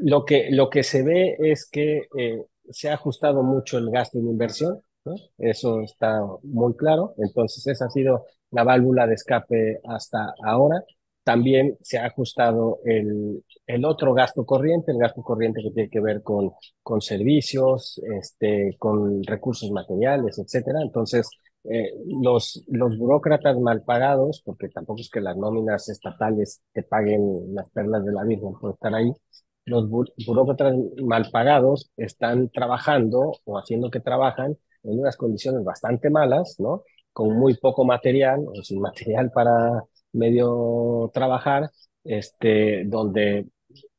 lo 0.00 0.24
que, 0.24 0.48
lo 0.50 0.70
que 0.70 0.82
se 0.82 1.02
ve 1.02 1.36
es 1.38 1.68
que 1.70 2.06
eh, 2.16 2.44
se 2.70 2.88
ha 2.88 2.94
ajustado 2.94 3.42
mucho 3.42 3.78
el 3.78 3.90
gasto 3.90 4.18
en 4.18 4.28
inversión, 4.28 4.80
¿no? 5.04 5.14
Eso 5.38 5.82
está 5.82 6.20
muy 6.42 6.74
claro. 6.76 7.14
Entonces, 7.18 7.66
esa 7.66 7.86
ha 7.86 7.90
sido 7.90 8.24
la 8.56 8.64
válvula 8.64 9.06
de 9.06 9.14
escape 9.14 9.80
hasta 9.88 10.34
ahora. 10.44 10.82
También 11.24 11.76
se 11.82 11.98
ha 11.98 12.06
ajustado 12.06 12.78
el, 12.84 13.44
el 13.66 13.84
otro 13.84 14.14
gasto 14.14 14.46
corriente, 14.46 14.92
el 14.92 14.98
gasto 14.98 15.22
corriente 15.22 15.60
que 15.62 15.70
tiene 15.72 15.90
que 15.90 16.00
ver 16.00 16.22
con, 16.22 16.52
con 16.82 17.00
servicios, 17.00 18.00
este, 18.16 18.76
con 18.78 19.22
recursos 19.24 19.70
materiales, 19.72 20.38
etcétera. 20.38 20.80
Entonces, 20.82 21.28
eh, 21.64 21.90
los, 22.22 22.62
los 22.68 22.96
burócratas 22.96 23.58
mal 23.58 23.82
pagados, 23.82 24.40
porque 24.44 24.68
tampoco 24.68 25.00
es 25.00 25.10
que 25.10 25.20
las 25.20 25.36
nóminas 25.36 25.88
estatales 25.88 26.62
te 26.72 26.84
paguen 26.84 27.54
las 27.54 27.68
perlas 27.70 28.04
de 28.04 28.12
la 28.12 28.22
Virgen 28.24 28.52
por 28.60 28.74
estar 28.74 28.94
ahí, 28.94 29.12
los 29.64 29.84
bu- 29.90 30.12
burócratas 30.26 30.76
mal 31.04 31.28
pagados 31.32 31.90
están 31.96 32.50
trabajando 32.50 33.32
o 33.44 33.58
haciendo 33.58 33.90
que 33.90 34.00
trabajan 34.00 34.56
en 34.84 35.00
unas 35.00 35.16
condiciones 35.16 35.64
bastante 35.64 36.08
malas, 36.10 36.56
¿no? 36.60 36.84
Con 37.16 37.38
muy 37.38 37.54
poco 37.56 37.84
material 37.84 38.40
o 38.46 38.62
sin 38.62 38.80
material 38.80 39.30
para 39.32 39.82
medio 40.12 41.10
trabajar, 41.14 41.70
este, 42.04 42.84
donde 42.86 43.46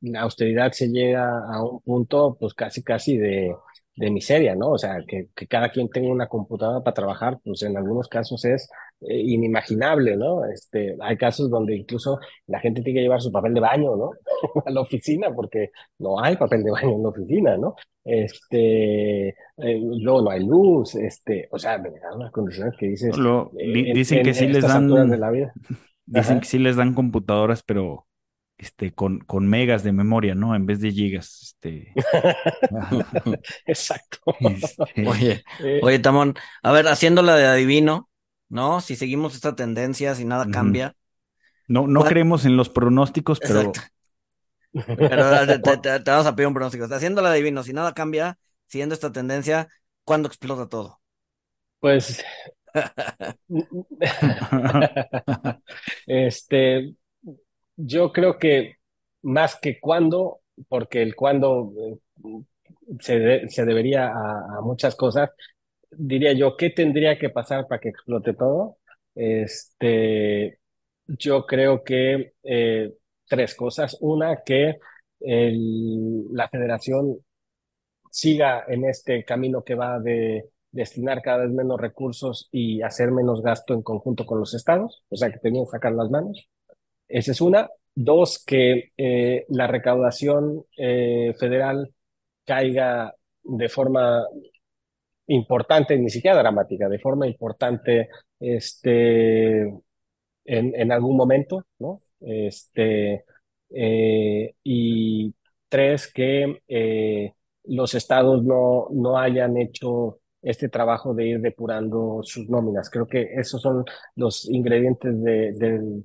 la 0.02 0.22
austeridad 0.22 0.72
se 0.72 0.90
llega 0.90 1.40
a 1.52 1.64
un 1.64 1.82
punto, 1.82 2.38
pues 2.40 2.54
casi, 2.54 2.84
casi 2.84 3.18
de, 3.18 3.56
de 3.96 4.12
miseria, 4.12 4.56
¿no? 4.56 4.72
O 4.72 4.78
sea, 4.78 4.98
que, 5.08 5.30
que 5.36 5.48
cada 5.48 5.70
quien 5.72 5.90
tenga 5.90 6.10
una 6.12 6.28
computadora 6.28 6.84
para 6.84 6.94
trabajar, 6.94 7.40
pues 7.44 7.64
en 7.64 7.76
algunos 7.78 8.08
casos 8.08 8.46
es 8.46 8.70
eh, 9.02 9.18
inimaginable, 9.20 10.16
¿no? 10.16 10.46
Este, 10.46 10.96
hay 11.02 11.18
casos 11.18 11.50
donde 11.50 11.76
incluso 11.76 12.20
la 12.46 12.60
gente 12.60 12.82
tiene 12.82 13.00
que 13.00 13.04
llevar 13.04 13.22
su 13.22 13.32
papel 13.32 13.54
de 13.56 13.60
baño, 13.62 13.96
¿no? 13.96 14.12
A 14.66 14.70
la 14.72 14.82
oficina, 14.82 15.34
porque 15.34 15.72
no 16.00 16.20
hay 16.20 16.38
papel 16.38 16.64
de 16.64 16.72
baño 16.72 16.92
en 16.96 17.04
la 17.04 17.10
oficina, 17.10 17.58
¿no? 17.58 17.76
Este, 18.04 19.36
eh, 19.58 19.80
luego 19.82 20.22
no 20.24 20.30
hay 20.32 20.46
luz, 20.46 20.96
este, 20.96 21.48
o 21.52 21.60
sea, 21.60 21.78
verdad, 21.78 22.16
unas 22.16 22.32
condiciones 22.32 22.76
que 22.78 22.88
dices, 22.88 23.16
Lo- 23.16 23.52
di- 23.54 23.86
eh, 23.86 23.92
en, 23.92 23.98
dicen 23.98 24.22
que 24.24 24.30
en 24.30 24.36
sí 24.36 24.48
les 24.48 24.66
de 24.66 24.68
dan, 24.68 24.90
la 25.18 25.32
vida. 25.32 25.54
dicen 26.06 26.40
Ajá. 26.40 26.42
que 26.42 26.48
sí 26.48 26.60
les 26.60 26.76
dan 26.76 26.94
computadoras, 26.94 27.64
pero 27.64 28.08
este, 28.58 28.94
con, 28.94 29.20
con 29.22 29.48
megas 29.48 29.84
de 29.84 29.92
memoria, 29.94 30.36
¿no? 30.36 30.56
En 30.56 30.66
vez 30.66 30.82
de 30.82 30.92
gigas. 30.92 31.42
Este, 31.44 31.94
Exacto. 33.66 34.20
este, 34.40 35.10
Oye, 35.10 35.44
Eh, 35.60 35.80
oye, 35.82 36.00
Tamón, 36.00 36.36
a 36.64 36.72
ver, 36.72 36.88
haciéndola 36.88 37.36
de 37.36 37.48
adivino, 37.48 38.10
¿no? 38.50 38.82
Si 38.82 38.96
seguimos 38.96 39.36
esta 39.36 39.56
tendencia, 39.56 40.16
si 40.16 40.26
nada 40.26 40.50
cambia. 40.50 40.96
No, 41.68 41.88
no 41.88 42.02
¿cuál- 42.02 42.08
creemos 42.08 42.46
en 42.46 42.58
los 42.58 42.70
pronósticos, 42.70 43.42
pero 43.42 43.60
Exacto. 43.60 43.82
Pero 45.08 45.46
te, 45.48 45.60
te- 45.60 45.78
te- 45.78 46.00
te 46.02 46.12
vamos 46.12 46.26
a 46.28 46.36
pedir 46.36 46.48
un 46.48 46.54
pronóstico. 46.54 46.86
Haciéndola 46.86 47.30
de 47.30 47.36
adivino, 47.36 47.64
si 47.64 47.74
nada 47.74 47.94
cambia, 47.94 48.38
siguiendo 48.68 48.96
esta 48.96 49.12
tendencia, 49.12 49.68
¿cuándo 50.04 50.28
explota 50.28 50.68
todo? 50.70 51.02
Pues, 51.80 52.24
este, 56.08 56.96
yo 57.78 58.12
creo 58.14 58.38
que 58.40 58.76
más 59.24 59.58
que 59.62 59.80
cuándo, 59.80 60.42
porque 60.70 61.02
el 61.02 61.16
cuándo 61.16 61.74
eh, 61.78 61.98
se, 63.00 63.20
de- 63.20 63.50
se 63.50 63.66
debería 63.66 64.08
a, 64.10 64.58
a 64.60 64.62
muchas 64.62 64.96
cosas, 64.96 65.30
diría 65.92 66.34
yo, 66.34 66.56
¿qué 66.58 66.70
tendría 66.72 67.18
que 67.20 67.30
pasar 67.30 67.68
para 67.68 67.80
que 67.82 67.90
explote 67.90 68.34
todo? 68.34 68.78
Este, 69.16 70.60
yo 71.08 71.46
creo 71.46 71.84
que 71.84 72.34
eh, 72.44 72.94
tres 73.28 73.56
cosas. 73.56 73.98
Una, 74.02 74.44
que 74.46 74.76
el- 75.22 76.26
la 76.34 76.50
federación 76.50 77.18
siga 78.18 78.64
en 78.68 78.84
este 78.86 79.24
camino 79.24 79.64
que 79.64 79.76
va 79.76 80.00
de 80.00 80.50
destinar 80.72 81.22
cada 81.22 81.44
vez 81.44 81.52
menos 81.52 81.80
recursos 81.80 82.50
y 82.52 82.82
hacer 82.82 83.12
menos 83.12 83.44
gasto 83.44 83.76
en 83.76 83.84
conjunto 83.84 84.26
con 84.26 84.40
los 84.40 84.56
estados, 84.56 85.04
o 85.10 85.16
sea 85.16 85.32
que 85.32 85.38
tenían 85.38 85.66
que 85.66 85.72
sacar 85.72 85.94
las 85.94 86.10
manos. 86.10 86.50
Esa 87.08 87.32
es 87.32 87.42
una. 87.42 87.70
Dos, 87.94 88.44
que 88.44 88.92
eh, 88.98 89.46
la 89.50 89.68
recaudación 89.68 90.64
eh, 90.78 91.36
federal 91.40 91.94
caiga 92.44 93.14
de 93.44 93.70
forma 93.70 94.26
importante, 95.28 95.96
ni 95.98 96.10
siquiera 96.10 96.40
dramática, 96.40 96.90
de 96.90 97.00
forma 97.00 97.28
importante 97.28 98.10
este, 98.40 99.62
en, 100.46 100.92
algún 100.92 101.18
momento, 101.18 101.66
¿no? 101.80 102.02
Este, 102.20 103.26
eh, 103.70 104.56
y 104.64 105.36
tres, 105.70 106.12
que 106.12 106.62
los 107.68 107.94
estados 107.94 108.44
no, 108.44 108.88
no 108.92 109.18
hayan 109.18 109.58
hecho 109.58 110.20
este 110.42 110.70
trabajo 110.70 111.14
de 111.14 111.28
ir 111.28 111.42
depurando 111.42 112.22
sus 112.24 112.48
nóminas. 112.50 112.90
Creo 112.90 113.08
que 113.08 113.34
esos 113.36 113.62
son 113.62 113.84
los 114.16 114.50
ingredientes 114.50 115.22
de, 115.22 115.52
del, 115.54 116.04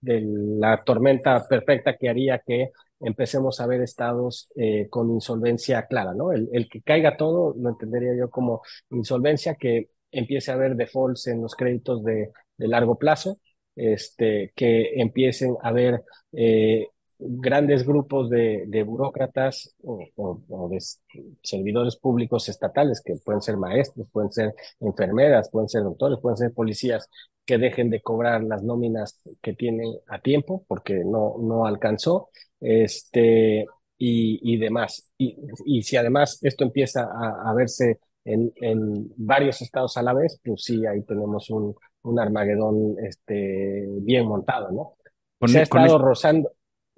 de 0.00 0.22
la 0.24 0.82
tormenta 0.84 1.46
perfecta 1.48 1.96
que 1.96 2.08
haría 2.08 2.38
que 2.38 2.70
empecemos 3.00 3.60
a 3.60 3.66
ver 3.66 3.80
estados 3.82 4.52
eh, 4.56 4.86
con 4.88 5.10
insolvencia 5.10 5.86
clara, 5.86 6.14
¿no? 6.14 6.32
El, 6.32 6.48
el, 6.52 6.68
que 6.68 6.82
caiga 6.82 7.16
todo 7.16 7.54
lo 7.58 7.68
entendería 7.68 8.14
yo 8.16 8.30
como 8.30 8.62
insolvencia, 8.90 9.56
que 9.56 9.88
empiece 10.12 10.50
a 10.50 10.54
haber 10.54 10.76
defaults 10.76 11.26
en 11.26 11.42
los 11.42 11.54
créditos 11.54 12.04
de, 12.04 12.30
de 12.56 12.68
largo 12.68 12.96
plazo, 12.98 13.38
este, 13.74 14.52
que 14.54 15.00
empiecen 15.00 15.56
a 15.62 15.68
haber 15.68 16.04
eh, 16.32 16.88
grandes 17.24 17.86
grupos 17.86 18.30
de, 18.30 18.64
de 18.66 18.82
burócratas 18.82 19.74
o, 19.82 20.04
o, 20.16 20.42
o, 20.48 20.68
de 20.68 20.78
servidores 21.42 21.96
públicos 21.96 22.48
estatales, 22.48 23.00
que 23.00 23.14
pueden 23.24 23.42
ser 23.42 23.56
maestros, 23.56 24.08
pueden 24.10 24.32
ser 24.32 24.54
enfermeras, 24.80 25.50
pueden 25.50 25.68
ser 25.68 25.82
doctores, 25.82 26.18
pueden 26.20 26.36
ser 26.36 26.52
policías, 26.52 27.08
que 27.44 27.58
dejen 27.58 27.90
de 27.90 28.02
cobrar 28.02 28.42
las 28.44 28.62
nóminas 28.62 29.20
que 29.40 29.52
tienen 29.54 29.92
a 30.08 30.20
tiempo 30.20 30.64
porque 30.68 31.02
no, 31.04 31.36
no 31.40 31.66
alcanzó, 31.66 32.28
este, 32.60 33.66
y, 33.98 34.40
y 34.42 34.58
demás. 34.58 35.12
Y, 35.18 35.36
y 35.64 35.82
si 35.82 35.96
además 35.96 36.38
esto 36.42 36.64
empieza 36.64 37.04
a, 37.04 37.50
a 37.50 37.54
verse 37.54 38.00
en, 38.24 38.52
en, 38.56 39.12
varios 39.16 39.62
estados 39.62 39.96
a 39.96 40.02
la 40.02 40.12
vez, 40.12 40.40
pues 40.44 40.62
sí, 40.64 40.86
ahí 40.86 41.02
tenemos 41.02 41.50
un, 41.50 41.74
un 42.02 42.18
Armagedón 42.18 42.96
este, 43.04 43.86
bien 44.00 44.26
montado, 44.26 44.70
¿no? 44.70 44.94
Con, 45.38 45.48
Se 45.48 45.60
ha 45.60 45.62
estado 45.62 45.98
rozando, 45.98 46.52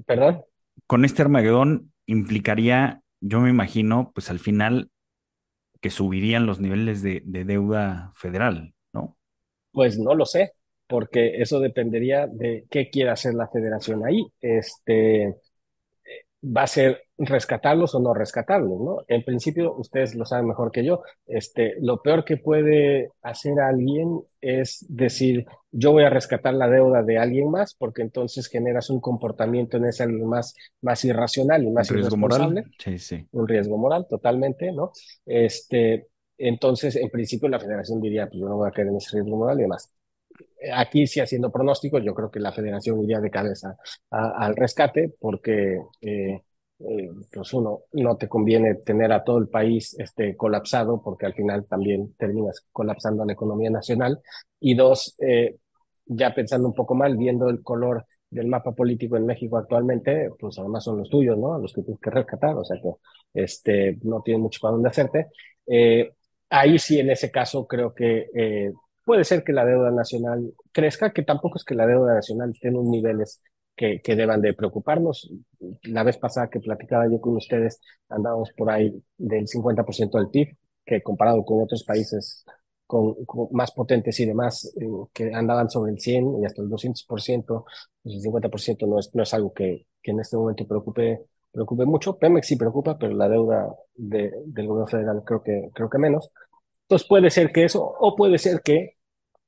perdón. 0.07 0.45
Con 0.86 1.05
este 1.05 1.22
Armagedón 1.22 1.92
implicaría, 2.07 3.03
yo 3.20 3.40
me 3.40 3.51
imagino, 3.51 4.12
pues 4.14 4.30
al 4.30 4.38
final 4.38 4.90
que 5.80 5.90
subirían 5.90 6.47
los 6.47 6.61
niveles 6.61 7.03
de, 7.03 7.22
de 7.24 7.45
deuda 7.45 8.12
federal, 8.14 8.74
¿no? 8.92 9.16
Pues 9.72 9.99
no 9.99 10.14
lo 10.14 10.24
sé, 10.24 10.53
porque 10.86 11.42
eso 11.42 11.61
dependería 11.61 12.26
de 12.26 12.64
qué 12.70 12.90
quiera 12.90 13.12
hacer 13.12 13.34
la 13.34 13.49
federación 13.49 14.05
ahí. 14.07 14.26
Este, 14.40 15.34
va 16.45 16.62
a 16.62 16.66
ser 16.66 17.05
rescatarlos 17.16 17.95
o 17.95 18.01
no 18.01 18.12
rescatarlos, 18.12 18.80
¿no? 18.80 18.99
En 19.09 19.24
principio, 19.24 19.74
ustedes 19.76 20.14
lo 20.14 20.24
saben 20.24 20.49
mejor 20.49 20.70
que 20.70 20.84
yo, 20.84 21.03
este, 21.26 21.74
lo 21.80 22.03
peor 22.03 22.24
que 22.24 22.36
puede 22.36 23.11
hacer 23.22 23.61
alguien 23.61 24.20
es 24.40 24.84
decir, 24.88 25.47
yo 25.70 25.92
voy 25.92 26.05
a 26.05 26.11
rescatar 26.11 26.55
la 26.55 26.68
deuda 26.68 27.03
de 27.03 27.18
alguien 27.18 27.51
más, 27.51 27.74
porque 27.74 28.03
entonces 28.03 28.49
generas 28.49 28.90
un 28.90 29.01
comportamiento 29.01 29.76
en 29.76 29.86
ese 29.86 30.03
alguien 30.03 30.26
más, 30.26 30.55
más 30.82 31.05
irracional 31.05 31.64
y 31.64 31.70
más 31.70 31.90
un 31.90 31.97
riesgo 31.97 32.16
irresponsable. 32.16 32.62
Moral. 32.62 32.74
Sí, 32.78 32.99
sí. 32.99 33.26
Un 33.32 33.49
riesgo 33.49 33.78
moral, 33.78 34.07
totalmente, 34.09 34.72
¿no? 34.72 34.92
Este, 35.24 36.09
entonces, 36.36 36.97
en 36.97 37.09
principio, 37.11 37.49
la 37.49 37.61
federación 37.61 38.01
diría, 38.01 38.26
pues 38.26 38.40
yo 38.40 38.49
no 38.49 38.57
voy 38.57 38.68
a 38.68 38.72
caer 38.72 38.88
en 38.88 38.97
ese 38.97 39.16
riesgo 39.16 39.36
moral 39.36 39.59
y 39.59 39.62
demás 39.62 39.90
aquí 40.73 41.07
sí 41.07 41.21
haciendo 41.21 41.51
pronósticos, 41.51 42.03
yo 42.05 42.15
creo 42.15 42.31
que 42.31 42.41
la 42.41 42.53
federación 42.53 43.03
iría 43.03 43.21
de 43.21 43.31
cabeza 43.31 43.77
a, 44.11 44.45
al 44.45 44.57
rescate 44.57 45.12
porque 45.21 45.81
eh, 46.01 46.43
eh, 46.81 47.11
pues 47.33 47.53
uno, 47.55 47.83
no 47.93 48.17
te 48.17 48.29
conviene 48.29 48.75
tener 48.77 49.12
a 49.12 49.23
todo 49.25 49.39
el 49.39 49.49
país 49.49 49.97
este, 49.99 50.37
colapsado 50.37 51.01
porque 51.03 51.27
al 51.27 51.35
final 51.35 51.67
también 51.67 52.15
terminas 52.17 52.67
colapsando 52.73 53.25
la 53.25 53.33
economía 53.33 53.71
nacional. 53.71 54.21
Y 54.61 54.75
dos, 54.75 55.15
eh, 55.21 55.57
ya 56.07 56.35
pensando 56.35 56.69
un 56.69 56.75
poco 56.75 56.95
mal, 56.95 57.17
viendo 57.17 57.49
el 57.49 57.62
color 57.62 58.07
del 58.31 58.49
mapa 58.49 58.73
político 58.73 59.17
en 59.17 59.27
México 59.27 59.57
actualmente, 59.57 60.31
pues 60.39 60.59
además 60.59 60.85
son 60.85 60.99
los 60.99 61.09
tuyos, 61.09 61.39
¿no? 61.39 61.59
Los 61.59 61.73
que 61.73 61.83
tienes 61.83 62.01
que 62.01 62.11
rescatar, 62.11 62.57
o 62.57 62.65
sea 62.65 62.77
que 62.81 62.91
este, 63.35 63.99
no 64.03 64.23
tienen 64.23 64.43
mucho 64.43 64.61
para 64.61 64.73
dónde 64.73 64.89
hacerte. 64.89 65.29
Eh, 65.67 66.12
ahí 66.51 66.79
sí, 66.79 66.99
en 66.99 67.11
ese 67.11 67.31
caso, 67.31 67.67
creo 67.67 67.95
que 67.95 68.29
eh, 68.35 68.73
puede 69.05 69.24
ser 69.24 69.44
que 69.44 69.52
la 69.52 69.64
deuda 69.64 69.90
nacional 69.90 70.52
crezca, 70.72 71.12
que 71.12 71.22
tampoco 71.22 71.59
es 71.59 71.64
que 71.64 71.74
la 71.74 71.86
deuda 71.86 72.14
nacional 72.14 72.50
esté 72.50 72.68
en 72.68 72.76
unos 72.76 72.90
niveles 72.90 73.42
que, 73.76 74.00
que, 74.02 74.16
deban 74.16 74.40
de 74.40 74.55
preocuparnos. 74.55 75.30
La 75.84 76.02
vez 76.05 76.16
pasada 76.18 76.48
que 76.48 76.61
platicaba 76.61 77.09
yo 77.11 77.20
con 77.20 77.36
ustedes, 77.36 77.80
andábamos 78.09 78.52
por 78.52 78.70
ahí 78.70 78.92
del 79.16 79.46
50% 79.46 80.18
del 80.18 80.30
PIB, 80.30 80.57
que 80.84 81.02
comparado 81.02 81.44
con 81.44 81.62
otros 81.62 81.84
países 81.84 82.44
con, 82.86 83.24
con 83.24 83.48
más 83.52 83.72
potentes 83.72 84.18
y 84.20 84.26
demás, 84.26 84.72
eh, 84.80 84.86
que 85.12 85.34
andaban 85.34 85.70
sobre 85.70 85.92
el 85.92 86.00
100 86.00 86.42
y 86.42 86.46
hasta 86.46 86.62
el 86.62 86.68
200%, 86.68 87.64
pues 88.02 88.14
el 88.14 88.22
50% 88.22 88.86
no 88.86 88.98
es, 88.98 89.14
no 89.14 89.22
es 89.22 89.34
algo 89.34 89.52
que, 89.52 89.86
que 90.02 90.11
en 90.11 90.20
este 90.20 90.36
momento 90.36 90.66
preocupe, 90.66 91.26
preocupe 91.50 91.84
mucho. 91.86 92.18
Pemex 92.18 92.46
sí 92.46 92.57
preocupa, 92.57 92.98
pero 92.98 93.14
la 93.14 93.28
deuda 93.28 93.74
de, 93.94 94.32
del 94.46 94.66
gobierno 94.66 94.86
federal 94.86 95.22
creo 95.24 95.42
que, 95.42 95.70
creo 95.74 95.88
que 95.88 95.98
menos. 95.98 96.30
Entonces 96.85 97.09
puede 97.09 97.30
ser 97.30 97.53
que 97.53 97.64
eso, 97.64 97.82
o 97.82 98.14
puede 98.16 98.39
ser 98.39 98.61
que 98.62 98.97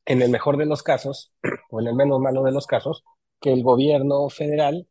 en 0.06 0.22
el 0.22 0.30
mejor 0.30 0.56
de 0.56 0.66
los 0.66 0.82
casos, 0.82 1.32
o 1.70 1.80
en 1.80 1.88
el 1.88 1.94
menos 1.94 2.20
malo 2.20 2.42
de 2.42 2.52
los 2.52 2.66
casos, 2.66 3.04
que 3.40 3.52
el 3.52 3.62
gobierno 3.62 4.28
federal 4.28 4.86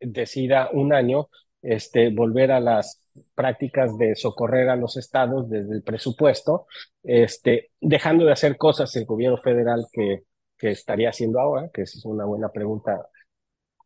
decida 0.00 0.70
un 0.72 0.92
año 0.92 1.28
este, 1.62 2.10
volver 2.10 2.52
a 2.52 2.60
las 2.60 3.02
prácticas 3.34 3.96
de 3.98 4.14
socorrer 4.14 4.68
a 4.68 4.76
los 4.76 4.96
estados 4.96 5.48
desde 5.48 5.74
el 5.74 5.82
presupuesto, 5.82 6.66
este, 7.02 7.70
dejando 7.80 8.24
de 8.24 8.32
hacer 8.32 8.56
cosas 8.56 8.94
el 8.96 9.06
gobierno 9.06 9.38
federal 9.38 9.86
que, 9.92 10.24
que 10.56 10.70
estaría 10.70 11.08
haciendo 11.08 11.40
ahora, 11.40 11.70
que 11.72 11.82
es 11.82 12.04
una 12.04 12.24
buena 12.24 12.50
pregunta 12.50 13.08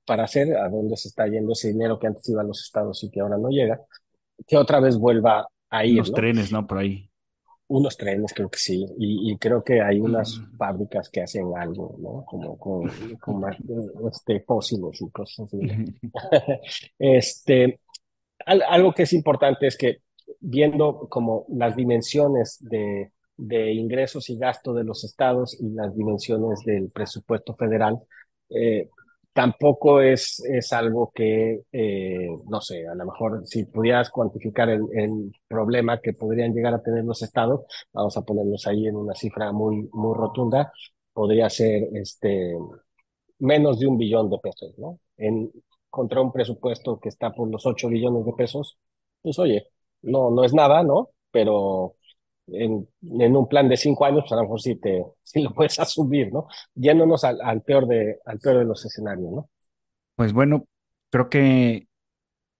para 0.04 0.24
hacer, 0.24 0.56
a 0.56 0.68
dónde 0.68 0.96
se 0.96 1.08
está 1.08 1.26
yendo 1.26 1.52
ese 1.52 1.68
dinero 1.68 1.98
que 1.98 2.08
antes 2.08 2.28
iba 2.28 2.42
a 2.42 2.44
los 2.44 2.60
estados 2.60 3.02
y 3.04 3.10
que 3.10 3.20
ahora 3.20 3.38
no 3.38 3.48
llega, 3.48 3.80
que 4.46 4.56
otra 4.56 4.80
vez 4.80 4.98
vuelva 4.98 5.48
a 5.68 5.84
ir. 5.84 5.98
Los 5.98 6.10
¿no? 6.10 6.16
trenes, 6.16 6.52
¿no? 6.52 6.66
Por 6.66 6.78
ahí. 6.78 7.09
Unos 7.72 7.96
trenes, 7.96 8.32
creo 8.34 8.50
que 8.50 8.58
sí, 8.58 8.84
y, 8.98 9.30
y, 9.30 9.38
creo 9.38 9.62
que 9.62 9.80
hay 9.80 10.00
unas 10.00 10.40
fábricas 10.58 11.08
que 11.08 11.22
hacen 11.22 11.52
algo, 11.56 11.94
¿no? 11.98 12.24
Como 12.26 12.58
con, 12.58 12.90
con 13.20 13.44
este, 14.10 14.40
fósiles 14.40 15.00
y 15.00 15.10
cosas 15.10 15.46
así. 15.46 15.60
este, 16.98 17.80
al, 18.44 18.62
algo 18.62 18.92
que 18.92 19.04
es 19.04 19.12
importante 19.12 19.68
es 19.68 19.76
que 19.76 19.98
viendo 20.40 21.08
como 21.08 21.46
las 21.48 21.76
dimensiones 21.76 22.58
de, 22.60 23.12
de 23.36 23.72
ingresos 23.72 24.28
y 24.30 24.36
gasto 24.36 24.74
de 24.74 24.82
los 24.82 25.04
estados 25.04 25.56
y 25.60 25.70
las 25.70 25.94
dimensiones 25.94 26.64
del 26.64 26.90
presupuesto 26.90 27.54
federal, 27.54 28.00
eh, 28.50 28.88
tampoco 29.32 30.00
es, 30.00 30.40
es 30.44 30.72
algo 30.72 31.12
que, 31.14 31.62
eh, 31.72 32.28
no 32.48 32.60
sé, 32.60 32.86
a 32.86 32.94
lo 32.94 33.04
mejor 33.06 33.46
si 33.46 33.64
pudieras 33.64 34.10
cuantificar 34.10 34.68
el, 34.70 34.82
el, 34.92 35.32
problema 35.48 36.00
que 36.00 36.12
podrían 36.12 36.52
llegar 36.54 36.74
a 36.74 36.82
tener 36.82 37.04
los 37.04 37.22
estados, 37.22 37.62
vamos 37.92 38.16
a 38.16 38.22
ponerlos 38.22 38.66
ahí 38.66 38.86
en 38.86 38.96
una 38.96 39.14
cifra 39.14 39.52
muy, 39.52 39.88
muy 39.92 40.14
rotunda, 40.16 40.72
podría 41.12 41.50
ser 41.50 41.88
este, 41.94 42.56
menos 43.38 43.78
de 43.80 43.86
un 43.86 43.98
billón 43.98 44.30
de 44.30 44.38
pesos, 44.38 44.74
¿no? 44.78 45.00
En, 45.16 45.50
contra 45.88 46.20
un 46.20 46.32
presupuesto 46.32 46.98
que 47.00 47.08
está 47.08 47.32
por 47.32 47.50
los 47.50 47.66
8 47.66 47.88
billones 47.88 48.24
de 48.24 48.32
pesos, 48.32 48.78
pues 49.22 49.38
oye, 49.38 49.68
no, 50.02 50.30
no 50.30 50.44
es 50.44 50.54
nada, 50.54 50.82
¿no? 50.82 51.10
Pero 51.30 51.96
en, 52.52 53.36
un 53.36 53.48
plan 53.48 53.68
de 53.68 53.76
cinco 53.76 54.04
años, 54.04 54.20
pues 54.22 54.32
a 54.32 54.36
lo 54.36 54.42
mejor 54.42 54.60
sí, 54.60 54.76
te, 54.76 55.04
sí 55.22 55.42
lo 55.42 55.52
puedes 55.54 55.78
asumir, 55.78 56.32
¿no? 56.32 56.46
Yéndonos 56.74 57.24
al, 57.24 57.40
al, 57.42 57.62
peor 57.62 57.86
de, 57.86 58.18
al 58.24 58.38
peor 58.38 58.58
de 58.58 58.64
los 58.64 58.84
escenarios, 58.84 59.30
¿no? 59.30 59.50
Pues 60.16 60.32
bueno, 60.32 60.66
creo 61.10 61.28
que 61.28 61.88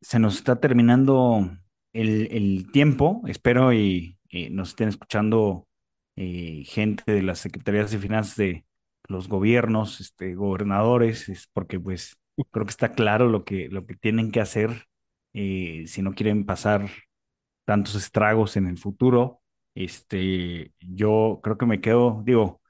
se 0.01 0.19
nos 0.19 0.37
está 0.37 0.61
terminando 0.61 1.51
el, 1.93 2.29
el 2.33 2.73
tiempo, 2.73 3.23
espero 3.27 3.73
y, 3.73 4.19
y, 4.29 4.49
nos 4.51 4.71
estén 4.71 4.89
escuchando 4.89 5.67
eh, 6.17 6.65
gente 6.67 7.13
de 7.13 7.23
las 7.23 7.39
secretarías 7.39 7.91
de 7.91 7.99
finanzas 7.99 8.37
de 8.37 8.65
los 9.09 9.29
gobiernos, 9.29 10.01
este, 10.01 10.35
gobernadores, 10.35 11.29
es 11.29 11.49
porque 11.53 11.79
pues 11.79 12.17
creo 12.51 12.65
que 12.65 12.71
está 12.71 12.93
claro 12.93 13.29
lo 13.29 13.45
que, 13.45 13.69
lo 13.69 13.87
que 13.87 13.97
tienen 13.97 14.31
que 14.31 14.41
hacer 14.41 14.87
eh, 15.33 15.85
si 15.87 16.03
no 16.03 16.15
quieren 16.15 16.47
pasar 16.47 16.89
tantos 17.65 17.95
estragos 17.95 18.57
en 18.57 18.67
el 18.67 18.79
futuro. 18.79 19.40
Este, 19.75 20.73
yo 20.81 21.41
creo 21.43 21.57
que 21.59 21.67
me 21.67 21.81
quedo, 21.81 22.23
digo, 22.25 22.61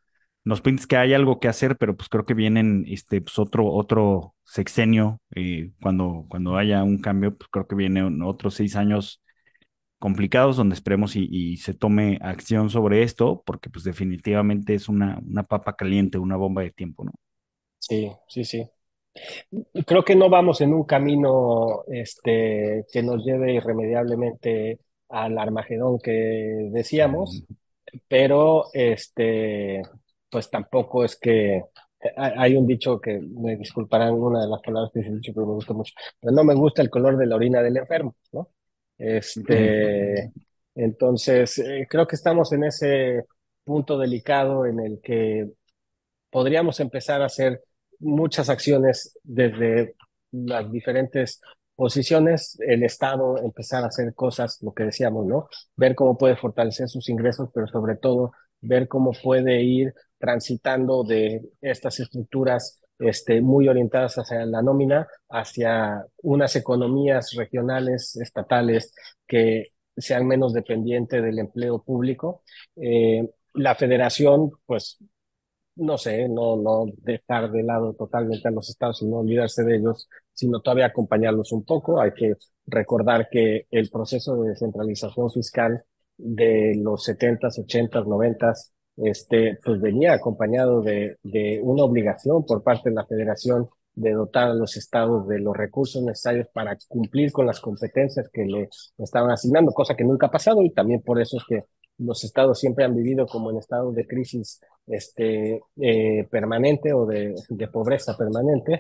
nos 0.45 0.61
pintas 0.61 0.87
que 0.87 0.97
hay 0.97 1.15
algo 1.15 1.41
que 1.41 1.49
hacer, 1.49 1.77
pero 1.77 1.97
pues 1.97 2.09
creo 2.09 2.25
que 2.25 2.35
vienen 2.35 2.85
este, 2.89 3.21
pues 3.21 3.39
otro, 3.39 3.67
otro 3.73 4.35
sexenio, 4.45 5.21
eh, 5.35 5.73
cuando, 5.83 6.27
cuando 6.29 6.57
haya 6.57 6.83
un 6.85 6.99
cambio, 7.01 7.37
pues 7.37 7.49
creo 7.51 7.67
que 7.67 7.77
vienen 7.77 8.23
otros 8.23 8.55
seis 8.55 8.77
años 8.77 9.23
complicados 9.99 10.57
donde 10.57 10.75
esperemos 10.75 11.15
y, 11.15 11.29
y, 11.31 11.59
se 11.59 11.75
tome 11.75 12.19
acción 12.23 12.71
sobre 12.71 13.03
esto, 13.03 13.43
porque 13.45 13.69
pues 13.69 13.85
definitivamente 13.85 14.75
es 14.75 14.89
una, 14.89 15.21
una 15.27 15.43
papa 15.43 15.77
caliente, 15.77 16.17
una 16.19 16.37
bomba 16.37 16.63
de 16.63 16.71
tiempo, 16.71 17.05
¿no? 17.05 17.13
Sí, 17.79 18.11
sí, 18.27 18.45
sí. 18.45 18.67
Creo 19.87 20.05
que 20.05 20.17
no 20.17 20.31
vamos 20.31 20.61
en 20.63 20.73
un 20.73 20.85
camino 20.85 21.85
este, 21.89 22.87
que 22.93 23.03
nos 23.03 23.25
lleve 23.25 23.55
irremediablemente 23.55 24.79
al 25.11 25.39
Armagedón 25.39 25.99
que 25.99 26.69
decíamos, 26.73 27.45
pero 28.09 28.67
este, 28.73 29.83
pues 30.31 30.51
tampoco 30.51 31.05
es 31.05 31.17
que 31.17 31.65
hay 32.17 32.57
un 32.57 32.67
dicho 32.67 33.01
que 33.01 33.21
me 33.21 33.57
disculparán 33.57 34.15
una 34.15 34.43
de 34.43 34.49
las 34.49 34.63
palabras 34.63 34.91
que 34.93 35.01
dice 35.01 35.13
dicho, 35.13 35.33
pero 35.35 35.47
me 35.47 35.55
gusta 35.55 35.75
mucho, 35.75 35.93
pero 36.19 36.33
no 36.33 36.45
me 36.45 36.55
gusta 36.55 36.81
el 36.83 36.89
color 36.91 37.17
de 37.19 37.27
la 37.27 37.37
orina 37.37 37.63
del 37.63 37.77
enfermo, 37.77 38.17
¿no? 38.33 38.49
Este, 38.97 40.33
entonces, 40.75 41.59
eh, 41.59 41.87
creo 41.89 42.07
que 42.07 42.17
estamos 42.17 42.53
en 42.53 42.65
ese 42.65 43.27
punto 43.65 43.99
delicado 43.99 44.67
en 44.67 44.81
el 44.81 45.01
que 45.03 45.51
podríamos 46.31 46.81
empezar 46.81 47.23
a 47.23 47.27
hacer 47.27 47.63
muchas 47.99 48.49
acciones 48.49 49.19
desde 49.23 49.95
las 50.33 50.71
diferentes 50.71 51.41
posiciones, 51.81 52.59
el 52.61 52.83
Estado 52.83 53.39
empezar 53.39 53.85
a 53.85 53.87
hacer 53.87 54.15
cosas, 54.15 54.59
lo 54.61 54.75
que 54.75 54.85
decíamos, 54.85 55.25
¿no? 55.25 55.49
Ver 55.77 55.95
cómo 55.95 56.19
puede 56.19 56.37
fortalecer 56.37 56.91
sus 56.91 57.09
ingresos, 57.09 57.49
pero 57.55 57.67
sobre 57.69 57.97
todo 57.97 58.33
ver 58.61 58.87
cómo 58.87 59.13
puede 59.13 59.63
ir 59.63 59.95
transitando 60.19 61.05
de 61.05 61.41
estas 61.63 61.99
estructuras 62.01 62.83
este, 62.99 63.41
muy 63.41 63.67
orientadas 63.67 64.17
hacia 64.17 64.45
la 64.45 64.61
nómina, 64.61 65.09
hacia 65.31 66.05
unas 66.23 66.55
economías 66.55 67.33
regionales, 67.35 68.15
estatales, 68.17 68.93
que 69.27 69.73
sean 69.97 70.27
menos 70.27 70.53
dependientes 70.53 71.23
del 71.23 71.39
empleo 71.39 71.83
público. 71.83 72.43
Eh, 72.77 73.27
la 73.55 73.75
federación, 73.75 74.51
pues, 74.67 74.99
no 75.77 75.97
sé, 75.97 76.29
no, 76.29 76.57
no 76.57 76.93
dejar 76.99 77.51
de 77.51 77.63
lado 77.63 77.95
totalmente 77.95 78.47
a 78.49 78.51
los 78.51 78.69
estados 78.69 79.01
y 79.01 79.07
no 79.07 79.21
olvidarse 79.21 79.65
de 79.65 79.77
ellos, 79.77 80.11
sino 80.41 80.61
todavía 80.61 80.87
acompañarlos 80.87 81.53
un 81.53 81.65
poco. 81.65 82.01
Hay 82.01 82.13
que 82.13 82.35
recordar 82.67 83.29
que 83.31 83.67
el 83.71 83.91
proceso 83.91 84.37
de 84.37 84.51
descentralización 84.51 85.31
fiscal 85.31 85.85
de 86.17 86.75
los 86.83 87.07
70s, 87.07 87.59
80s, 87.59 88.07
90s, 88.07 88.73
este, 88.97 89.59
pues 89.63 89.79
venía 89.83 90.15
acompañado 90.15 90.81
de, 90.81 91.19
de 91.23 91.61
una 91.63 91.85
obligación 91.85 92.47
por 92.47 92.63
parte 92.63 92.89
de 92.89 92.97
la 92.97 93.05
federación 93.05 93.69
de 93.95 94.13
dotar 94.13 94.49
a 94.49 94.55
los 94.55 94.79
estados 94.79 95.29
de 95.29 95.41
los 95.41 95.55
recursos 95.55 96.03
necesarios 96.03 96.49
para 96.55 96.79
cumplir 96.89 97.33
con 97.33 97.47
las 97.47 97.61
competencias 97.61 98.31
que 98.33 98.47
le 98.47 98.71
estaban 98.97 99.31
asignando, 99.31 99.73
cosa 99.73 99.95
que 99.95 100.05
nunca 100.05 100.29
ha 100.29 100.31
pasado 100.31 100.63
y 100.63 100.71
también 100.71 101.03
por 101.03 101.21
eso 101.21 101.37
es 101.37 101.45
que 101.47 101.65
los 101.99 102.25
estados 102.25 102.59
siempre 102.59 102.87
han 102.87 102.97
vivido 102.97 103.27
como 103.27 103.51
en 103.51 103.59
estado 103.59 103.93
de 103.93 104.07
crisis 104.07 104.59
este, 104.87 105.61
eh, 105.77 106.27
permanente 106.31 106.95
o 106.95 107.05
de, 107.05 107.35
de 107.47 107.69
pobreza 107.69 108.17
permanente. 108.17 108.79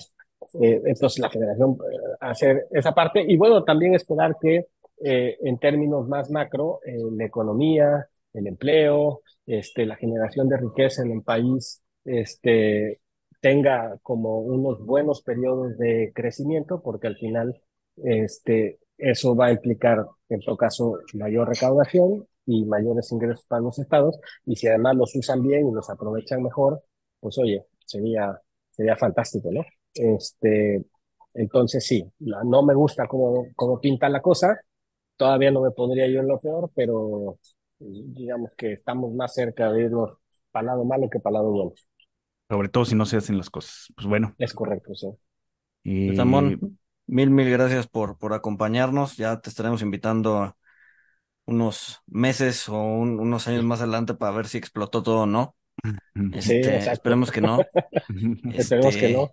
Eh, 0.60 0.80
entonces 0.84 1.18
la 1.20 1.30
federación 1.30 1.72
eh, 1.72 1.96
hacer 2.20 2.66
esa 2.70 2.92
parte 2.92 3.24
y 3.26 3.36
bueno, 3.36 3.62
también 3.64 3.94
esperar 3.94 4.36
que 4.40 4.66
eh, 5.04 5.38
en 5.42 5.58
términos 5.58 6.08
más 6.08 6.30
macro, 6.30 6.80
la 6.84 7.24
economía, 7.24 8.08
el 8.32 8.46
empleo, 8.46 9.22
este, 9.46 9.86
la 9.86 9.96
generación 9.96 10.48
de 10.48 10.58
riqueza 10.58 11.02
en 11.02 11.12
el 11.12 11.22
país, 11.22 11.82
este, 12.04 13.00
tenga 13.40 13.98
como 14.02 14.40
unos 14.40 14.84
buenos 14.84 15.22
periodos 15.22 15.78
de 15.78 16.12
crecimiento, 16.14 16.82
porque 16.82 17.06
al 17.06 17.16
final 17.16 17.60
este, 17.96 18.78
eso 18.98 19.34
va 19.34 19.46
a 19.46 19.52
implicar, 19.52 20.04
en 20.28 20.40
todo 20.40 20.56
caso, 20.56 20.98
mayor 21.14 21.48
recaudación 21.48 22.26
y 22.46 22.64
mayores 22.66 23.10
ingresos 23.12 23.44
para 23.46 23.62
los 23.62 23.78
estados, 23.78 24.18
y 24.44 24.56
si 24.56 24.66
además 24.68 24.96
los 24.96 25.14
usan 25.16 25.42
bien 25.42 25.68
y 25.68 25.72
los 25.72 25.88
aprovechan 25.90 26.42
mejor, 26.42 26.82
pues 27.20 27.38
oye, 27.38 27.64
sería, 27.84 28.38
sería 28.70 28.96
fantástico, 28.96 29.50
¿no? 29.50 29.62
Este, 29.94 30.84
entonces 31.34 31.84
sí, 31.84 32.04
no 32.18 32.62
me 32.62 32.74
gusta 32.74 33.06
cómo, 33.06 33.46
cómo 33.56 33.80
pinta 33.80 34.08
la 34.08 34.20
cosa, 34.20 34.58
todavía 35.16 35.50
no 35.50 35.62
me 35.62 35.70
pondría 35.70 36.08
yo 36.08 36.20
en 36.20 36.28
lo 36.28 36.38
peor, 36.38 36.70
pero 36.74 37.38
digamos 37.78 38.52
que 38.56 38.72
estamos 38.72 39.12
más 39.14 39.34
cerca 39.34 39.72
de 39.72 39.84
irnos 39.84 40.18
para 40.50 40.66
lado 40.66 40.84
malo 40.84 41.08
que 41.08 41.20
para 41.20 41.34
lado 41.34 41.50
bueno. 41.50 41.72
Sobre 42.48 42.68
todo 42.68 42.84
si 42.84 42.94
no 42.94 43.06
se 43.06 43.16
hacen 43.16 43.36
las 43.38 43.50
cosas. 43.50 43.92
Pues 43.94 44.06
bueno. 44.06 44.34
Es 44.38 44.52
correcto, 44.54 44.94
sí. 44.94 45.08
Y... 45.84 46.16
Samón, 46.16 46.78
mil, 47.06 47.30
mil 47.30 47.50
gracias 47.50 47.86
por, 47.86 48.18
por 48.18 48.32
acompañarnos. 48.32 49.16
Ya 49.16 49.40
te 49.40 49.50
estaremos 49.50 49.82
invitando 49.82 50.56
unos 51.44 52.00
meses 52.06 52.68
o 52.68 52.80
un, 52.80 53.20
unos 53.20 53.46
años 53.48 53.64
más 53.64 53.80
adelante 53.80 54.14
para 54.14 54.32
ver 54.32 54.46
si 54.46 54.58
explotó 54.58 55.02
todo 55.02 55.20
o 55.22 55.26
no. 55.26 55.56
Sí, 56.40 56.56
este, 56.56 56.92
esperemos 56.92 57.30
que 57.30 57.40
no. 57.40 57.60
esperemos 58.54 58.96
que 58.96 59.12
no. 59.12 59.30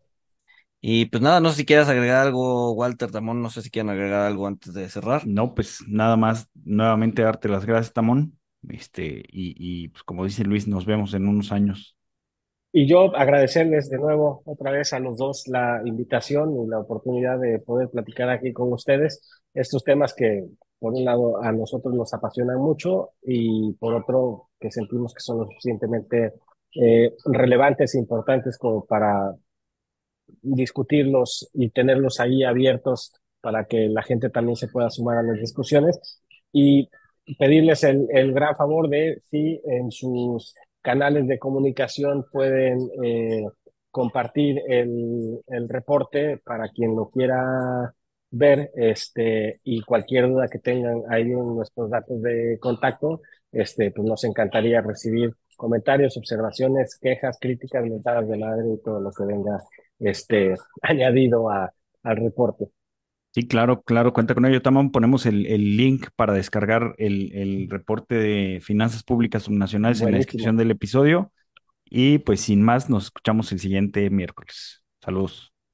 Y 0.80 1.06
pues 1.08 1.22
nada, 1.24 1.40
no 1.40 1.50
sé 1.50 1.58
si 1.58 1.66
quieras 1.66 1.90
agregar 1.90 2.26
algo, 2.26 2.72
Walter, 2.74 3.12
Tamón, 3.12 3.42
no 3.42 3.50
sé 3.50 3.62
si 3.62 3.70
quieren 3.70 3.90
agregar 3.90 4.22
algo 4.22 4.48
antes 4.48 4.74
de 4.74 4.88
cerrar. 4.90 5.26
No, 5.26 5.54
pues 5.56 5.80
nada 5.88 6.16
más, 6.18 6.50
nuevamente 6.54 7.24
darte 7.24 7.50
las 7.50 7.66
gracias, 7.66 7.94
Tamón. 7.94 8.38
Este, 8.70 9.24
y, 9.28 9.56
y 9.58 9.90
pues 9.90 10.04
como 10.04 10.24
dice 10.26 10.44
Luis, 10.44 10.68
nos 10.68 10.86
vemos 10.86 11.14
en 11.14 11.28
unos 11.28 11.52
años. 11.52 11.98
Y 12.72 12.88
yo 12.88 13.16
agradecerles 13.16 13.90
de 13.90 13.98
nuevo 13.98 14.44
otra 14.46 14.72
vez 14.72 14.94
a 14.94 15.00
los 15.00 15.18
dos 15.18 15.48
la 15.48 15.82
invitación 15.86 16.56
y 16.62 16.68
la 16.68 16.80
oportunidad 16.80 17.40
de 17.40 17.60
poder 17.60 17.90
platicar 17.90 18.30
aquí 18.30 18.54
con 18.54 18.72
ustedes 18.72 19.22
estos 19.54 19.84
temas 19.84 20.14
que 20.14 20.46
por 20.80 20.94
un 20.94 21.06
lado 21.06 21.42
a 21.42 21.52
nosotros 21.52 21.94
nos 21.96 22.14
apasionan 22.14 22.60
mucho 22.60 23.12
y 23.24 23.74
por 23.80 23.96
otro 23.96 24.50
que 24.60 24.70
sentimos 24.70 25.14
que 25.14 25.22
son 25.22 25.40
lo 25.40 25.46
suficientemente 25.46 26.34
eh, 26.76 27.16
relevantes 27.26 27.96
e 27.96 28.00
importantes 28.00 28.58
como 28.58 28.86
para 28.86 29.34
discutirlos 30.42 31.50
y 31.54 31.70
tenerlos 31.70 32.20
ahí 32.20 32.44
abiertos 32.44 33.14
para 33.42 33.66
que 33.66 33.88
la 33.88 34.04
gente 34.04 34.30
también 34.30 34.56
se 34.56 34.68
pueda 34.68 34.90
sumar 34.90 35.18
a 35.18 35.24
las 35.24 35.40
discusiones 35.40 36.22
y 36.52 36.90
pedirles 37.40 37.84
el, 37.84 38.08
el 38.12 38.34
gran 38.34 38.56
favor 38.56 38.90
de 38.90 39.22
si 39.30 39.62
en 39.66 39.92
sus 39.92 40.56
canales 40.82 41.28
de 41.28 41.40
comunicación 41.40 42.26
pueden 42.32 42.80
eh, 43.04 43.46
compartir 43.92 44.62
el, 44.68 45.40
el, 45.48 45.70
reporte 45.70 46.38
para 46.38 46.70
quien 46.70 46.96
lo 46.96 47.10
quiera 47.10 47.94
ver 48.30 48.72
este, 48.76 49.60
y 49.64 49.82
cualquier 49.82 50.28
duda 50.28 50.48
que 50.48 50.60
tengan 50.60 51.02
ahí 51.10 51.24
en 51.24 51.56
nuestros 51.56 51.90
datos 51.90 52.22
de 52.22 52.58
contacto, 52.60 53.22
este, 53.52 53.92
pues 53.92 54.08
nos 54.08 54.24
encantaría 54.24 54.82
recibir 54.82 55.34
comentarios, 55.56 56.16
observaciones, 56.18 56.98
quejas, 57.02 57.38
críticas, 57.40 57.84
mentadas 57.84 58.28
de 58.28 58.38
madre 58.38 58.74
y 58.74 58.82
todo 58.82 59.00
lo 59.00 59.12
que 59.12 59.26
venga 59.26 59.60
este, 60.00 60.56
añadido 60.82 61.50
a, 61.50 61.72
al 62.04 62.18
reporte. 62.18 62.68
Sí, 63.34 63.48
claro, 63.48 63.84
claro, 63.84 64.14
cuenta 64.14 64.34
con 64.34 64.46
ello. 64.46 64.62
También 64.62 64.92
ponemos 64.92 65.26
el, 65.26 65.46
el 65.46 65.78
link 65.78 66.08
para 66.16 66.34
descargar 66.34 66.96
el, 66.98 67.32
el, 67.36 67.70
reporte 67.70 68.16
de 68.16 68.60
finanzas 68.62 69.04
públicas 69.04 69.44
subnacionales 69.44 70.00
Buenísimo. 70.00 70.08
en 70.08 70.14
la 70.14 70.18
descripción 70.18 70.58
del 70.58 70.72
episodio. 70.72 71.32
Y 71.86 72.20
pues 72.20 72.42
sin 72.42 72.64
más, 72.64 72.90
nos 72.90 73.06
escuchamos 73.06 73.52
el 73.52 73.60
siguiente 73.60 74.10
miércoles. 74.10 74.84
Saludos. 75.02 75.57